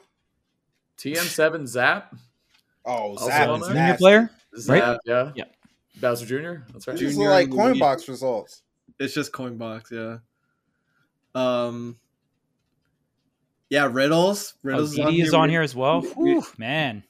TM7 0.98 1.66
Zap. 1.68 2.14
Oh, 2.84 2.92
Also 3.12 3.28
Zap 3.28 3.48
on 3.48 3.62
is 3.62 3.68
there? 3.68 3.76
Junior 3.76 3.98
player. 3.98 4.30
Zap, 4.58 4.82
Right? 4.84 5.00
yeah. 5.06 5.32
Yeah. 5.36 5.44
Bowser 6.00 6.26
Jr. 6.26 6.62
That's 6.72 6.88
right. 6.88 6.98
These 6.98 7.14
Junior 7.14 7.30
like 7.30 7.46
and 7.48 7.56
coin 7.56 7.80
box 7.80 8.08
results. 8.08 8.64
It's 9.00 9.14
just 9.14 9.32
Coinbox, 9.32 9.92
yeah. 9.92 10.18
Um 11.36 11.98
Yeah, 13.70 13.88
Riddles. 13.92 14.54
Oh, 14.56 14.60
Riddles 14.64 14.96
DD 14.98 15.22
is 15.24 15.34
on 15.34 15.50
here 15.50 15.62
as 15.62 15.76
well. 15.76 16.02
Whew, 16.02 16.44
man. 16.58 17.04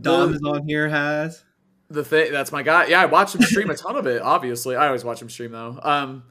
Dom 0.00 0.34
is 0.34 0.42
on 0.44 0.66
here, 0.66 0.88
has. 0.88 1.42
the 1.88 2.04
thing 2.04 2.32
that's 2.32 2.50
my 2.52 2.62
guy. 2.62 2.86
Yeah, 2.86 3.02
I 3.02 3.06
watch 3.06 3.34
him 3.34 3.42
stream 3.42 3.70
a 3.70 3.76
ton 3.76 3.96
of 3.96 4.06
it. 4.06 4.20
Obviously, 4.22 4.74
I 4.76 4.86
always 4.86 5.04
watch 5.04 5.22
him 5.22 5.30
stream 5.30 5.52
though. 5.52 5.78
Um, 5.82 6.24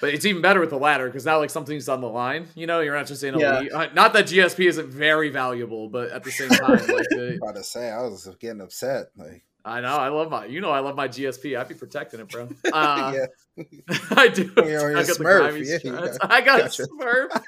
but 0.00 0.14
it's 0.14 0.24
even 0.24 0.40
better 0.40 0.60
with 0.60 0.70
the 0.70 0.78
ladder 0.78 1.06
because 1.06 1.26
now 1.26 1.38
like 1.38 1.50
something's 1.50 1.88
on 1.88 2.00
the 2.00 2.08
line. 2.08 2.48
You 2.54 2.66
know, 2.66 2.80
you're 2.80 2.96
not 2.96 3.06
just 3.06 3.22
in 3.22 3.34
a 3.34 3.38
Yeah. 3.38 3.60
league. 3.60 3.72
Uh, 3.72 3.88
Not 3.94 4.14
that 4.14 4.26
GSP 4.26 4.66
isn't 4.68 4.88
very 4.88 5.28
valuable, 5.28 5.88
but 5.90 6.10
at 6.10 6.24
the 6.24 6.30
same 6.30 6.48
time, 6.48 6.70
like 6.70 6.80
the, 7.10 7.38
about 7.42 7.56
to 7.56 7.62
say, 7.64 7.90
I 7.90 8.00
was 8.02 8.26
getting 8.40 8.62
upset. 8.62 9.08
Like, 9.16 9.44
I 9.64 9.80
know 9.80 9.88
I 9.96 10.08
love 10.08 10.30
my. 10.30 10.46
You 10.46 10.60
know, 10.60 10.70
I 10.70 10.80
love 10.80 10.96
my 10.96 11.08
GSP. 11.08 11.58
I'd 11.58 11.68
be 11.68 11.74
protecting 11.74 12.20
it, 12.20 12.28
bro. 12.28 12.48
Uh, 12.72 13.14
yeah, 13.56 13.64
I 14.10 14.28
do. 14.28 14.50
You're- 14.56 14.70
you're 14.70 14.96
I 14.96 15.02
got 15.04 15.18
the 15.18 15.24
Smurf. 15.24 15.40
grimy 15.50 15.66
Yeah, 15.66 15.78
got- 16.18 16.18
I 16.30 16.40
got 16.40 16.60
gotcha. 16.60 16.84
Smurf. 16.84 17.42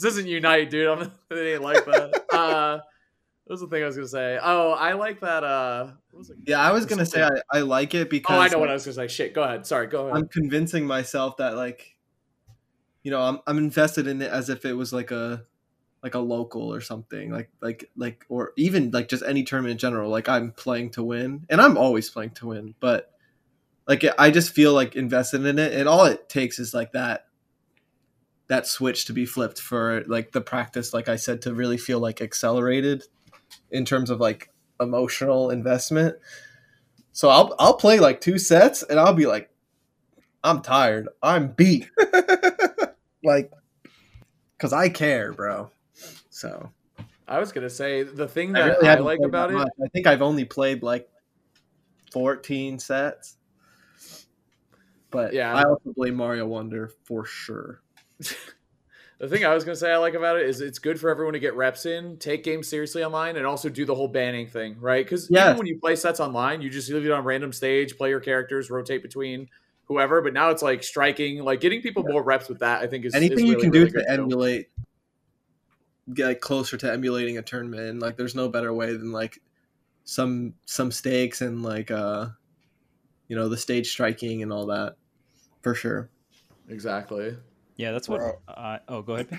this 0.00 0.04
isn't 0.12 0.26
Unite, 0.26 0.70
dude. 0.70 0.88
I'm, 0.88 1.02
it 1.30 1.34
ain't 1.54 1.62
like 1.62 1.84
that. 1.84 2.24
Uh, 2.32 2.80
what 3.44 3.54
was 3.54 3.60
the 3.60 3.66
thing 3.68 3.82
I 3.82 3.86
was 3.86 3.96
gonna 3.96 4.08
say? 4.08 4.38
Oh, 4.42 4.72
I 4.72 4.92
like 4.94 5.20
that. 5.20 5.44
Uh, 5.44 5.88
was? 6.12 6.30
Yeah, 6.46 6.60
I 6.60 6.72
was 6.72 6.86
gonna 6.86 7.06
say 7.06 7.22
I, 7.22 7.30
I 7.50 7.60
like 7.60 7.94
it 7.94 8.08
because 8.10 8.36
Oh, 8.36 8.40
I 8.40 8.48
know 8.48 8.58
what 8.58 8.68
I 8.70 8.72
was 8.74 8.84
gonna 8.84 8.94
say. 8.94 9.08
Shit, 9.08 9.34
go 9.34 9.42
ahead. 9.42 9.66
Sorry, 9.66 9.86
go 9.86 10.06
ahead. 10.06 10.16
I'm 10.16 10.28
convincing 10.28 10.86
myself 10.86 11.36
that 11.38 11.56
like 11.56 11.96
you 13.02 13.10
know, 13.10 13.20
I'm 13.20 13.40
I'm 13.46 13.58
invested 13.58 14.06
in 14.06 14.22
it 14.22 14.30
as 14.30 14.48
if 14.48 14.64
it 14.64 14.72
was 14.74 14.92
like 14.92 15.10
a 15.10 15.44
like 16.02 16.14
a 16.14 16.18
local 16.18 16.72
or 16.72 16.80
something. 16.80 17.30
Like 17.30 17.50
like 17.60 17.90
like 17.96 18.24
or 18.28 18.52
even 18.56 18.90
like 18.90 19.08
just 19.08 19.22
any 19.22 19.44
tournament 19.44 19.72
in 19.72 19.78
general. 19.78 20.10
Like 20.10 20.28
I'm 20.28 20.52
playing 20.52 20.90
to 20.90 21.02
win. 21.02 21.46
And 21.48 21.60
I'm 21.60 21.78
always 21.78 22.10
playing 22.10 22.30
to 22.32 22.48
win, 22.48 22.74
but 22.80 23.12
like 23.86 24.04
I 24.18 24.30
just 24.30 24.52
feel 24.52 24.72
like 24.72 24.96
invested 24.96 25.44
in 25.44 25.58
it 25.58 25.72
and 25.72 25.88
all 25.88 26.04
it 26.04 26.28
takes 26.28 26.58
is 26.58 26.72
like 26.72 26.92
that 26.92 27.26
that 28.48 28.66
switch 28.66 29.06
to 29.06 29.12
be 29.12 29.26
flipped 29.26 29.60
for 29.60 30.04
like 30.06 30.32
the 30.32 30.40
practice 30.40 30.92
like 30.92 31.08
I 31.08 31.16
said 31.16 31.42
to 31.42 31.54
really 31.54 31.78
feel 31.78 31.98
like 31.98 32.20
accelerated 32.20 33.04
in 33.70 33.84
terms 33.84 34.10
of 34.10 34.20
like 34.20 34.50
emotional 34.80 35.50
investment. 35.50 36.16
So 37.12 37.28
I'll 37.28 37.54
I'll 37.58 37.74
play 37.76 37.98
like 37.98 38.20
two 38.20 38.38
sets 38.38 38.82
and 38.82 38.98
I'll 38.98 39.14
be 39.14 39.26
like 39.26 39.50
I'm 40.44 40.60
tired. 40.62 41.08
I'm 41.22 41.48
beat. 41.52 41.90
like 43.24 43.52
cuz 44.58 44.72
I 44.72 44.88
care, 44.88 45.32
bro. 45.32 45.70
So 46.42 46.72
I 47.28 47.38
was 47.38 47.52
gonna 47.52 47.70
say 47.70 48.02
the 48.02 48.26
thing 48.26 48.56
I 48.56 48.58
that 48.62 48.78
really 48.80 48.88
I, 48.88 48.98
like 48.98 49.20
about 49.24 49.50
it. 49.50 49.54
much. 49.54 49.68
I 49.80 49.86
think 49.92 50.08
I've 50.08 50.22
only 50.22 50.44
played 50.44 50.82
like 50.82 51.08
14 52.12 52.80
sets. 52.80 53.36
But 55.12 55.34
Yeah. 55.34 55.54
I 55.54 55.62
also 55.62 55.92
blame 55.94 56.16
Mario 56.16 56.48
Wonder 56.48 56.90
for 57.04 57.24
sure. 57.24 57.80
The 59.18 59.28
thing 59.28 59.44
I 59.44 59.54
was 59.54 59.62
gonna 59.62 59.76
say 59.76 59.92
I 59.92 59.98
like 59.98 60.14
about 60.14 60.36
it 60.36 60.48
is 60.48 60.60
it's 60.60 60.80
good 60.80 60.98
for 60.98 61.08
everyone 61.08 61.34
to 61.34 61.38
get 61.38 61.54
reps 61.54 61.86
in, 61.86 62.16
take 62.16 62.42
games 62.42 62.66
seriously 62.66 63.04
online, 63.04 63.36
and 63.36 63.46
also 63.46 63.68
do 63.68 63.84
the 63.84 63.94
whole 63.94 64.08
banning 64.08 64.48
thing, 64.48 64.80
right? 64.80 65.04
Because 65.06 65.30
Yes. 65.30 65.46
even 65.46 65.58
when 65.58 65.68
you 65.68 65.78
play 65.78 65.94
sets 65.94 66.18
online, 66.18 66.60
you 66.60 66.68
just 66.68 66.90
leave 66.90 67.06
it 67.06 67.12
on 67.12 67.22
random 67.22 67.52
stage, 67.52 67.96
play 67.96 68.08
your 68.08 68.18
characters, 68.18 68.68
rotate 68.68 69.00
between 69.00 69.48
whoever. 69.84 70.22
But 70.22 70.32
now 70.32 70.50
it's 70.50 70.60
like 70.60 70.82
striking, 70.82 71.38
like 71.44 71.60
getting 71.60 71.82
people 71.82 72.02
more 72.02 72.20
reps 72.20 72.48
with 72.48 72.58
that. 72.58 72.82
I 72.82 72.88
think 72.88 73.04
is 73.04 73.14
Anything 73.14 73.44
is 73.46 73.50
you 73.52 73.56
can 73.58 73.70
do 73.70 73.86
good 73.86 73.92
to 74.00 74.10
emulate 74.10 74.70
get 76.12 76.40
closer 76.40 76.76
to 76.76 76.92
emulating 76.92 77.38
a 77.38 77.42
tournament 77.42 77.88
and 77.88 78.00
like 78.00 78.16
there's 78.16 78.34
no 78.34 78.48
better 78.48 78.72
way 78.72 78.92
than 78.92 79.12
like 79.12 79.40
some 80.04 80.54
some 80.66 80.90
stakes 80.90 81.40
and 81.40 81.62
like 81.62 81.90
uh 81.90 82.26
you 83.28 83.36
know 83.36 83.48
the 83.48 83.56
stage 83.56 83.88
striking 83.88 84.42
and 84.42 84.52
all 84.52 84.66
that 84.66 84.96
for 85.62 85.74
sure 85.74 86.10
Exactly. 86.68 87.36
Yeah, 87.76 87.92
that's 87.92 88.08
what. 88.08 88.20
Uh, 88.48 88.78
oh, 88.88 89.02
go 89.02 89.14
ahead. 89.14 89.38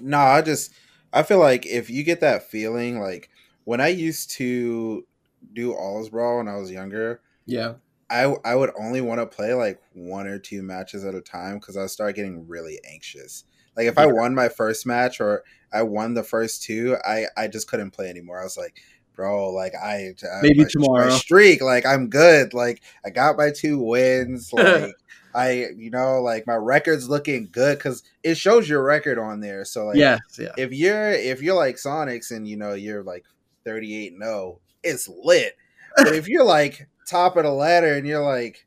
No, 0.00 0.18
I 0.20 0.42
just 0.42 0.72
I 1.12 1.22
feel 1.22 1.38
like 1.38 1.66
if 1.66 1.90
you 1.90 2.02
get 2.02 2.20
that 2.20 2.48
feeling, 2.48 3.00
like 3.00 3.30
when 3.64 3.80
I 3.80 3.88
used 3.88 4.30
to 4.32 5.06
do 5.52 5.74
All's 5.74 6.10
Brawl 6.10 6.38
when 6.38 6.48
I 6.48 6.56
was 6.56 6.70
younger, 6.70 7.20
yeah 7.46 7.74
I 8.10 8.34
I 8.44 8.54
would 8.54 8.70
only 8.78 9.00
want 9.00 9.20
to 9.20 9.26
play 9.26 9.54
like 9.54 9.80
one 9.92 10.26
or 10.26 10.38
two 10.38 10.62
matches 10.62 11.04
at 11.04 11.14
a 11.14 11.20
time 11.20 11.58
because 11.58 11.76
I 11.76 11.86
start 11.86 12.16
getting 12.16 12.46
really 12.46 12.80
anxious. 12.90 13.44
Like 13.76 13.86
if 13.86 13.98
I 13.98 14.06
won 14.06 14.34
my 14.34 14.48
first 14.48 14.86
match 14.86 15.20
or 15.20 15.42
I 15.72 15.82
won 15.82 16.14
the 16.14 16.22
first 16.22 16.62
two, 16.62 16.96
I 17.04 17.26
I 17.36 17.48
just 17.48 17.68
couldn't 17.68 17.90
play 17.90 18.08
anymore. 18.08 18.40
I 18.40 18.44
was 18.44 18.56
like, 18.56 18.80
bro, 19.14 19.50
like 19.50 19.74
I, 19.74 20.14
I 20.22 20.40
Maybe 20.42 20.58
my- 20.58 20.64
my 20.64 20.68
tomorrow. 20.70 21.10
streak, 21.10 21.60
like 21.62 21.84
I'm 21.84 22.08
good. 22.08 22.54
Like 22.54 22.82
I 23.04 23.10
got 23.10 23.36
my 23.36 23.50
two 23.50 23.78
wins. 23.78 24.52
Like 24.62 24.92
I, 25.34 25.66
you 25.76 25.90
know, 25.90 26.22
like 26.22 26.46
my 26.46 26.54
record's 26.54 27.10
looking 27.10 27.50
good 27.52 27.76
because 27.76 28.02
it 28.22 28.38
shows 28.38 28.66
your 28.70 28.82
record 28.82 29.18
on 29.18 29.40
there. 29.40 29.66
So 29.66 29.84
like, 29.88 29.96
yes 29.96 30.20
yeah 30.38 30.52
if 30.56 30.72
you're 30.72 31.10
if 31.10 31.42
you're 31.42 31.54
like 31.56 31.76
Sonix 31.76 32.30
and 32.34 32.48
you 32.48 32.56
know 32.56 32.72
you're 32.72 33.02
like 33.02 33.26
38 33.66 34.12
and 34.14 34.22
0, 34.22 34.60
it's 34.82 35.08
lit. 35.08 35.54
But 35.94 36.14
if 36.14 36.26
you're 36.26 36.44
like 36.44 36.88
top 37.06 37.36
of 37.36 37.44
the 37.44 37.50
ladder 37.50 37.96
and 37.96 38.06
you're 38.06 38.24
like 38.24 38.64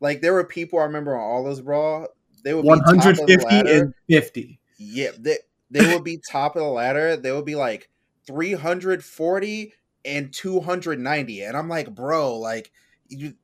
like 0.00 0.20
there 0.20 0.34
were 0.34 0.44
people 0.44 0.78
I 0.80 0.82
remember 0.84 1.16
on 1.16 1.22
all 1.22 1.44
those 1.44 1.62
brawl, 1.62 2.08
they 2.42 2.54
would 2.54 2.62
be 2.62 2.68
top 2.68 2.88
of 2.88 3.16
the 3.16 3.22
150 3.22 3.70
and 3.70 3.94
50 4.08 4.60
Yeah, 4.78 5.10
they 5.18 5.38
they 5.70 5.92
would 5.92 6.04
be 6.04 6.20
top 6.30 6.56
of 6.56 6.62
the 6.62 6.68
ladder. 6.68 7.16
They 7.16 7.32
would 7.32 7.44
be 7.44 7.54
like 7.54 7.88
340 8.26 9.72
and 10.04 10.32
290. 10.32 11.42
And 11.42 11.56
I'm 11.56 11.68
like, 11.68 11.94
bro, 11.94 12.38
like 12.38 12.70
you 13.08 13.34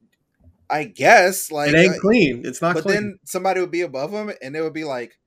I 0.71 0.85
guess 0.85 1.51
like 1.51 1.71
it 1.71 1.77
ain't 1.77 1.97
uh, 1.97 2.01
clean. 2.01 2.43
It's 2.45 2.61
not 2.61 2.75
but 2.75 2.83
clean. 2.83 2.95
then 2.95 3.19
somebody 3.25 3.61
would 3.61 3.71
be 3.71 3.83
above 3.83 4.13
them 4.13 4.31
and 4.43 4.55
it 4.55 4.63
would 4.63 4.75
be 4.75 4.85
like 4.85 5.19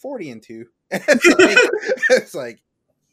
40 0.00 0.30
and 0.30 0.42
2 0.42 0.64
it's, 0.90 1.24
like, 1.26 1.58
it's 2.10 2.34
like 2.34 2.62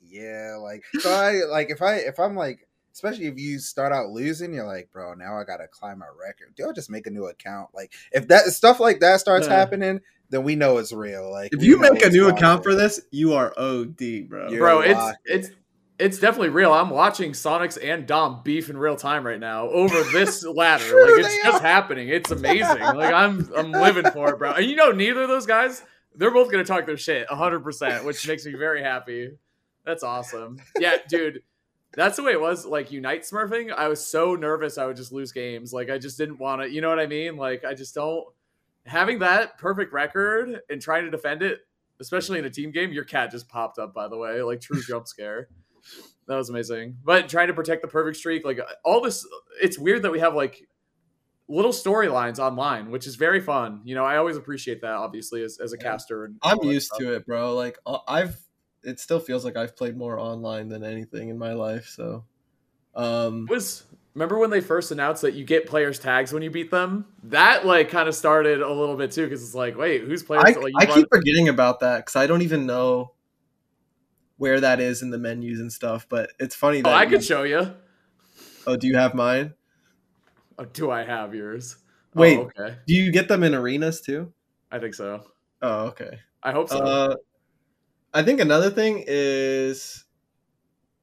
yeah 0.01 0.57
like 0.61 0.83
so 0.99 1.11
i 1.11 1.41
like 1.49 1.69
if 1.69 1.81
i 1.81 1.95
if 1.95 2.19
i'm 2.19 2.35
like 2.35 2.67
especially 2.95 3.25
if 3.27 3.37
you 3.37 3.59
start 3.59 3.91
out 3.91 4.09
losing 4.09 4.53
you're 4.53 4.65
like 4.65 4.89
bro 4.91 5.13
now 5.13 5.37
i 5.37 5.43
gotta 5.43 5.67
climb 5.67 6.01
a 6.01 6.05
record 6.19 6.55
do 6.55 6.67
i 6.67 6.71
just 6.71 6.89
make 6.89 7.05
a 7.05 7.11
new 7.11 7.25
account 7.25 7.69
like 7.75 7.93
if 8.13 8.27
that 8.29 8.45
stuff 8.45 8.79
like 8.79 9.01
that 9.01 9.19
starts 9.19 9.47
Yeah. 9.47 9.53
happening 9.55 9.99
then 10.29 10.43
we 10.43 10.55
know 10.55 10.77
it's 10.77 10.93
real 10.93 11.29
like 11.29 11.53
if 11.53 11.61
you 11.61 11.77
make 11.77 12.01
a 12.03 12.09
new 12.09 12.29
account 12.29 12.63
for 12.63 12.73
this 12.73 13.01
you 13.11 13.33
are 13.33 13.53
od 13.57 13.97
bro 14.29 14.49
You're 14.49 14.59
Bro, 14.59 14.79
it's 14.81 14.99
locked 14.99 15.17
it's 15.25 15.49
it's 15.97 16.19
definitely 16.19 16.49
real. 16.49 16.73
I'm 16.73 16.89
watching 16.89 17.31
Sonix 17.31 17.77
and 17.81 18.05
Dom 18.05 18.41
beef 18.43 18.69
in 18.69 18.77
real 18.77 18.97
time 18.97 19.25
right 19.25 19.39
now 19.39 19.69
over 19.69 20.03
this 20.11 20.43
ladder. 20.45 20.83
Like 20.83 21.21
it's 21.21 21.41
just 21.41 21.63
are. 21.63 21.65
happening. 21.65 22.09
It's 22.09 22.31
amazing. 22.39 22.81
Like 22.81 23.13
I'm 23.13 23.49
I'm 23.55 23.71
living 23.71 24.11
for 24.11 24.31
it, 24.33 24.37
bro. 24.37 24.51
And 24.51 24.65
you 24.65 24.75
know, 24.75 24.91
neither 24.91 25.21
of 25.21 25.29
those 25.29 25.45
guys, 25.45 25.81
they're 26.13 26.31
both 26.31 26.51
gonna 26.51 26.65
talk 26.65 26.85
their 26.85 26.97
shit 26.97 27.29
100, 27.29 27.61
percent 27.61 28.03
which 28.03 28.27
makes 28.27 28.45
me 28.45 28.55
very 28.55 28.81
happy. 28.83 29.37
That's 29.85 30.03
awesome. 30.03 30.57
Yeah, 30.77 30.97
dude. 31.07 31.43
That's 31.95 32.17
the 32.17 32.23
way 32.23 32.31
it 32.33 32.41
was. 32.41 32.65
Like 32.65 32.91
Unite 32.91 33.21
Smurfing, 33.21 33.71
I 33.71 33.87
was 33.87 34.05
so 34.05 34.35
nervous 34.35 34.77
I 34.77 34.85
would 34.85 34.97
just 34.97 35.11
lose 35.11 35.31
games. 35.31 35.73
Like 35.73 35.89
I 35.89 35.97
just 35.97 36.17
didn't 36.17 36.39
want 36.39 36.61
to. 36.61 36.69
You 36.69 36.81
know 36.81 36.89
what 36.89 36.99
I 36.99 37.07
mean? 37.07 37.37
Like 37.37 37.63
I 37.65 37.73
just 37.73 37.95
don't. 37.95 38.25
Having 38.85 39.19
that 39.19 39.57
perfect 39.57 39.93
record 39.93 40.61
and 40.69 40.79
trying 40.79 41.05
to 41.05 41.09
defend 41.09 41.41
it, 41.41 41.61
especially 41.99 42.37
in 42.37 42.45
a 42.45 42.49
team 42.49 42.71
game. 42.71 42.91
Your 42.91 43.03
cat 43.03 43.31
just 43.31 43.49
popped 43.49 43.79
up, 43.79 43.93
by 43.93 44.07
the 44.07 44.17
way, 44.17 44.41
like 44.41 44.61
true 44.61 44.81
jump 44.87 45.07
scare. 45.07 45.49
That 46.27 46.35
was 46.35 46.49
amazing. 46.49 46.97
But 47.03 47.29
trying 47.29 47.47
to 47.47 47.53
protect 47.53 47.81
the 47.81 47.87
perfect 47.87 48.17
streak, 48.17 48.45
like 48.45 48.59
all 48.83 49.01
this, 49.01 49.25
it's 49.61 49.77
weird 49.77 50.03
that 50.03 50.11
we 50.11 50.19
have 50.19 50.35
like 50.35 50.67
little 51.47 51.71
storylines 51.71 52.39
online, 52.39 52.89
which 52.89 53.05
is 53.07 53.15
very 53.15 53.39
fun. 53.39 53.81
You 53.83 53.95
know, 53.95 54.03
I 54.03 54.17
always 54.17 54.37
appreciate 54.37 54.81
that, 54.81 54.93
obviously, 54.93 55.43
as, 55.43 55.59
as 55.63 55.73
a 55.73 55.77
caster. 55.77 56.25
And 56.25 56.37
I'm 56.41 56.63
used 56.63 56.91
to 56.97 57.13
it, 57.13 57.25
bro. 57.25 57.53
Like 57.53 57.77
uh, 57.85 57.99
I've, 58.07 58.39
it 58.85 58.99
still 58.99 59.19
feels 59.19 59.43
like 59.43 59.57
I've 59.57 59.75
played 59.75 59.97
more 59.97 60.19
online 60.19 60.69
than 60.69 60.83
anything 60.83 61.29
in 61.29 61.37
my 61.37 61.53
life. 61.53 61.87
So, 61.87 62.23
um, 62.95 63.47
Was 63.49 63.83
remember 64.13 64.37
when 64.37 64.49
they 64.49 64.61
first 64.61 64.91
announced 64.91 65.21
that 65.23 65.33
you 65.33 65.43
get 65.43 65.65
players 65.67 65.99
tags 65.99 66.31
when 66.31 66.41
you 66.43 66.49
beat 66.49 66.71
them? 66.71 67.05
That 67.23 67.65
like 67.65 67.89
kind 67.89 68.07
of 68.07 68.15
started 68.15 68.61
a 68.61 68.71
little 68.71 68.95
bit 68.95 69.11
too, 69.11 69.23
because 69.25 69.43
it's 69.43 69.55
like, 69.55 69.77
wait, 69.77 70.03
who's 70.03 70.23
players? 70.23 70.43
I, 70.45 70.51
like, 70.59 70.73
you 70.73 70.79
I 70.79 70.85
keep 70.85 71.07
forgetting 71.11 71.49
about 71.49 71.81
that 71.81 71.97
because 72.05 72.15
I 72.15 72.27
don't 72.27 72.41
even 72.41 72.65
know 72.65 73.11
where 74.37 74.59
that 74.59 74.79
is 74.79 75.01
in 75.01 75.09
the 75.09 75.17
menus 75.17 75.59
and 75.59 75.71
stuff. 75.71 76.07
But 76.09 76.31
it's 76.39 76.55
funny 76.55 76.79
Oh, 76.79 76.83
that 76.83 76.93
I 76.95 77.03
you- 77.03 77.09
could 77.09 77.23
show 77.23 77.43
you. 77.43 77.73
Oh, 78.67 78.75
do 78.75 78.87
you 78.87 78.95
have 78.97 79.13
mine? 79.13 79.53
Oh, 80.57 80.65
do 80.65 80.89
I 80.89 81.03
have 81.03 81.35
yours? 81.35 81.75
Oh, 82.15 82.21
Wait. 82.21 82.39
okay. 82.39 82.77
Do 82.87 82.93
you 82.95 83.11
get 83.11 83.27
them 83.27 83.43
in 83.43 83.53
arenas 83.53 84.01
too? 84.01 84.31
I 84.71 84.79
think 84.79 84.93
so. 84.93 85.23
Oh, 85.61 85.87
okay. 85.87 86.19
I 86.41 86.51
hope 86.51 86.69
so. 86.69 86.77
Uh, 86.77 87.15
I 88.15 88.23
think 88.23 88.39
another 88.39 88.69
thing 88.69 89.03
is 89.05 90.05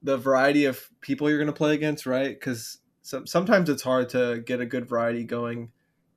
the 0.01 0.17
variety 0.17 0.65
of 0.65 0.89
people 0.99 1.29
you're 1.29 1.37
going 1.37 1.45
to 1.45 1.53
play 1.53 1.75
against, 1.75 2.07
right? 2.07 2.29
Because 2.29 2.79
some, 3.03 3.27
sometimes 3.27 3.69
it's 3.69 3.83
hard 3.83 4.09
to 4.09 4.41
get 4.43 4.59
a 4.59 4.65
good 4.65 4.89
variety 4.89 5.23
going 5.23 5.71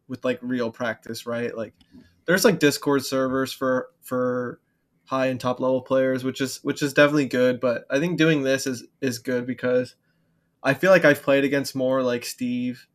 with 0.08 0.24
like 0.24 0.38
real 0.40 0.70
practice, 0.70 1.26
right? 1.26 1.54
Like 1.54 1.74
there's 2.24 2.46
like 2.46 2.58
Discord 2.58 3.04
servers 3.04 3.52
for 3.52 3.90
for 4.00 4.58
high 5.04 5.26
and 5.26 5.38
top 5.38 5.60
level 5.60 5.82
players, 5.82 6.24
which 6.24 6.40
is 6.40 6.64
which 6.64 6.82
is 6.82 6.94
definitely 6.94 7.26
good. 7.26 7.60
But 7.60 7.84
I 7.90 8.00
think 8.00 8.16
doing 8.16 8.42
this 8.42 8.66
is 8.66 8.84
is 9.02 9.18
good 9.18 9.46
because 9.46 9.96
I 10.62 10.72
feel 10.72 10.90
like 10.90 11.04
I've 11.04 11.22
played 11.22 11.44
against 11.44 11.76
more 11.76 12.02
like 12.02 12.24
Steve 12.24 12.86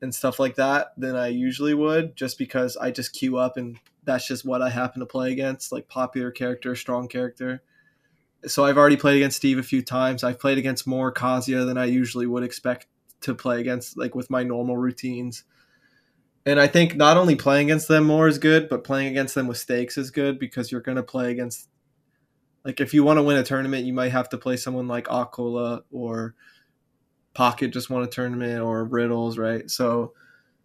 and 0.00 0.14
stuff 0.14 0.38
like 0.38 0.54
that 0.54 0.94
than 0.96 1.14
I 1.14 1.28
usually 1.28 1.74
would, 1.74 2.16
just 2.16 2.38
because 2.38 2.74
I 2.78 2.90
just 2.90 3.12
queue 3.12 3.36
up 3.36 3.58
and 3.58 3.76
that's 4.08 4.26
just 4.26 4.44
what 4.44 4.62
I 4.62 4.70
happen 4.70 5.00
to 5.00 5.06
play 5.06 5.30
against, 5.32 5.70
like 5.70 5.86
popular 5.86 6.30
character, 6.30 6.74
strong 6.74 7.08
character. 7.08 7.62
So 8.46 8.64
I've 8.64 8.78
already 8.78 8.96
played 8.96 9.16
against 9.16 9.36
Steve 9.36 9.58
a 9.58 9.62
few 9.62 9.82
times. 9.82 10.24
I've 10.24 10.40
played 10.40 10.56
against 10.56 10.86
more 10.86 11.12
Kazuya 11.12 11.66
than 11.66 11.76
I 11.76 11.84
usually 11.84 12.26
would 12.26 12.42
expect 12.42 12.86
to 13.20 13.34
play 13.34 13.60
against, 13.60 13.98
like 13.98 14.14
with 14.14 14.30
my 14.30 14.42
normal 14.42 14.78
routines. 14.78 15.44
And 16.46 16.58
I 16.58 16.68
think 16.68 16.96
not 16.96 17.18
only 17.18 17.36
playing 17.36 17.66
against 17.66 17.88
them 17.88 18.04
more 18.04 18.28
is 18.28 18.38
good, 18.38 18.70
but 18.70 18.82
playing 18.82 19.08
against 19.08 19.34
them 19.34 19.46
with 19.46 19.58
stakes 19.58 19.98
is 19.98 20.10
good 20.10 20.38
because 20.38 20.72
you're 20.72 20.80
going 20.80 20.96
to 20.96 21.02
play 21.02 21.30
against, 21.30 21.68
like, 22.64 22.80
if 22.80 22.94
you 22.94 23.04
want 23.04 23.18
to 23.18 23.22
win 23.22 23.36
a 23.36 23.42
tournament, 23.42 23.84
you 23.84 23.92
might 23.92 24.12
have 24.12 24.30
to 24.30 24.38
play 24.38 24.56
someone 24.56 24.88
like 24.88 25.08
Acola 25.08 25.82
or 25.92 26.34
Pocket 27.34 27.74
just 27.74 27.90
won 27.90 28.02
a 28.02 28.06
tournament 28.06 28.62
or 28.62 28.84
Riddles, 28.84 29.36
right? 29.36 29.70
So 29.70 30.14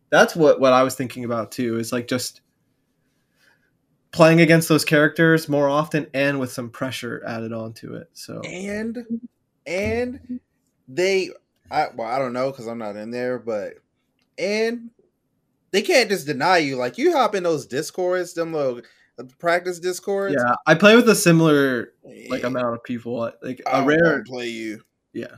that's 0.10 0.34
what 0.34 0.62
what 0.62 0.72
I 0.72 0.84
was 0.84 0.96
thinking 0.96 1.26
about 1.26 1.52
too. 1.52 1.78
Is 1.78 1.92
like 1.92 2.08
just 2.08 2.40
playing 4.14 4.40
against 4.42 4.70
those 4.70 4.86
characters 4.86 5.50
more 5.50 5.68
often 5.68 6.08
and 6.14 6.40
with 6.40 6.52
some 6.52 6.70
pressure 6.70 7.22
added 7.28 7.52
onto 7.52 7.96
it. 7.96 8.10
So 8.14 8.42
and 8.46 9.06
and 9.66 10.40
they 10.88 11.32
I 11.72 11.88
well 11.96 12.08
I 12.08 12.20
don't 12.20 12.34
know 12.34 12.52
because 12.52 12.68
I'm 12.68 12.78
not 12.78 12.96
in 12.96 13.12
there, 13.12 13.40
but 13.40 13.74
and 14.38 14.92
they 15.72 15.82
can't 15.82 16.10
just 16.10 16.28
deny 16.28 16.60
you. 16.60 16.76
Like 16.76 16.98
you 16.98 17.12
hop 17.12 17.36
in 17.36 17.44
those 17.44 17.66
discords, 17.66 18.34
them 18.34 18.54
little 18.54 18.82
uh, 19.20 19.24
practice 19.40 19.80
discords. 19.80 20.36
yeah, 20.36 20.56
I 20.68 20.76
play 20.76 20.96
with 20.96 21.10
a 21.10 21.16
similar 21.16 21.94
like 22.30 22.42
Yeah, 22.42 22.48
amount 22.48 22.76
of 22.76 22.84
people. 22.84 23.32
Like 23.42 23.62
I 23.68 23.82
a 23.82 23.86
rare, 23.86 24.24
play 24.24 24.48
you. 24.48 24.82
yeah. 25.14 25.36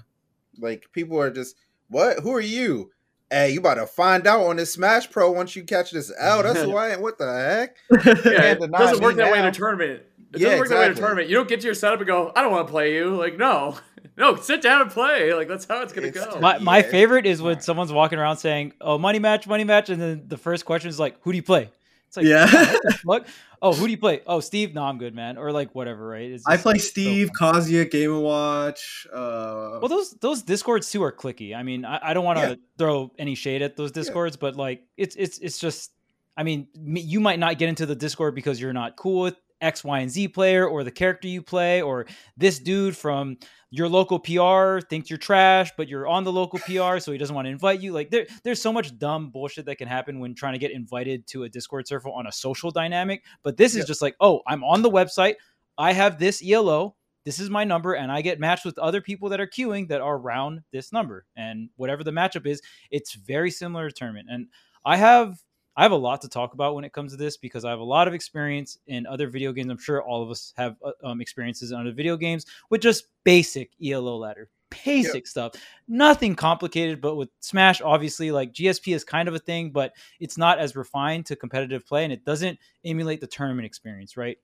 Like 0.59 0.85
people 0.91 1.19
are 1.19 1.31
just 1.31 1.55
what? 1.89 2.19
Who 2.19 2.33
are 2.33 2.41
you? 2.41 2.91
Hey, 3.29 3.51
you 3.51 3.59
about 3.59 3.75
to 3.75 3.87
find 3.87 4.25
out 4.27 4.41
on 4.45 4.57
this 4.57 4.73
Smash 4.73 5.09
Pro 5.09 5.31
once 5.31 5.55
you 5.55 5.63
catch 5.63 5.91
this 5.91 6.11
out. 6.19 6.43
That's 6.43 6.65
why. 6.67 6.95
What 6.97 7.17
the 7.17 7.25
heck? 7.33 7.77
yeah, 8.25 8.51
it 8.53 8.71
doesn't 8.71 9.01
work 9.01 9.15
that 9.15 9.31
way 9.31 9.39
in 9.39 9.45
a 9.45 9.51
tournament. 9.51 10.03
It 10.33 10.39
Yeah, 10.39 10.49
doesn't 10.49 10.59
work 10.59 10.69
that 10.69 10.79
way 10.79 10.85
in 10.85 10.91
a 10.91 10.95
tournament. 10.95 11.29
You 11.29 11.35
don't 11.35 11.47
get 11.49 11.61
to 11.61 11.65
your 11.65 11.73
setup 11.73 11.99
and 11.99 12.07
go, 12.07 12.31
I 12.35 12.41
don't 12.41 12.51
want 12.51 12.67
to 12.67 12.71
play 12.71 12.93
you. 12.95 13.15
Like, 13.15 13.37
no. 13.37 13.77
No, 14.17 14.37
sit 14.37 14.61
down 14.61 14.81
and 14.81 14.89
play. 14.89 15.33
Like 15.33 15.49
that's 15.49 15.65
how 15.65 15.81
it's 15.81 15.91
gonna 15.91 16.07
It's 16.07 16.17
go. 16.17 16.39
My, 16.39 16.57
my 16.59 16.77
Yeah, 16.77 16.83
favorite 16.83 17.25
is 17.25 17.41
when 17.41 17.59
someone's 17.59 17.91
walking 17.91 18.17
around 18.17 18.37
saying, 18.37 18.71
"Oh, 18.79 18.97
money 18.97 19.19
match, 19.19 19.45
money 19.45 19.65
match," 19.65 19.89
and 19.89 20.01
then 20.01 20.23
the 20.27 20.37
first 20.37 20.63
question 20.63 20.87
is 20.87 20.97
like, 20.97 21.17
"Who 21.23 21.33
do 21.33 21.35
you 21.35 21.43
play?" 21.43 21.69
It's 22.07 22.17
like, 22.17 22.25
Yeah. 22.25 22.75
what? 23.03 23.27
Oh, 23.61 23.73
who 23.73 23.85
do 23.85 23.91
you 23.91 23.97
play? 23.97 24.21
Oh, 24.27 24.41
Steve. 24.41 24.75
No, 24.75 24.83
I'm 24.83 24.99
good, 24.99 25.15
man. 25.15 25.37
Or 25.39 25.51
like 25.51 25.73
whatever, 25.73 26.05
right? 26.05 26.29
It's 26.29 26.43
I 26.45 26.55
play 26.57 26.77
so 26.77 26.87
Steve, 26.89 27.31
fun. 27.39 27.55
Kazuya, 27.55 27.89
Game 27.89 28.11
and 28.11 28.21
Watch. 28.21 29.07
Uh, 29.11 29.79
Well, 29.81 29.87
those 29.87 30.11
those 30.19 30.43
discords 30.43 30.91
too 30.91 31.01
are 31.01 31.11
clicky. 31.11 31.55
I 31.55 31.63
mean, 31.63 31.83
I, 31.83 31.99
I 32.03 32.13
don't 32.13 32.25
want 32.25 32.37
to 32.39 32.49
Yeah. 32.49 32.55
throw 32.77 33.11
any 33.17 33.33
shade 33.33 33.63
at 33.63 33.75
those 33.75 33.91
discords, 33.91 34.35
but 34.37 34.55
like 34.55 34.83
it's 34.97 35.15
it's 35.15 35.39
it's 35.39 35.57
just. 35.57 35.93
I 36.37 36.43
mean, 36.43 36.67
you 36.75 37.21
might 37.21 37.39
not 37.39 37.57
get 37.57 37.69
into 37.69 37.85
the 37.87 37.95
Discord 37.95 38.35
because 38.35 38.59
you're 38.61 38.73
not 38.73 38.97
cool 38.97 39.21
with 39.21 39.37
X, 39.65 39.83
Y, 39.83 39.99
and 39.99 40.11
Z 40.11 40.29
player 40.29 40.67
or 40.67 40.83
the 40.83 40.91
character 40.91 41.27
you 41.27 41.41
play, 41.41 41.81
or 41.81 42.05
this 42.37 42.59
dude 42.59 42.95
from 42.95 43.37
your 43.71 43.89
local 43.89 44.19
PR 44.19 44.79
thinks 44.87 45.09
you're 45.09 45.17
trash, 45.17 45.71
but 45.75 45.89
you're 45.89 46.07
on 46.07 46.23
the 46.23 46.31
local 46.31 46.59
PR, 46.59 46.99
so 46.99 47.11
he 47.11 47.17
doesn't 47.17 47.35
want 47.35 47.45
to 47.45 47.51
invite 47.51 47.81
you. 47.81 47.91
Like 47.91 48.09
there, 48.11 48.25
there's 48.43 48.61
so 48.61 48.71
much 48.71 48.97
dumb 48.97 49.31
bullshit 49.31 49.65
that 49.65 49.77
can 49.77 49.87
happen 49.87 50.19
when 50.19 50.33
trying 50.35 50.53
to 50.53 50.59
get 50.59 50.71
invited 50.71 51.27
to 51.27 51.43
a 51.43 51.49
Discord 51.49 51.87
server 51.87 52.09
on 52.09 52.27
a 52.27 52.31
social 52.31 52.71
dynamic. 52.71 53.23
But 53.43 53.57
this 53.57 53.73
is 53.73 53.79
Yeah. 53.79 53.87
just 53.87 54.01
like, 54.01 54.15
oh, 54.21 54.41
I'm 54.47 54.63
on 54.63 54.81
the 54.81 54.89
website. 54.91 55.35
I 55.77 55.91
have 55.93 56.19
this 56.19 56.41
ELO. 56.41 56.95
This 57.25 57.39
is 57.39 57.49
my 57.49 57.63
number, 57.63 57.93
and 57.95 58.11
I 58.11 58.21
get 58.21 58.39
matched 58.39 58.65
with 58.65 58.77
other 58.77 59.01
people 59.01 59.29
that 59.29 59.41
are 59.41 59.47
queuing 59.47 59.87
that 59.89 59.99
are 59.99 60.15
around 60.15 60.61
this 60.71 60.93
number. 60.93 61.25
And 61.35 61.69
whatever 61.75 62.03
the 62.03 62.11
matchup 62.11 62.45
is, 62.45 62.61
it's 62.91 63.13
very 63.15 63.49
similar 63.49 63.89
to 63.89 63.93
tournament. 63.95 64.27
And 64.29 64.47
I 64.85 64.97
have 64.97 65.39
I 65.77 65.83
have 65.83 65.91
a 65.91 65.97
lot 65.97 66.21
to 66.21 66.29
talk 66.29 66.53
about 66.53 66.73
when 66.75 66.85
it 66.85 66.93
comes 66.93 67.11
to 67.11 67.17
this 67.17 67.35
because 67.35 67.65
I 67.65 67.69
have 67.69 67.79
a 67.79 67.83
lot 67.83 68.07
of 68.07 68.13
experience 68.13 68.77
in 68.87 69.05
other 69.05 69.27
video 69.27 69.51
games. 69.51 69.69
I'm 69.69 69.77
sure 69.77 70.01
all 70.01 70.23
of 70.23 70.29
us 70.29 70.53
have 70.55 70.77
uh, 70.83 70.91
um, 71.03 71.19
experiences 71.19 71.71
in 71.71 71.79
other 71.79 71.91
video 71.91 72.15
games 72.15 72.45
with 72.69 72.81
just 72.81 73.07
basic 73.23 73.71
ELO 73.83 74.17
ladder, 74.17 74.49
basic 74.85 75.27
stuff, 75.27 75.53
nothing 75.87 76.35
complicated. 76.35 77.01
But 77.01 77.15
with 77.15 77.29
Smash, 77.41 77.81
obviously, 77.81 78.31
like 78.31 78.53
GSP 78.53 78.95
is 78.95 79.03
kind 79.03 79.27
of 79.27 79.35
a 79.35 79.39
thing, 79.39 79.71
but 79.71 79.93
it's 80.19 80.37
not 80.37 80.59
as 80.59 80.75
refined 80.75 81.25
to 81.27 81.35
competitive 81.35 81.85
play, 81.85 82.05
and 82.05 82.13
it 82.13 82.23
doesn't 82.23 82.57
emulate 82.85 83.19
the 83.19 83.27
tournament 83.27 83.65
experience, 83.65 84.15
right? 84.15 84.37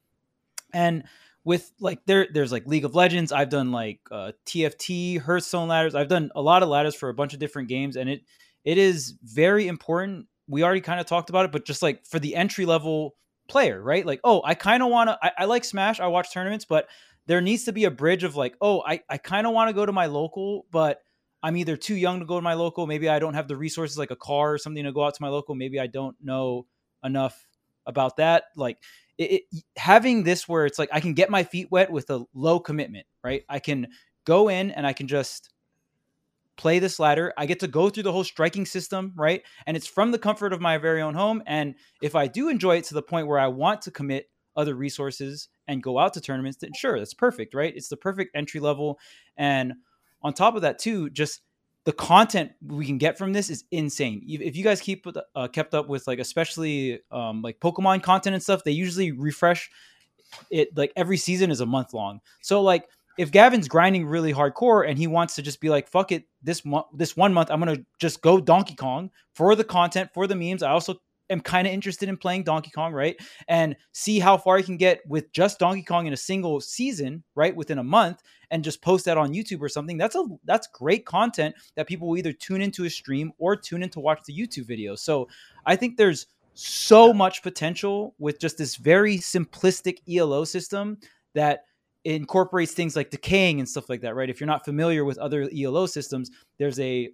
And 0.73 1.03
with 1.43 1.71
like 1.79 1.99
there, 2.05 2.27
there's 2.31 2.51
like 2.51 2.67
League 2.67 2.85
of 2.85 2.93
Legends. 2.93 3.31
I've 3.31 3.49
done 3.49 3.71
like 3.71 4.01
uh, 4.11 4.33
TFT, 4.45 5.19
Hearthstone 5.19 5.69
ladders. 5.69 5.95
I've 5.95 6.09
done 6.09 6.29
a 6.35 6.41
lot 6.41 6.61
of 6.61 6.69
ladders 6.69 6.93
for 6.95 7.09
a 7.09 7.13
bunch 7.13 7.33
of 7.33 7.39
different 7.39 7.69
games, 7.69 7.95
and 7.95 8.09
it 8.09 8.23
it 8.63 8.77
is 8.77 9.15
very 9.23 9.67
important. 9.67 10.27
We 10.47 10.63
already 10.63 10.81
kind 10.81 10.99
of 10.99 11.05
talked 11.05 11.29
about 11.29 11.45
it, 11.45 11.51
but 11.51 11.65
just 11.65 11.81
like 11.81 12.05
for 12.05 12.19
the 12.19 12.35
entry 12.35 12.65
level 12.65 13.15
player, 13.47 13.81
right? 13.81 14.05
Like, 14.05 14.19
oh, 14.23 14.41
I 14.43 14.55
kind 14.55 14.83
of 14.83 14.89
want 14.89 15.09
to. 15.09 15.17
I, 15.21 15.31
I 15.39 15.45
like 15.45 15.63
Smash. 15.63 15.99
I 15.99 16.07
watch 16.07 16.33
tournaments, 16.33 16.65
but 16.65 16.87
there 17.27 17.41
needs 17.41 17.65
to 17.65 17.71
be 17.71 17.85
a 17.85 17.91
bridge 17.91 18.23
of 18.23 18.35
like, 18.35 18.55
oh, 18.61 18.83
I 18.85 19.01
I 19.09 19.17
kind 19.17 19.47
of 19.47 19.53
want 19.53 19.69
to 19.69 19.73
go 19.73 19.85
to 19.85 19.91
my 19.91 20.07
local, 20.07 20.65
but 20.71 21.01
I'm 21.43 21.57
either 21.57 21.75
too 21.77 21.95
young 21.95 22.19
to 22.19 22.25
go 22.25 22.35
to 22.35 22.41
my 22.41 22.53
local. 22.53 22.87
Maybe 22.87 23.09
I 23.09 23.19
don't 23.19 23.33
have 23.33 23.47
the 23.47 23.57
resources 23.57 23.97
like 23.97 24.11
a 24.11 24.15
car 24.15 24.53
or 24.53 24.57
something 24.57 24.83
to 24.83 24.91
go 24.91 25.03
out 25.03 25.15
to 25.15 25.21
my 25.21 25.29
local. 25.29 25.55
Maybe 25.55 25.79
I 25.79 25.87
don't 25.87 26.15
know 26.21 26.67
enough 27.03 27.47
about 27.85 28.17
that. 28.17 28.45
Like 28.55 28.77
it, 29.17 29.31
it, 29.31 29.63
having 29.75 30.23
this 30.23 30.47
where 30.47 30.65
it's 30.65 30.77
like 30.77 30.89
I 30.91 30.99
can 30.99 31.13
get 31.13 31.29
my 31.29 31.43
feet 31.43 31.71
wet 31.71 31.91
with 31.91 32.09
a 32.09 32.25
low 32.33 32.59
commitment, 32.59 33.07
right? 33.23 33.43
I 33.49 33.59
can 33.59 33.87
go 34.25 34.49
in 34.49 34.71
and 34.71 34.85
I 34.85 34.93
can 34.93 35.07
just 35.07 35.49
play 36.61 36.77
this 36.77 36.99
ladder. 36.99 37.33
I 37.37 37.47
get 37.47 37.59
to 37.61 37.67
go 37.67 37.89
through 37.89 38.03
the 38.03 38.11
whole 38.11 38.23
striking 38.23 38.67
system, 38.67 39.13
right? 39.15 39.41
And 39.65 39.75
it's 39.75 39.87
from 39.87 40.11
the 40.11 40.19
comfort 40.19 40.53
of 40.53 40.61
my 40.61 40.77
very 40.77 41.01
own 41.01 41.15
home. 41.15 41.41
And 41.47 41.73
if 42.03 42.13
I 42.13 42.27
do 42.27 42.49
enjoy 42.49 42.77
it 42.77 42.83
to 42.85 42.93
the 42.93 43.01
point 43.01 43.25
where 43.25 43.39
I 43.39 43.47
want 43.47 43.81
to 43.83 43.91
commit 43.91 44.29
other 44.55 44.75
resources 44.75 45.49
and 45.67 45.81
go 45.81 45.97
out 45.97 46.13
to 46.13 46.21
tournaments, 46.21 46.59
then 46.59 46.69
sure, 46.77 46.99
that's 46.99 47.15
perfect, 47.15 47.55
right? 47.55 47.75
It's 47.75 47.87
the 47.87 47.97
perfect 47.97 48.35
entry 48.35 48.59
level. 48.59 48.99
And 49.35 49.73
on 50.21 50.35
top 50.35 50.55
of 50.55 50.61
that, 50.61 50.77
too, 50.77 51.09
just 51.09 51.41
the 51.85 51.93
content 51.93 52.51
we 52.63 52.85
can 52.85 52.99
get 52.99 53.17
from 53.17 53.33
this 53.33 53.49
is 53.49 53.63
insane. 53.71 54.21
If 54.27 54.55
you 54.55 54.63
guys 54.63 54.81
keep 54.81 55.07
uh, 55.35 55.47
kept 55.47 55.73
up 55.73 55.87
with 55.89 56.05
like 56.05 56.19
especially 56.19 56.99
um, 57.09 57.41
like 57.41 57.59
Pokemon 57.59 58.03
content 58.03 58.35
and 58.35 58.43
stuff, 58.43 58.63
they 58.63 58.71
usually 58.71 59.11
refresh 59.11 59.67
it 60.51 60.77
like 60.77 60.93
every 60.95 61.17
season 61.17 61.49
is 61.49 61.59
a 61.59 61.65
month 61.65 61.91
long. 61.91 62.19
So 62.41 62.61
like 62.61 62.87
if 63.21 63.29
Gavin's 63.29 63.67
grinding 63.67 64.07
really 64.07 64.33
hardcore 64.33 64.89
and 64.89 64.97
he 64.97 65.05
wants 65.05 65.35
to 65.35 65.43
just 65.43 65.61
be 65.61 65.69
like, 65.69 65.87
fuck 65.87 66.11
it, 66.11 66.23
this 66.41 66.63
this 66.91 67.15
one 67.15 67.31
month, 67.31 67.51
I'm 67.51 67.59
gonna 67.59 67.85
just 67.99 68.23
go 68.23 68.41
Donkey 68.41 68.73
Kong 68.73 69.11
for 69.35 69.55
the 69.55 69.63
content, 69.63 70.09
for 70.11 70.25
the 70.25 70.35
memes. 70.35 70.63
I 70.63 70.71
also 70.71 70.95
am 71.29 71.39
kind 71.39 71.67
of 71.67 71.73
interested 71.73 72.09
in 72.09 72.17
playing 72.17 72.45
Donkey 72.45 72.71
Kong, 72.71 72.93
right? 72.93 73.15
And 73.47 73.75
see 73.91 74.17
how 74.17 74.37
far 74.37 74.57
I 74.57 74.63
can 74.63 74.75
get 74.75 75.01
with 75.07 75.31
just 75.33 75.59
Donkey 75.59 75.83
Kong 75.83 76.07
in 76.07 76.13
a 76.13 76.17
single 76.17 76.59
season, 76.59 77.23
right? 77.35 77.55
Within 77.55 77.77
a 77.77 77.83
month, 77.83 78.23
and 78.49 78.63
just 78.63 78.81
post 78.81 79.05
that 79.05 79.19
on 79.19 79.35
YouTube 79.35 79.61
or 79.61 79.69
something. 79.69 79.97
That's 79.97 80.15
a 80.15 80.25
that's 80.45 80.65
great 80.65 81.05
content 81.05 81.53
that 81.75 81.87
people 81.87 82.07
will 82.07 82.17
either 82.17 82.33
tune 82.33 82.59
into 82.59 82.85
a 82.85 82.89
stream 82.89 83.33
or 83.37 83.55
tune 83.55 83.83
in 83.83 83.91
to 83.91 83.99
watch 83.99 84.21
the 84.25 84.35
YouTube 84.35 84.65
video. 84.65 84.95
So 84.95 85.27
I 85.67 85.75
think 85.75 85.95
there's 85.95 86.25
so 86.55 87.13
much 87.13 87.43
potential 87.43 88.15
with 88.17 88.39
just 88.39 88.57
this 88.57 88.77
very 88.77 89.17
simplistic 89.17 89.99
ELO 90.11 90.43
system 90.43 90.97
that 91.35 91.65
incorporates 92.05 92.73
things 92.73 92.95
like 92.95 93.09
decaying 93.11 93.59
and 93.59 93.67
stuff 93.69 93.89
like 93.89 94.01
that, 94.01 94.15
right? 94.15 94.29
If 94.29 94.39
you're 94.39 94.47
not 94.47 94.65
familiar 94.65 95.05
with 95.05 95.17
other 95.19 95.49
ELO 95.55 95.85
systems, 95.85 96.31
there's 96.57 96.79
a 96.79 97.09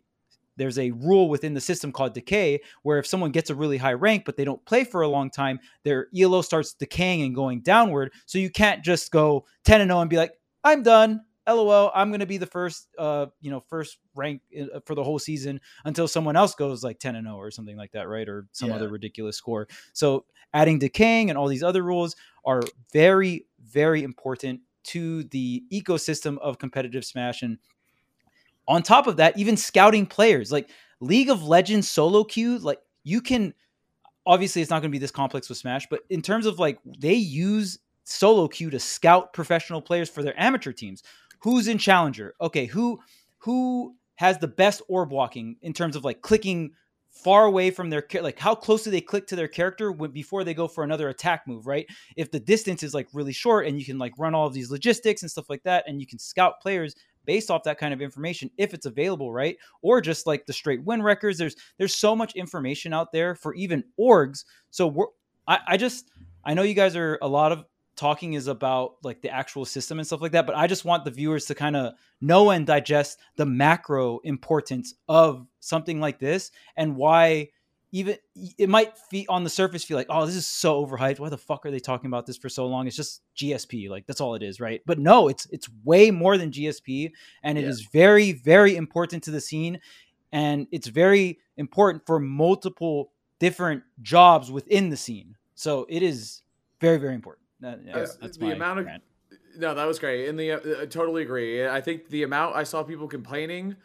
there's 0.58 0.80
a 0.80 0.92
rule 0.92 1.30
within 1.30 1.54
the 1.54 1.62
system 1.62 1.92
called 1.92 2.14
decay 2.16 2.60
where 2.84 2.98
if 2.98 3.06
someone 3.06 3.32
gets 3.32 3.52
a 3.52 3.56
really 3.56 3.78
high 3.78 3.94
rank 3.94 4.24
but 4.26 4.38
they 4.38 4.44
don't 4.46 4.66
play 4.66 4.84
for 4.84 5.02
a 5.04 5.08
long 5.08 5.30
time, 5.30 5.60
their 5.84 6.08
ELO 6.18 6.42
starts 6.42 6.74
decaying 6.74 7.22
and 7.22 7.36
going 7.36 7.62
downward. 7.62 8.12
So 8.26 8.40
you 8.40 8.50
can't 8.50 8.84
just 8.84 9.12
go 9.12 9.46
10 9.66 9.82
and 9.82 9.90
0 9.90 10.00
and 10.02 10.10
be 10.10 10.18
like, 10.18 10.34
"I'm 10.64 10.84
done. 10.84 11.22
LOL, 11.48 11.92
I'm 11.96 12.10
going 12.10 12.20
to 12.20 12.26
be 12.26 12.38
the 12.38 12.46
first 12.48 12.90
uh, 12.98 13.28
you 13.40 13.52
know, 13.52 13.62
first 13.70 14.00
rank 14.16 14.42
uh, 14.60 14.80
for 14.86 14.96
the 14.96 15.04
whole 15.04 15.20
season 15.20 15.62
until 15.86 16.08
someone 16.08 16.36
else 16.36 16.56
goes 16.56 16.84
like 16.84 17.00
10 17.00 17.16
and 17.16 17.26
0 17.28 17.38
or 17.38 17.52
something 17.52 17.78
like 17.78 17.92
that, 17.94 18.10
right? 18.10 18.28
Or 18.28 18.48
some 18.52 18.70
Yeah. 18.70 18.76
other 18.76 18.90
ridiculous 18.90 19.38
score." 19.38 19.68
So 19.94 20.26
adding 20.54 20.80
decaying 20.80 21.30
and 21.30 21.38
all 21.38 21.48
these 21.48 21.64
other 21.64 21.84
rules 21.84 22.16
are 22.46 22.64
very 22.94 23.46
very 23.62 24.02
important 24.04 24.62
to 24.88 25.24
the 25.26 25.64
ecosystem 25.72 26.38
of 26.40 26.60
competitive 26.60 27.06
smash 27.06 27.42
and 27.42 27.58
on 28.68 28.84
top 28.84 29.08
of 29.08 29.18
that 29.18 29.38
even 29.38 29.58
scouting 29.58 30.06
players. 30.06 30.52
Like 30.52 30.70
league 31.00 31.30
of 31.30 31.44
legends 31.44 31.90
solo 31.90 32.24
queue 32.24 32.58
like 32.60 32.80
you 33.04 33.22
can 33.22 33.54
obviously 34.26 34.62
it's 34.62 34.72
not 34.72 34.82
going 34.82 34.92
to 34.92 34.96
be 34.96 35.00
this 35.00 35.12
complex 35.12 35.48
with 35.48 35.58
smash 35.58 35.88
but 35.90 36.02
in 36.10 36.22
terms 36.22 36.46
of 36.46 36.60
like 36.60 36.80
they 37.00 37.14
use 37.14 37.80
solo 38.04 38.48
queue 38.48 38.70
to 38.70 38.80
scout 38.80 39.34
professional 39.34 39.82
players 39.82 40.10
for 40.10 40.24
their 40.24 40.40
amateur 40.40 40.72
teams. 40.72 41.04
Who's 41.40 41.68
in 41.68 41.78
challenger? 41.78 42.34
Okay 42.42 42.66
who 42.66 43.00
who 43.40 43.96
has 44.16 44.38
the 44.40 44.48
best 44.48 44.82
orb 44.88 45.12
walking 45.12 45.58
in 45.62 45.74
terms 45.74 45.96
of 45.96 46.04
like 46.04 46.22
clicking 46.22 46.72
far 47.24 47.46
away 47.46 47.72
from 47.72 47.90
their 47.90 48.06
like 48.22 48.40
how 48.40 48.56
close 48.56 48.84
do 48.84 48.92
they 48.92 49.02
click 49.02 49.28
to 49.28 49.36
their 49.36 49.48
character 49.48 49.92
when, 49.92 50.12
before 50.12 50.44
they 50.44 50.54
go 50.54 50.68
for 50.68 50.84
another 50.84 51.10
attack 51.10 51.48
move 51.48 51.68
right? 51.68 51.86
If 52.16 52.32
the 52.32 52.40
distance 52.40 52.84
is 52.84 52.94
like 52.94 53.08
really 53.14 53.34
short 53.34 53.68
and 53.68 53.80
you 53.80 53.86
can 53.86 53.98
like 53.98 54.14
run 54.18 54.36
all 54.36 54.48
of 54.48 54.54
these 54.54 54.72
logistics 54.72 55.22
and 55.22 55.32
stuff 55.32 55.50
like 55.50 55.64
that 55.64 55.86
and 55.88 56.00
you 56.00 56.08
can 56.08 56.20
scout 56.20 56.62
players 56.62 56.96
based 57.26 57.52
off 57.52 57.64
that 57.64 57.78
kind 57.78 57.94
of 57.94 58.02
information 58.02 58.50
if 58.58 58.74
it's 58.74 58.86
available 58.86 59.34
right? 59.34 59.58
Or 59.82 60.02
just 60.02 60.28
like 60.28 60.46
the 60.46 60.54
straight 60.54 60.84
win 60.84 61.02
records 61.02 61.38
there's 61.38 61.56
there's 61.78 61.96
so 61.96 62.16
much 62.16 62.36
information 62.36 62.94
out 62.94 63.12
there 63.12 63.36
for 63.36 63.54
even 63.56 63.84
orgs. 64.00 64.46
So 64.70 64.88
we're 64.88 65.08
i, 65.48 65.60
I 65.68 65.78
just 65.78 66.12
i 66.46 66.54
know 66.54 66.64
you 66.64 66.74
guys 66.74 66.96
are 66.96 67.18
a 67.22 67.28
lot 67.28 67.52
of 67.52 67.66
talking 67.98 68.34
is 68.34 68.48
about 68.48 68.96
like 69.04 69.22
the 69.22 69.30
actual 69.30 69.66
system 69.66 69.98
and 70.00 70.08
stuff 70.08 70.22
like 70.22 70.32
that 70.32 70.46
but 70.46 70.56
i 70.56 70.68
just 70.68 70.86
want 70.86 71.04
the 71.04 71.12
viewers 71.12 71.46
to 71.46 71.56
kind 71.56 71.76
of 71.76 71.94
know 72.22 72.52
and 72.52 72.66
digest 72.68 73.20
the 73.36 73.46
macro 73.46 74.20
importance 74.20 74.94
of 75.10 75.46
something 75.60 76.00
like 76.00 76.20
this 76.20 76.52
and 76.78 76.96
why 76.96 77.50
even 77.94 78.18
it 78.58 78.68
might 78.68 78.98
feel 78.98 79.24
on 79.30 79.44
the 79.46 79.50
surface 79.50 79.84
feel 79.84 79.96
like 79.98 80.08
oh 80.10 80.26
this 80.26 80.36
is 80.36 80.46
so 80.46 80.86
overhyped. 80.86 81.20
Why 81.20 81.30
the 81.30 81.38
fuck 81.38 81.66
are 81.66 81.72
they 81.72 81.80
talking 81.80 82.08
about 82.08 82.26
this 82.26 82.36
for 82.36 82.50
so 82.50 82.68
long? 82.68 82.86
It's 82.86 82.98
just 82.98 83.22
gsp 83.38 83.90
like 83.90 84.06
that's 84.06 84.20
all 84.20 84.36
it 84.36 84.44
is 84.44 84.60
right? 84.60 84.82
But 84.86 85.00
no 85.00 85.30
it's 85.30 85.46
it's 85.52 85.70
way 85.86 86.12
more 86.12 86.38
than 86.38 86.52
gsp 86.52 87.12
and 87.44 87.58
it 87.58 87.64
is 87.64 87.82
Yeah. 87.84 87.88
very 87.94 88.32
very 88.34 88.76
important 88.76 89.24
to 89.24 89.32
the 89.32 89.40
scene 89.40 89.80
and 90.34 90.68
it's 90.72 90.88
very 90.88 91.40
important 91.56 92.06
for 92.06 92.20
multiple 92.20 93.14
different 93.40 93.84
jobs 94.02 94.52
within 94.52 94.90
the 94.90 94.98
scene. 94.98 95.36
So 95.56 95.86
it 95.90 96.04
is 96.04 96.42
very 96.82 96.98
very 96.98 97.16
important 97.16 97.47
that, 97.62 97.80
yeah, 97.86 97.98
Yes, 97.98 98.16
that's 98.16 98.38
the 98.38 98.46
my 98.46 98.54
amount 98.54 98.80
of- 98.80 98.86
rant. 98.86 99.04
No, 99.58 99.74
that 99.74 99.86
was 99.86 99.98
great. 99.98 100.30
And 100.30 100.38
the 100.40 100.52
uh, 100.52 100.82
I 100.84 100.86
totally 100.86 101.24
agree. 101.24 101.68
I 101.68 101.82
think 101.82 102.10
the 102.10 102.22
amount 102.24 102.56
I 102.56 102.64
saw 102.64 102.84
people 102.84 103.08
complaining 103.08 103.76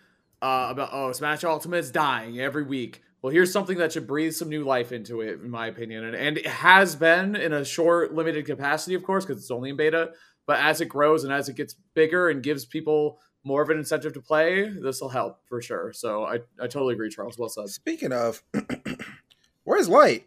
uh, 0.42 0.68
about 0.70 0.90
oh 0.92 1.12
Smash 1.12 1.44
Ultimate's 1.44 1.90
dying 1.90 2.38
every 2.40 2.62
week. 2.64 3.02
Well, 3.22 3.32
here's 3.32 3.52
something 3.52 3.78
that 3.78 3.92
should 3.92 4.06
breathe 4.06 4.34
some 4.34 4.48
new 4.50 4.64
life 4.64 4.92
into 4.92 5.20
it, 5.22 5.40
in 5.40 5.48
my 5.48 5.68
opinion, 5.68 6.04
and, 6.04 6.14
and 6.16 6.36
it 6.38 6.46
has 6.46 6.94
been 6.96 7.36
in 7.36 7.52
a 7.52 7.64
short, 7.64 8.12
limited 8.12 8.44
capacity, 8.46 8.94
of 8.94 9.02
course, 9.04 9.24
because 9.24 9.40
it's 9.40 9.50
only 9.50 9.70
in 9.70 9.76
beta. 9.76 10.10
But 10.44 10.58
as 10.58 10.80
it 10.80 10.86
grows 10.86 11.22
and 11.24 11.32
as 11.32 11.48
it 11.48 11.54
gets 11.56 11.74
bigger 11.94 12.28
and 12.28 12.42
gives 12.42 12.64
people 12.66 13.20
more 13.44 13.62
of 13.62 13.70
an 13.70 13.78
incentive 13.78 14.12
to 14.14 14.20
play, 14.20 14.68
this 14.68 15.00
will 15.00 15.08
help 15.08 15.38
for 15.48 15.62
sure. 15.62 15.92
So 15.92 16.24
I, 16.24 16.40
I 16.60 16.66
totally 16.66 16.94
agree, 16.94 17.10
Charles. 17.10 17.38
Well 17.38 17.48
said. 17.48 17.68
Speaking 17.68 18.12
of, 18.12 18.42
where's 19.64 19.88
Light? 19.88 20.26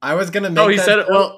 I 0.00 0.14
was 0.14 0.30
gonna 0.30 0.50
make. 0.50 0.58
Oh, 0.64 0.68
he 0.68 0.76
that 0.76 0.84
said 0.84 0.98
it. 1.00 1.06
joke. 1.06 1.10
Well, 1.10 1.36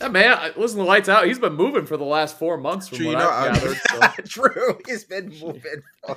that 0.00 0.12
man, 0.12 0.52
listen, 0.56 0.78
the 0.78 0.84
lights 0.84 1.08
out. 1.08 1.26
He's 1.26 1.38
been 1.38 1.54
moving 1.54 1.86
for 1.86 1.96
the 1.96 2.04
last 2.04 2.38
four 2.38 2.56
months, 2.56 2.88
from 2.88 2.98
True, 2.98 3.06
what 3.06 3.12
you 3.12 3.18
know, 3.18 3.30
I've 3.30 3.50
I- 3.56 3.58
gathered. 3.58 3.76
So. 3.88 4.22
True, 4.42 4.78
he's 4.86 5.04
been 5.04 5.28
moving. 5.40 5.62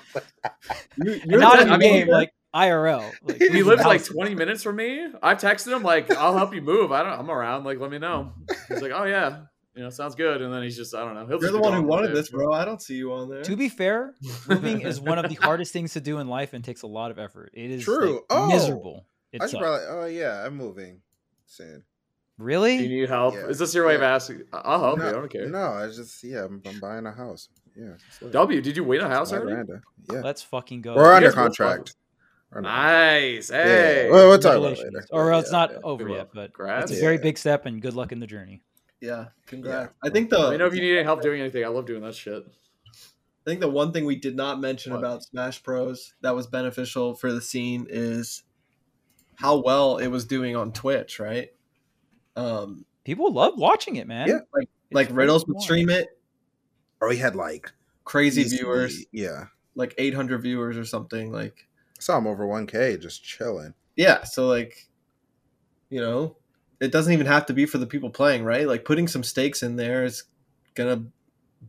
You- 0.97 1.13
And 1.13 1.25
you're 1.31 1.39
not 1.39 1.57
the- 1.57 1.63
in 1.63 1.69
I 1.69 1.73
the 1.73 1.77
mean- 1.79 1.93
game 2.05 2.07
like 2.07 2.33
irl 2.55 3.11
like, 3.23 3.37
He 3.37 3.49
he 3.49 3.63
lives 3.63 3.83
like 3.83 4.03
20 4.05 4.35
minutes 4.35 4.61
from 4.63 4.75
me. 4.75 5.07
I've 5.23 5.37
texted 5.39 5.75
him 5.75 5.81
like, 5.83 6.11
"I'll 6.15 6.37
help 6.37 6.53
you 6.53 6.61
move." 6.61 6.91
I 6.91 7.01
don't. 7.03 7.13
I'm 7.19 7.31
around. 7.31 7.63
Like, 7.63 7.79
let 7.79 7.89
me 7.91 7.97
know. 7.97 8.33
He's 8.69 8.81
like, 8.81 8.91
"Oh 8.93 9.05
yeah, 9.05 9.41
you 9.75 9.81
know, 9.83 9.89
sounds 9.89 10.13
good." 10.15 10.41
And 10.41 10.53
then 10.53 10.61
he's 10.61 10.77
just, 10.77 10.93
I 10.93 10.99
don't 11.03 11.15
know. 11.15 11.25
He'll 11.25 11.41
You're 11.41 11.51
the 11.51 11.59
one 11.59 11.73
who 11.73 11.81
wanted 11.81 12.09
day. 12.09 12.13
this, 12.13 12.29
bro. 12.29 12.53
I 12.53 12.63
don't 12.63 12.79
see 12.81 12.95
you 12.95 13.11
on 13.13 13.27
there. 13.29 13.41
To 13.41 13.55
be 13.57 13.69
fair, 13.69 14.13
moving 14.47 14.81
is 14.81 15.01
one 15.01 15.17
of 15.17 15.27
the 15.29 15.35
hardest 15.35 15.73
things 15.73 15.93
to 15.93 16.01
do 16.01 16.19
in 16.19 16.27
life 16.27 16.53
and 16.53 16.63
takes 16.63 16.83
a 16.83 16.87
lot 16.87 17.09
of 17.09 17.17
effort. 17.17 17.51
It 17.55 17.71
is 17.71 17.83
True. 17.83 18.13
like, 18.13 18.21
Oh, 18.29 18.47
miserable. 18.49 19.07
It 19.31 19.41
I 19.41 19.45
should 19.45 19.51
sucks. 19.53 19.61
probably. 19.63 19.85
Oh 19.89 20.05
yeah, 20.05 20.45
I'm 20.45 20.55
moving 20.55 21.01
soon. 21.47 21.83
Do 22.39 22.43
Really? 22.45 22.75
you 22.77 22.89
need 23.01 23.09
help? 23.09 23.35
Yeah. 23.35 23.47
Is 23.47 23.59
this 23.59 23.75
your 23.75 23.85
way 23.85 23.95
of 23.95 24.01
asking? 24.01 24.43
I'll 24.51 24.79
help 24.81 24.97
no, 24.99 25.03
you. 25.05 25.09
I 25.09 25.13
don't 25.13 25.29
care. 25.31 25.49
No, 25.49 25.63
I 25.73 25.87
just 25.87 26.23
yeah, 26.23 26.45
I'm, 26.45 26.61
I'm 26.65 26.79
buying 26.79 27.05
a 27.05 27.11
house. 27.11 27.49
Yeah. 27.75 27.93
W, 28.31 28.61
did 28.61 28.75
you 28.77 28.83
win 28.83 29.01
a 29.01 29.07
house 29.09 29.31
already? 29.31 29.51
veranda. 29.51 29.81
Yeah, 30.11 30.21
Let's 30.21 30.41
fucking 30.43 30.81
go. 30.81 30.95
we're 30.95 31.13
under 31.13 31.31
contract. 31.31 31.95
We're 32.51 32.59
under 32.59 32.69
contract. 32.69 33.35
Nice. 33.41 33.49
Hey. 33.49 34.05
Yeah. 34.07 34.11
Well, 34.11 34.29
we'll 34.29 34.39
talk 34.39 34.57
about 34.57 34.73
it 34.73 34.79
later. 34.79 35.05
Or 35.11 35.31
Yeah, 35.31 35.39
it's 35.39 35.51
not 35.51 35.71
yeah. 35.71 35.77
over 35.83 36.07
yet, 36.09 36.29
but 36.33 36.53
Congrats. 36.53 36.91
it's 36.91 36.99
a 36.99 37.03
very 37.03 37.15
Yeah. 37.15 37.21
big 37.21 37.37
step 37.37 37.65
and 37.65 37.81
good 37.81 37.93
luck 37.93 38.11
in 38.11 38.19
the 38.19 38.27
journey. 38.27 38.63
Yeah, 39.01 39.27
congrats. 39.47 39.91
Yeah. 40.03 40.09
I 40.09 40.11
think 40.13 40.29
the 40.29 40.39
Let 40.39 40.51
me 40.51 40.57
know 40.57 40.67
if 40.67 40.73
you 40.75 40.81
need 40.81 40.95
any 40.95 41.03
help 41.03 41.21
doing 41.21 41.41
anything. 41.41 41.63
I 41.65 41.67
love 41.67 41.85
doing 41.85 42.01
that 42.03 42.15
shit. 42.15 42.43
I 42.45 43.49
think 43.49 43.59
the 43.59 43.69
one 43.69 43.91
thing 43.91 44.05
we 44.05 44.15
did 44.15 44.35
not 44.35 44.61
mention 44.61 44.93
What? 44.93 44.99
about 44.99 45.23
Smash 45.23 45.61
Bros 45.61 46.13
that 46.21 46.33
was 46.35 46.47
beneficial 46.47 47.13
for 47.13 47.31
the 47.33 47.41
scene 47.41 47.85
is 47.89 48.43
how 49.35 49.57
well 49.61 49.97
it 49.97 50.07
was 50.07 50.25
doing 50.25 50.55
on 50.55 50.71
Twitch, 50.71 51.19
right? 51.19 51.49
Um, 52.35 52.85
People 53.03 53.33
love 53.33 53.57
watching 53.57 53.97
it, 53.97 54.07
man. 54.07 54.27
Yeah, 54.29 54.39
like 54.53 54.63
It's 54.63 54.93
like 54.93 55.07
very 55.09 55.19
Riddles 55.25 55.45
would 55.47 55.55
fun. 55.55 55.61
stream 55.61 55.89
it, 55.89 56.07
Or 57.01 57.09
we 57.09 57.17
had 57.17 57.35
like 57.35 57.71
crazy 58.05 58.41
easily- 58.41 58.59
viewers, 58.61 59.05
Yeah, 59.11 59.45
like 59.75 59.93
800 59.97 60.41
viewers 60.41 60.77
or 60.77 60.85
something. 60.85 61.31
Like, 61.31 61.67
I 61.97 62.01
saw 62.01 62.17
him 62.17 62.27
over 62.27 62.45
1K 62.47 62.97
just 62.99 63.23
chilling. 63.23 63.73
yeah, 63.97 64.23
so 64.23 64.47
like, 64.47 64.87
you 65.89 65.99
know, 65.99 66.37
it 66.79 66.91
doesn't 66.91 67.11
even 67.13 67.27
have 67.27 67.45
to 67.47 67.53
be 67.53 67.65
for 67.65 67.77
the 67.77 67.85
people 67.85 68.09
playing, 68.09 68.43
right? 68.45 68.67
Like 68.67 68.85
putting 68.85 69.07
some 69.07 69.23
stakes 69.23 69.61
in 69.63 69.75
there 69.75 70.03
is 70.05 70.23
gonna 70.75 71.03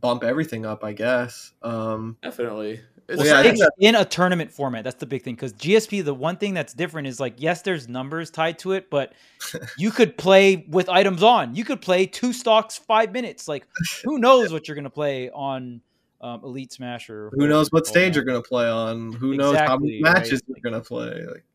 bump 0.01 0.23
everything 0.23 0.65
up, 0.65 0.83
I 0.83 0.93
guess. 0.93 1.51
Um, 1.61 2.17
Definitely. 2.23 2.81
It's 3.07 3.17
Well, 3.17 3.27
Yeah, 3.27 3.49
I 3.49 3.55
stakes 3.55 3.67
in 3.79 3.95
a 3.95 4.05
tournament 4.05 4.51
format. 4.51 4.83
That's 4.83 4.97
the 4.97 5.05
big 5.05 5.23
thing. 5.23 5.35
Because 5.35 5.53
GSP, 5.53 6.03
the 6.03 6.13
one 6.13 6.37
thing 6.37 6.53
that's 6.53 6.73
different 6.73 7.07
is 7.07 7.19
like, 7.19 7.35
yes, 7.37 7.61
there's 7.61 7.87
numbers 7.87 8.31
tied 8.31 8.59
to 8.59 8.71
it, 8.71 8.89
but 8.89 9.13
you 9.77 9.91
could 9.91 10.17
play 10.17 10.65
with 10.69 10.89
items 10.89 11.21
on. 11.21 11.55
You 11.55 11.63
could 11.63 11.81
play 11.81 12.05
two 12.05 12.33
stocks, 12.33 12.77
five 12.77 13.11
minutes. 13.11 13.47
Like, 13.47 13.67
who 14.03 14.17
knows 14.17 14.51
what 14.51 14.67
you're 14.67 14.75
gonna 14.75 14.89
play 14.89 15.29
on 15.29 15.81
um, 16.21 16.41
Elite 16.43 16.71
Smash 16.73 17.09
or 17.09 17.29
who 17.33 17.47
knows 17.47 17.71
what 17.71 17.85
stage 17.85 18.09
it's 18.09 18.15
you're 18.15 18.25
gonna 18.25 18.41
play 18.41 18.67
on? 18.67 19.13
Who 19.13 19.35
knows 19.35 19.57
how 19.57 19.77
many 19.77 19.97
Exactly, 19.97 20.03
right? 20.03 20.13
matches 20.15 20.41
you're 20.47 20.57
gonna 20.63 20.83
play? 20.83 21.25
Like, 21.27 21.45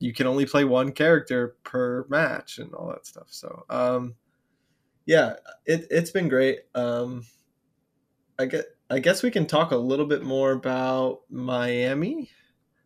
you 0.00 0.12
can 0.12 0.26
only 0.26 0.46
play 0.46 0.64
one 0.64 0.90
character 0.90 1.54
per 1.62 2.04
match 2.08 2.58
and 2.58 2.74
all 2.74 2.88
that 2.88 3.06
stuff. 3.06 3.28
So, 3.28 3.64
um, 3.70 4.16
yeah, 5.06 5.34
it 5.64 5.86
it's 5.90 6.10
been 6.10 6.28
great. 6.28 6.60
Um, 6.74 7.24
I 8.38 8.46
get. 8.46 8.66
I 8.92 8.98
guess 8.98 9.22
we 9.22 9.30
can 9.30 9.46
talk 9.46 9.70
a 9.70 9.76
little 9.76 10.04
bit 10.06 10.22
more 10.22 10.52
about 10.52 11.20
Miami. 11.30 12.30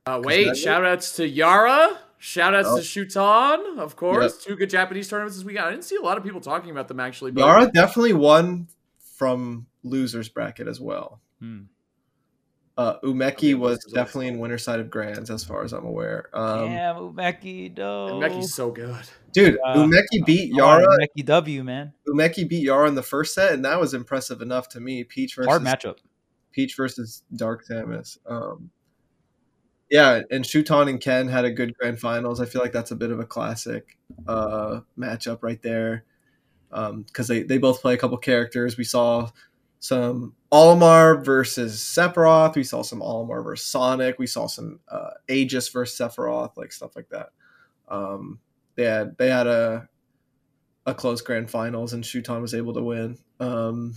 Uh, 0.07 0.21
wait, 0.23 0.45
that- 0.47 0.57
shout 0.57 0.85
outs 0.85 1.17
to 1.17 1.27
Yara. 1.29 1.99
Shout 2.19 2.55
outs 2.55 2.69
Oh. 2.71 2.77
to 2.79 2.83
Shuton, 2.83 3.79
of 3.79 3.97
course. 3.97 4.43
Two 4.43 4.57
good 4.57 4.71
Japanese 4.71 5.09
tournaments 5.09 5.37
this 5.37 5.45
weekend. 5.45 5.67
I 5.67 5.71
didn't 5.71 5.85
see 5.85 5.97
a 5.97 6.01
lot 6.01 6.17
of 6.17 6.25
people 6.25 6.41
talking 6.41 6.71
about 6.71 6.89
them 6.89 6.99
actually. 7.01 7.31
But 7.33 7.43
Yara 7.45 7.71
definitely 7.73 8.15
won 8.15 8.69
from 9.17 9.67
losers 9.83 10.29
bracket 10.29 10.67
as 10.69 10.81
well. 10.81 11.21
Hmm. 11.41 11.63
Uh, 12.79 12.99
Umeki 13.01 13.33
Okay, 13.33 13.55
was 13.55 13.79
definitely 13.85 14.27
also. 14.27 14.35
in 14.35 14.39
winter 14.41 14.59
side 14.59 14.81
of 14.81 14.91
grands, 14.91 15.31
as 15.31 15.43
far 15.43 15.65
as 15.65 15.73
I'm 15.73 15.87
aware. 15.87 16.29
Um, 16.35 16.69
Damn, 16.69 16.97
Umeki, 16.97 17.75
no. 17.77 18.21
and 18.21 18.33
Meki's 18.35 18.53
so 18.55 18.71
good. 18.71 18.95
Dude, 19.33 19.59
Uh, 19.65 19.77
Umeki 19.77 20.27
beat 20.27 20.51
Come 20.55 20.61
on, 20.61 20.81
Yara. 20.83 20.99
Umeki 20.99 21.25
W, 21.25 21.65
man. 21.65 21.93
Umeki 22.07 22.47
beat 22.47 22.63
Yara 22.65 22.87
in 22.89 22.95
the 22.95 23.03
first 23.03 23.35
set, 23.35 23.53
and 23.55 23.65
that 23.65 23.81
was 23.81 23.95
impressive 23.95 24.43
enough 24.43 24.69
to 24.71 24.81
me. 24.81 25.05
Peach 25.05 25.37
versus 25.37 25.49
Hard 25.49 25.63
matchup. 25.63 25.99
Peach 26.53 26.77
versus 26.77 27.23
Dark 27.35 27.67
Samus. 27.67 28.19
Um, 28.27 28.71
yeah, 29.91 30.21
and 30.31 30.45
Shuton 30.45 30.91
and 30.91 31.01
Ken 31.01 31.29
had 31.29 31.45
a 31.47 31.51
good 31.51 31.77
grand 31.79 31.99
finals. 32.01 32.41
I 32.41 32.45
feel 32.45 32.61
like 32.61 32.73
that's 32.73 32.91
a 32.91 32.97
bit 32.97 33.11
of 33.11 33.21
a 33.21 33.25
classic 33.27 33.97
uh, 34.27 34.81
matchup 34.99 35.43
right 35.43 35.63
there 35.63 36.05
because 36.71 37.29
they, 37.29 37.43
they 37.43 37.57
both 37.59 37.81
play 37.81 37.95
a 37.95 37.97
couple 37.97 38.19
characters. 38.19 38.77
We 38.77 38.85
saw 38.85 39.31
some 39.81 40.35
Olimar 40.53 41.25
versus 41.25 41.81
Sephiroth. 41.81 42.55
We 42.57 42.65
saw 42.65 42.83
some 42.83 43.01
Olimar 43.01 43.45
versus 43.45 43.67
Sonic. 43.67 44.19
We 44.19 44.27
saw 44.27 44.47
some 44.47 44.81
uh, 44.89 45.11
Aegis 45.29 45.69
versus 45.69 45.99
Sephiroth, 45.99 46.57
like 46.57 46.73
stuff 46.73 46.97
like 46.97 47.09
that. 47.11 47.29
Um, 47.89 48.41
they 48.75 48.85
had 48.85 49.17
they 49.19 49.31
had 49.31 49.47
a 49.47 49.89
a 50.87 50.95
close 50.95 51.21
grand 51.21 51.51
finals, 51.51 51.93
and 51.93 52.05
Shuton 52.05 52.41
was 52.41 52.55
able 52.55 52.75
to 52.75 52.83
win. 52.83 53.19
Um, 53.41 53.95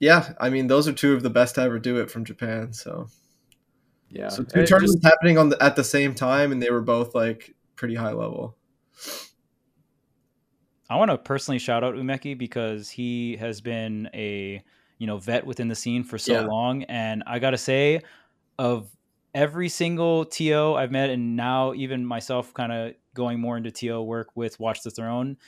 yeah, 0.00 0.32
I 0.40 0.50
mean 0.50 0.66
those 0.66 0.88
are 0.88 0.92
two 0.92 1.14
of 1.14 1.22
the 1.22 1.30
best 1.30 1.54
to 1.56 1.62
ever 1.62 1.78
do 1.78 1.98
it 2.00 2.10
from 2.10 2.24
Japan. 2.24 2.72
So, 2.72 3.06
Yeah. 4.10 4.28
so 4.28 4.42
two 4.42 4.66
tournaments 4.66 4.94
just- 4.96 5.04
happening 5.04 5.38
on 5.38 5.50
the, 5.50 5.62
at 5.62 5.76
the 5.76 5.84
same 5.84 6.14
time, 6.14 6.50
and 6.52 6.62
they 6.62 6.70
were 6.70 6.80
both 6.80 7.14
like 7.14 7.54
pretty 7.76 7.94
high 7.94 8.12
level. 8.12 8.56
I 10.92 10.96
want 10.96 11.10
to 11.10 11.18
personally 11.18 11.58
shout 11.58 11.84
out 11.84 11.94
Umeki 11.94 12.36
because 12.38 12.90
he 12.90 13.36
has 13.38 13.60
been 13.60 14.08
a 14.14 14.62
you 14.98 15.06
know 15.06 15.18
vet 15.18 15.46
within 15.46 15.68
the 15.68 15.74
scene 15.74 16.04
for 16.04 16.18
so 16.18 16.34
Yeah. 16.34 16.42
long, 16.42 16.84
and 16.84 17.22
I 17.26 17.38
gotta 17.38 17.58
say, 17.58 18.02
of 18.58 18.96
every 19.34 19.68
single 19.68 20.24
TO 20.26 20.74
I've 20.74 20.92
met, 20.92 21.10
and 21.10 21.36
now 21.36 21.74
even 21.74 22.04
myself, 22.06 22.54
kind 22.54 22.72
of 22.72 22.94
going 23.14 23.40
more 23.40 23.56
into 23.56 23.70
TO 23.70 24.02
work 24.02 24.30
with 24.36 24.60
Watch 24.60 24.82
the 24.82 24.90
Throne, 24.90 25.38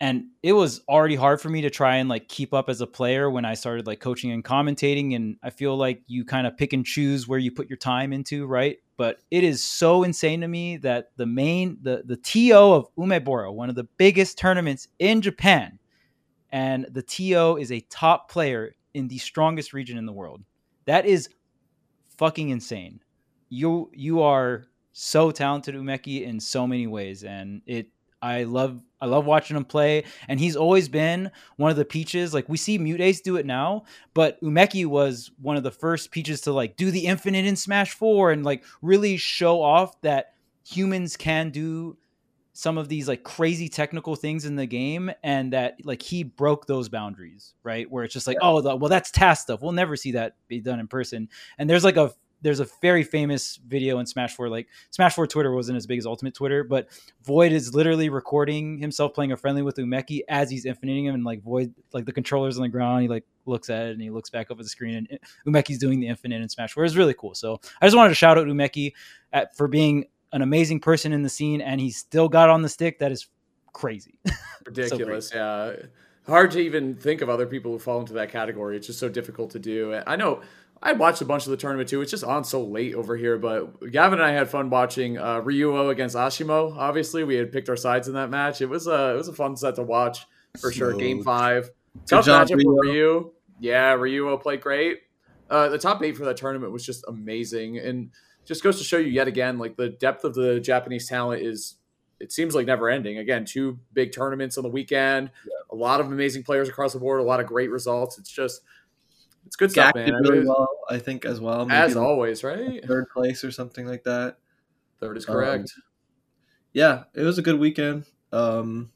and 0.00 0.24
it 0.42 0.54
was 0.54 0.80
already 0.88 1.14
hard 1.14 1.40
for 1.42 1.50
me 1.50 1.60
to 1.60 1.68
try 1.70 1.96
and 1.96 2.08
like 2.08 2.26
keep 2.28 2.54
up 2.54 2.70
as 2.70 2.80
a 2.80 2.86
player 2.86 3.30
when 3.30 3.44
I 3.44 3.52
started 3.52 3.86
like 3.86 4.00
coaching 4.00 4.30
and 4.32 4.42
commentating, 4.42 5.14
and 5.14 5.36
I 5.42 5.50
feel 5.50 5.76
like 5.76 6.02
you 6.06 6.24
kind 6.24 6.46
of 6.46 6.56
pick 6.56 6.72
and 6.72 6.86
choose 6.86 7.28
where 7.28 7.38
you 7.38 7.52
put 7.52 7.68
your 7.68 7.76
time 7.76 8.12
into, 8.12 8.46
right? 8.46 8.78
But 8.96 9.18
it 9.30 9.44
is 9.44 9.62
so 9.62 10.02
insane 10.02 10.40
to 10.40 10.48
me 10.48 10.78
that 10.78 11.10
the 11.16 11.26
main 11.26 11.78
the 11.82 12.02
the 12.06 12.16
TO 12.16 12.54
of 12.54 12.94
Umebura, 12.96 13.52
one 13.52 13.68
of 13.68 13.74
the 13.74 13.88
biggest 13.98 14.38
tournaments 14.38 14.88
in 14.98 15.20
Japan, 15.20 15.78
and 16.50 16.86
the 16.90 17.02
TO 17.02 17.58
is 17.58 17.70
a 17.70 17.80
top 17.90 18.30
player 18.30 18.74
in 18.94 19.08
the 19.08 19.18
strongest 19.18 19.72
region 19.74 19.98
in 19.98 20.06
the 20.06 20.12
world. 20.12 20.42
That 20.86 21.04
is 21.04 21.28
fucking 22.16 22.48
insane. 22.48 23.00
You 23.50 23.90
you 23.92 24.22
are 24.22 24.64
so 24.92 25.30
talented, 25.30 25.74
Umeki, 25.74 26.22
in 26.22 26.40
so 26.40 26.66
many 26.66 26.86
ways, 26.86 27.22
and 27.22 27.60
it. 27.66 27.88
I 28.22 28.44
love 28.44 28.80
I 29.00 29.06
love 29.06 29.24
watching 29.24 29.56
him 29.56 29.64
play, 29.64 30.04
and 30.28 30.38
he's 30.38 30.56
always 30.56 30.88
been 30.88 31.30
one 31.56 31.70
of 31.70 31.76
the 31.76 31.84
peaches. 31.84 32.34
Like 32.34 32.48
we 32.48 32.56
see 32.56 32.78
MuteAce 32.78 33.22
do 33.22 33.36
it 33.36 33.46
now, 33.46 33.84
but 34.14 34.40
Umeki 34.42 34.86
was 34.86 35.30
one 35.40 35.56
of 35.56 35.62
the 35.62 35.70
first 35.70 36.10
peaches 36.10 36.42
to 36.42 36.52
like 36.52 36.76
do 36.76 36.90
the 36.90 37.06
infinite 37.06 37.46
in 37.46 37.56
Smash 37.56 37.92
Four 37.92 38.30
and 38.30 38.44
like 38.44 38.64
really 38.82 39.16
show 39.16 39.62
off 39.62 40.00
that 40.02 40.34
humans 40.66 41.16
can 41.16 41.50
do 41.50 41.96
some 42.52 42.76
of 42.76 42.88
these 42.88 43.08
like 43.08 43.22
crazy 43.22 43.68
technical 43.68 44.16
things 44.16 44.44
in 44.44 44.56
the 44.56 44.66
game 44.66 45.10
and 45.22 45.52
that 45.54 45.76
like 45.84 46.02
he 46.02 46.22
broke 46.22 46.66
those 46.66 46.90
boundaries 46.90 47.54
right? 47.62 47.90
Where 47.90 48.04
it's 48.04 48.12
just 48.12 48.26
like 48.26 48.36
oh 48.42 48.60
the, 48.60 48.76
well 48.76 48.90
that's 48.90 49.10
TAS 49.10 49.40
stuff. 49.40 49.62
We'll 49.62 49.72
never 49.72 49.96
see 49.96 50.12
that 50.12 50.34
be 50.46 50.60
done 50.60 50.78
in 50.78 50.88
person. 50.88 51.28
And 51.58 51.70
there's 51.70 51.84
like 51.84 51.96
a 51.96 52.12
there's 52.42 52.60
a 52.60 52.66
very 52.80 53.02
famous 53.02 53.58
video 53.66 53.98
in 53.98 54.06
smash 54.06 54.34
4 54.34 54.48
like 54.48 54.68
smash 54.90 55.14
4 55.14 55.26
twitter 55.26 55.54
wasn't 55.54 55.76
as 55.76 55.86
big 55.86 55.98
as 55.98 56.06
ultimate 56.06 56.34
twitter 56.34 56.64
but 56.64 56.88
void 57.22 57.52
is 57.52 57.74
literally 57.74 58.08
recording 58.08 58.78
himself 58.78 59.14
playing 59.14 59.32
a 59.32 59.36
friendly 59.36 59.62
with 59.62 59.76
umeki 59.76 60.20
as 60.28 60.50
he's 60.50 60.64
infiniting 60.64 61.06
him 61.06 61.14
and 61.14 61.24
like 61.24 61.42
void 61.42 61.74
like 61.92 62.04
the 62.04 62.12
controllers 62.12 62.56
on 62.56 62.62
the 62.62 62.68
ground 62.68 63.02
he 63.02 63.08
like 63.08 63.24
looks 63.46 63.70
at 63.70 63.86
it 63.86 63.92
and 63.92 64.02
he 64.02 64.10
looks 64.10 64.30
back 64.30 64.50
up 64.50 64.58
at 64.58 64.62
the 64.62 64.68
screen 64.68 64.94
and 64.94 65.18
umeki's 65.46 65.78
doing 65.78 66.00
the 66.00 66.06
infinite 66.06 66.40
in 66.40 66.48
smash 66.48 66.72
4 66.72 66.84
it's 66.84 66.96
really 66.96 67.14
cool 67.14 67.34
so 67.34 67.60
i 67.80 67.86
just 67.86 67.96
wanted 67.96 68.10
to 68.10 68.14
shout 68.14 68.38
out 68.38 68.46
umeki 68.46 68.92
at, 69.32 69.56
for 69.56 69.68
being 69.68 70.06
an 70.32 70.42
amazing 70.42 70.80
person 70.80 71.12
in 71.12 71.22
the 71.22 71.28
scene 71.28 71.60
and 71.60 71.80
he 71.80 71.90
still 71.90 72.28
got 72.28 72.48
on 72.48 72.62
the 72.62 72.68
stick 72.68 72.98
that 72.98 73.12
is 73.12 73.26
crazy 73.72 74.18
ridiculous. 74.66 75.32
yeah, 75.34 75.74
hard 76.26 76.50
to 76.52 76.60
even 76.60 76.94
think 76.94 77.20
of 77.20 77.28
other 77.28 77.46
people 77.46 77.72
who 77.72 77.78
fall 77.78 78.00
into 78.00 78.12
that 78.14 78.30
category. 78.30 78.76
It's 78.76 78.86
just 78.86 78.98
so 78.98 79.08
difficult 79.08 79.50
to 79.50 79.58
do. 79.58 80.00
I 80.06 80.16
know 80.16 80.40
I 80.82 80.92
watched 80.92 81.20
a 81.20 81.24
bunch 81.24 81.44
of 81.44 81.50
the 81.50 81.56
tournament 81.56 81.88
too. 81.88 82.00
It's 82.00 82.10
just 82.10 82.24
on 82.24 82.42
so 82.44 82.64
late 82.64 82.94
over 82.94 83.16
here, 83.16 83.36
but 83.38 83.90
Gavin 83.90 84.18
and 84.18 84.26
I 84.26 84.32
had 84.32 84.48
fun 84.48 84.70
watching 84.70 85.18
uh, 85.18 85.42
Ryuo 85.42 85.90
against 85.90 86.16
Ashimo. 86.16 86.74
Obviously, 86.76 87.22
we 87.22 87.34
had 87.34 87.52
picked 87.52 87.68
our 87.68 87.76
sides 87.76 88.08
in 88.08 88.14
that 88.14 88.30
match. 88.30 88.60
It 88.60 88.66
was 88.66 88.86
a 88.86 89.12
it 89.12 89.16
was 89.16 89.28
a 89.28 89.34
fun 89.34 89.56
set 89.56 89.74
to 89.74 89.82
watch 89.82 90.26
for 90.58 90.72
sure. 90.72 90.94
Game 90.94 91.22
five, 91.22 91.70
tough 92.06 92.26
matchup 92.26 92.62
for 92.62 92.80
Ryu. 92.82 93.32
Yeah, 93.58 93.94
Ryuo 93.94 94.40
played 94.40 94.62
great. 94.62 95.00
Uh, 95.50 95.68
the 95.68 95.78
top 95.78 96.02
eight 96.02 96.16
for 96.16 96.24
that 96.24 96.36
tournament 96.36 96.72
was 96.72 96.86
just 96.86 97.04
amazing, 97.08 97.78
and 97.78 98.10
just 98.46 98.62
goes 98.62 98.78
to 98.78 98.84
show 98.84 98.96
you 98.96 99.10
yet 99.10 99.28
again, 99.28 99.58
like 99.58 99.76
the 99.76 99.90
depth 99.90 100.24
of 100.24 100.34
the 100.34 100.60
Japanese 100.60 101.08
talent 101.08 101.42
is. 101.42 101.76
It 102.20 102.32
seems 102.32 102.54
like 102.54 102.66
never 102.66 102.90
ending. 102.90 103.16
Again, 103.16 103.46
two 103.46 103.78
big 103.94 104.12
tournaments 104.12 104.58
on 104.58 104.62
the 104.62 104.68
weekend, 104.68 105.30
a 105.70 105.74
lot 105.74 106.00
of 106.00 106.08
amazing 106.08 106.42
players 106.42 106.68
across 106.68 106.92
the 106.92 106.98
board, 106.98 107.18
a 107.18 107.22
lot 107.22 107.40
of 107.40 107.46
great 107.46 107.70
results. 107.70 108.18
It's 108.18 108.30
just, 108.30 108.60
it's 109.46 109.56
good 109.56 109.70
stuff, 109.70 109.94
man. 109.94 110.06
did 110.06 110.14
I 110.14 110.18
really 110.18 110.38
mean, 110.40 110.48
well, 110.48 110.68
I 110.88 110.98
think, 110.98 111.24
as 111.24 111.40
well. 111.40 111.66
Maybe 111.66 111.78
as 111.78 111.94
like 111.96 112.04
always, 112.04 112.44
right? 112.44 112.84
third 112.86 113.08
place 113.10 113.42
or 113.44 113.50
something 113.50 113.86
like 113.86 114.04
that. 114.04 114.36
Third 115.00 115.16
is 115.16 115.28
Um, 115.28 115.34
correct. 115.34 115.72
yeah, 116.72 117.04
it 117.14 117.22
was 117.22 117.38
a 117.38 117.42
good 117.42 117.58
weekend. 117.58 118.04
Um, 118.32 118.90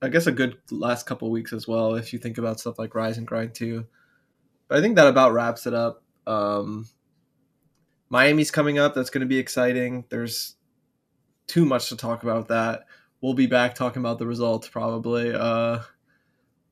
I 0.00 0.08
guess 0.08 0.26
a 0.26 0.32
good 0.32 0.58
last 0.70 1.06
couple 1.06 1.30
weeks 1.30 1.52
as 1.52 1.68
well, 1.68 1.94
if 1.94 2.12
you 2.12 2.18
think 2.18 2.38
about 2.38 2.58
stuff 2.58 2.78
like 2.78 2.94
Rise 2.94 3.18
and 3.18 3.26
Grind 3.26 3.54
too. 3.54 3.86
But 4.68 4.78
I 4.78 4.80
think 4.80 4.96
that 4.96 5.06
about 5.06 5.32
wraps 5.32 5.66
it 5.66 5.74
up. 5.74 6.02
Um, 6.26 6.86
Miami's 8.08 8.50
coming 8.50 8.78
up. 8.78 8.94
That's 8.94 9.10
going 9.10 9.20
to 9.20 9.26
be 9.26 9.38
exciting. 9.38 10.04
There's 10.08 10.56
too 11.46 11.64
much 11.64 11.88
to 11.90 11.96
talk 11.96 12.22
about 12.22 12.48
that. 12.48 12.86
We'll 13.20 13.34
be 13.34 13.46
back 13.46 13.74
talking 13.74 14.00
about 14.00 14.18
the 14.18 14.26
results 14.26 14.68
probably. 14.68 15.32
Uh, 15.32 15.80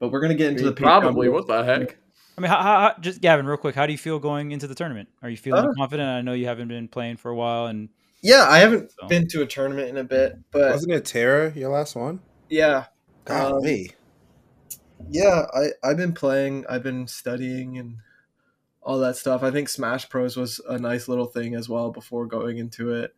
but 0.01 0.11
we're 0.11 0.21
going 0.21 0.33
to 0.33 0.37
get 0.39 0.51
into 0.51 0.65
the 0.65 0.73
Probably. 0.73 1.29
board. 1.29 1.47
What 1.47 1.47
the 1.47 1.63
heck? 1.65 1.99
I 2.41 2.43
mean, 2.43 2.51
how, 2.51 2.63
how, 2.63 2.81
how- 2.81 2.95
just 3.01 3.21
Gavin, 3.21 3.45
real 3.45 3.59
quick, 3.59 3.75
how 3.75 3.85
do 3.85 3.93
you 3.93 3.99
feel 3.99 4.19
going 4.19 4.53
into 4.53 4.67
the 4.67 4.75
tournament? 4.75 5.11
Are 5.23 5.29
you 5.29 5.37
feeling 5.37 5.67
Uh, 5.67 5.73
confident? 5.77 6.09
I 6.09 6.23
know 6.23 6.33
you 6.33 6.47
haven't 6.47 6.69
been 6.69 6.89
playing 6.89 7.19
for 7.19 7.31
a 7.31 7.37
while, 7.37 7.67
and 7.67 7.91
Yeah, 8.23 8.47
I 8.49 8.59
haven't 8.61 8.91
So- 8.99 9.09
been 9.09 9.29
to 9.29 9.43
a 9.43 9.47
tournament 9.47 9.89
in 9.91 9.99
a 9.99 10.05
bit, 10.05 10.39
but 10.51 10.73
Wasn't 10.73 10.91
it 10.93 11.05
Terra 11.05 11.53
your 11.55 11.69
last 11.71 11.95
one? 11.97 12.21
yeah, 12.49 12.87
Golly. 13.27 13.93
yeah, 15.11 15.47
I 15.55 15.69
I've 15.83 15.99
been 15.99 16.15
playing, 16.15 16.65
I've 16.67 16.83
been 16.83 17.07
studying 17.07 17.77
and 17.77 17.97
all 18.83 18.99
that 19.01 19.17
stuff. 19.17 19.43
I 19.43 19.51
think 19.51 19.69
Smash 19.69 20.09
Pros 20.09 20.37
was 20.39 20.61
a 20.67 20.79
nice 20.79 21.09
little 21.09 21.27
thing 21.27 21.55
as 21.55 21.69
well 21.69 21.91
before 21.91 22.25
going 22.27 22.57
into 22.57 22.91
it. 22.95 23.15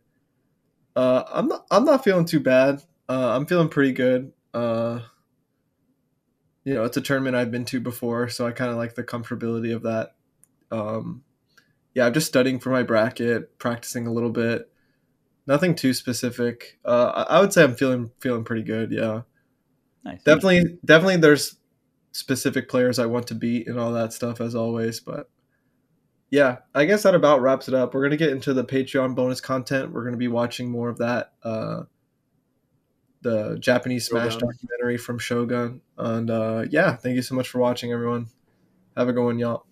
Uh, 0.97 1.23
I'm 1.31 1.47
not 1.47 1.65
I'm 1.71 1.85
not 1.85 2.03
feeling 2.03 2.25
too 2.25 2.41
bad. 2.41 2.83
Uh, 3.07 3.29
I'm 3.35 3.45
feeling 3.45 3.69
pretty 3.69 3.93
good. 3.93 4.33
Uh, 4.53 4.99
you 6.63 6.73
know, 6.73 6.83
it's 6.83 6.97
a 6.97 7.01
tournament 7.01 7.35
I've 7.35 7.51
been 7.51 7.65
to 7.65 7.79
before, 7.79 8.29
so 8.29 8.47
I 8.47 8.51
kind 8.51 8.71
of 8.71 8.77
like 8.77 8.95
the 8.95 9.03
comfortability 9.03 9.75
of 9.75 9.83
that. 9.83 10.15
Um, 10.71 11.23
yeah, 11.93 12.05
I'm 12.05 12.13
just 12.13 12.27
studying 12.27 12.59
for 12.59 12.69
my 12.69 12.83
bracket, 12.83 13.57
practicing 13.59 14.07
a 14.07 14.13
little 14.13 14.31
bit. 14.31 14.71
Nothing 15.45 15.75
too 15.75 15.93
specific. 15.93 16.79
Uh, 16.85 17.25
I 17.29 17.39
would 17.39 17.53
say 17.53 17.63
I'm 17.63 17.75
feeling 17.75 18.11
feeling 18.19 18.43
pretty 18.43 18.63
good. 18.63 18.91
Yeah 18.91 19.21
nice. 20.03 20.23
definitely 20.23 20.77
definitely 20.85 21.17
there's 21.17 21.57
specific 22.11 22.69
players 22.69 22.99
I 22.99 23.05
want 23.05 23.27
to 23.27 23.35
beat 23.35 23.67
and 23.67 23.79
all 23.79 23.91
that 23.93 24.13
stuff 24.13 24.39
as 24.39 24.55
always, 24.55 24.99
but 24.99 25.29
yeah, 26.29 26.57
I 26.73 26.85
guess 26.85 27.03
that 27.03 27.13
about 27.13 27.41
wraps 27.41 27.67
it 27.67 27.73
up. 27.73 27.93
We're 27.93 28.03
gonna 28.03 28.17
get 28.17 28.31
into 28.31 28.53
the 28.53 28.65
Patreon 28.65 29.15
bonus 29.15 29.41
content. 29.41 29.91
We're 29.91 30.03
gonna 30.03 30.17
be 30.17 30.27
watching 30.27 30.69
more 30.69 30.89
of 30.89 30.97
that. 30.99 31.33
Uh, 31.43 31.83
the 33.23 33.57
Japanese 33.59 34.05
Smash 34.05 34.33
Shogun. 34.33 34.49
documentary 34.49 34.97
from 34.97 35.17
Shogun. 35.17 35.81
And 35.97 36.29
uh, 36.29 36.65
yeah, 36.69 36.95
thank 36.95 37.15
you 37.15 37.21
so 37.21 37.35
much 37.35 37.49
for 37.49 37.59
watching, 37.59 37.91
everyone. 37.91 38.27
Have 38.95 39.09
a 39.09 39.13
good 39.13 39.23
one, 39.23 39.39
y'all. 39.39 39.65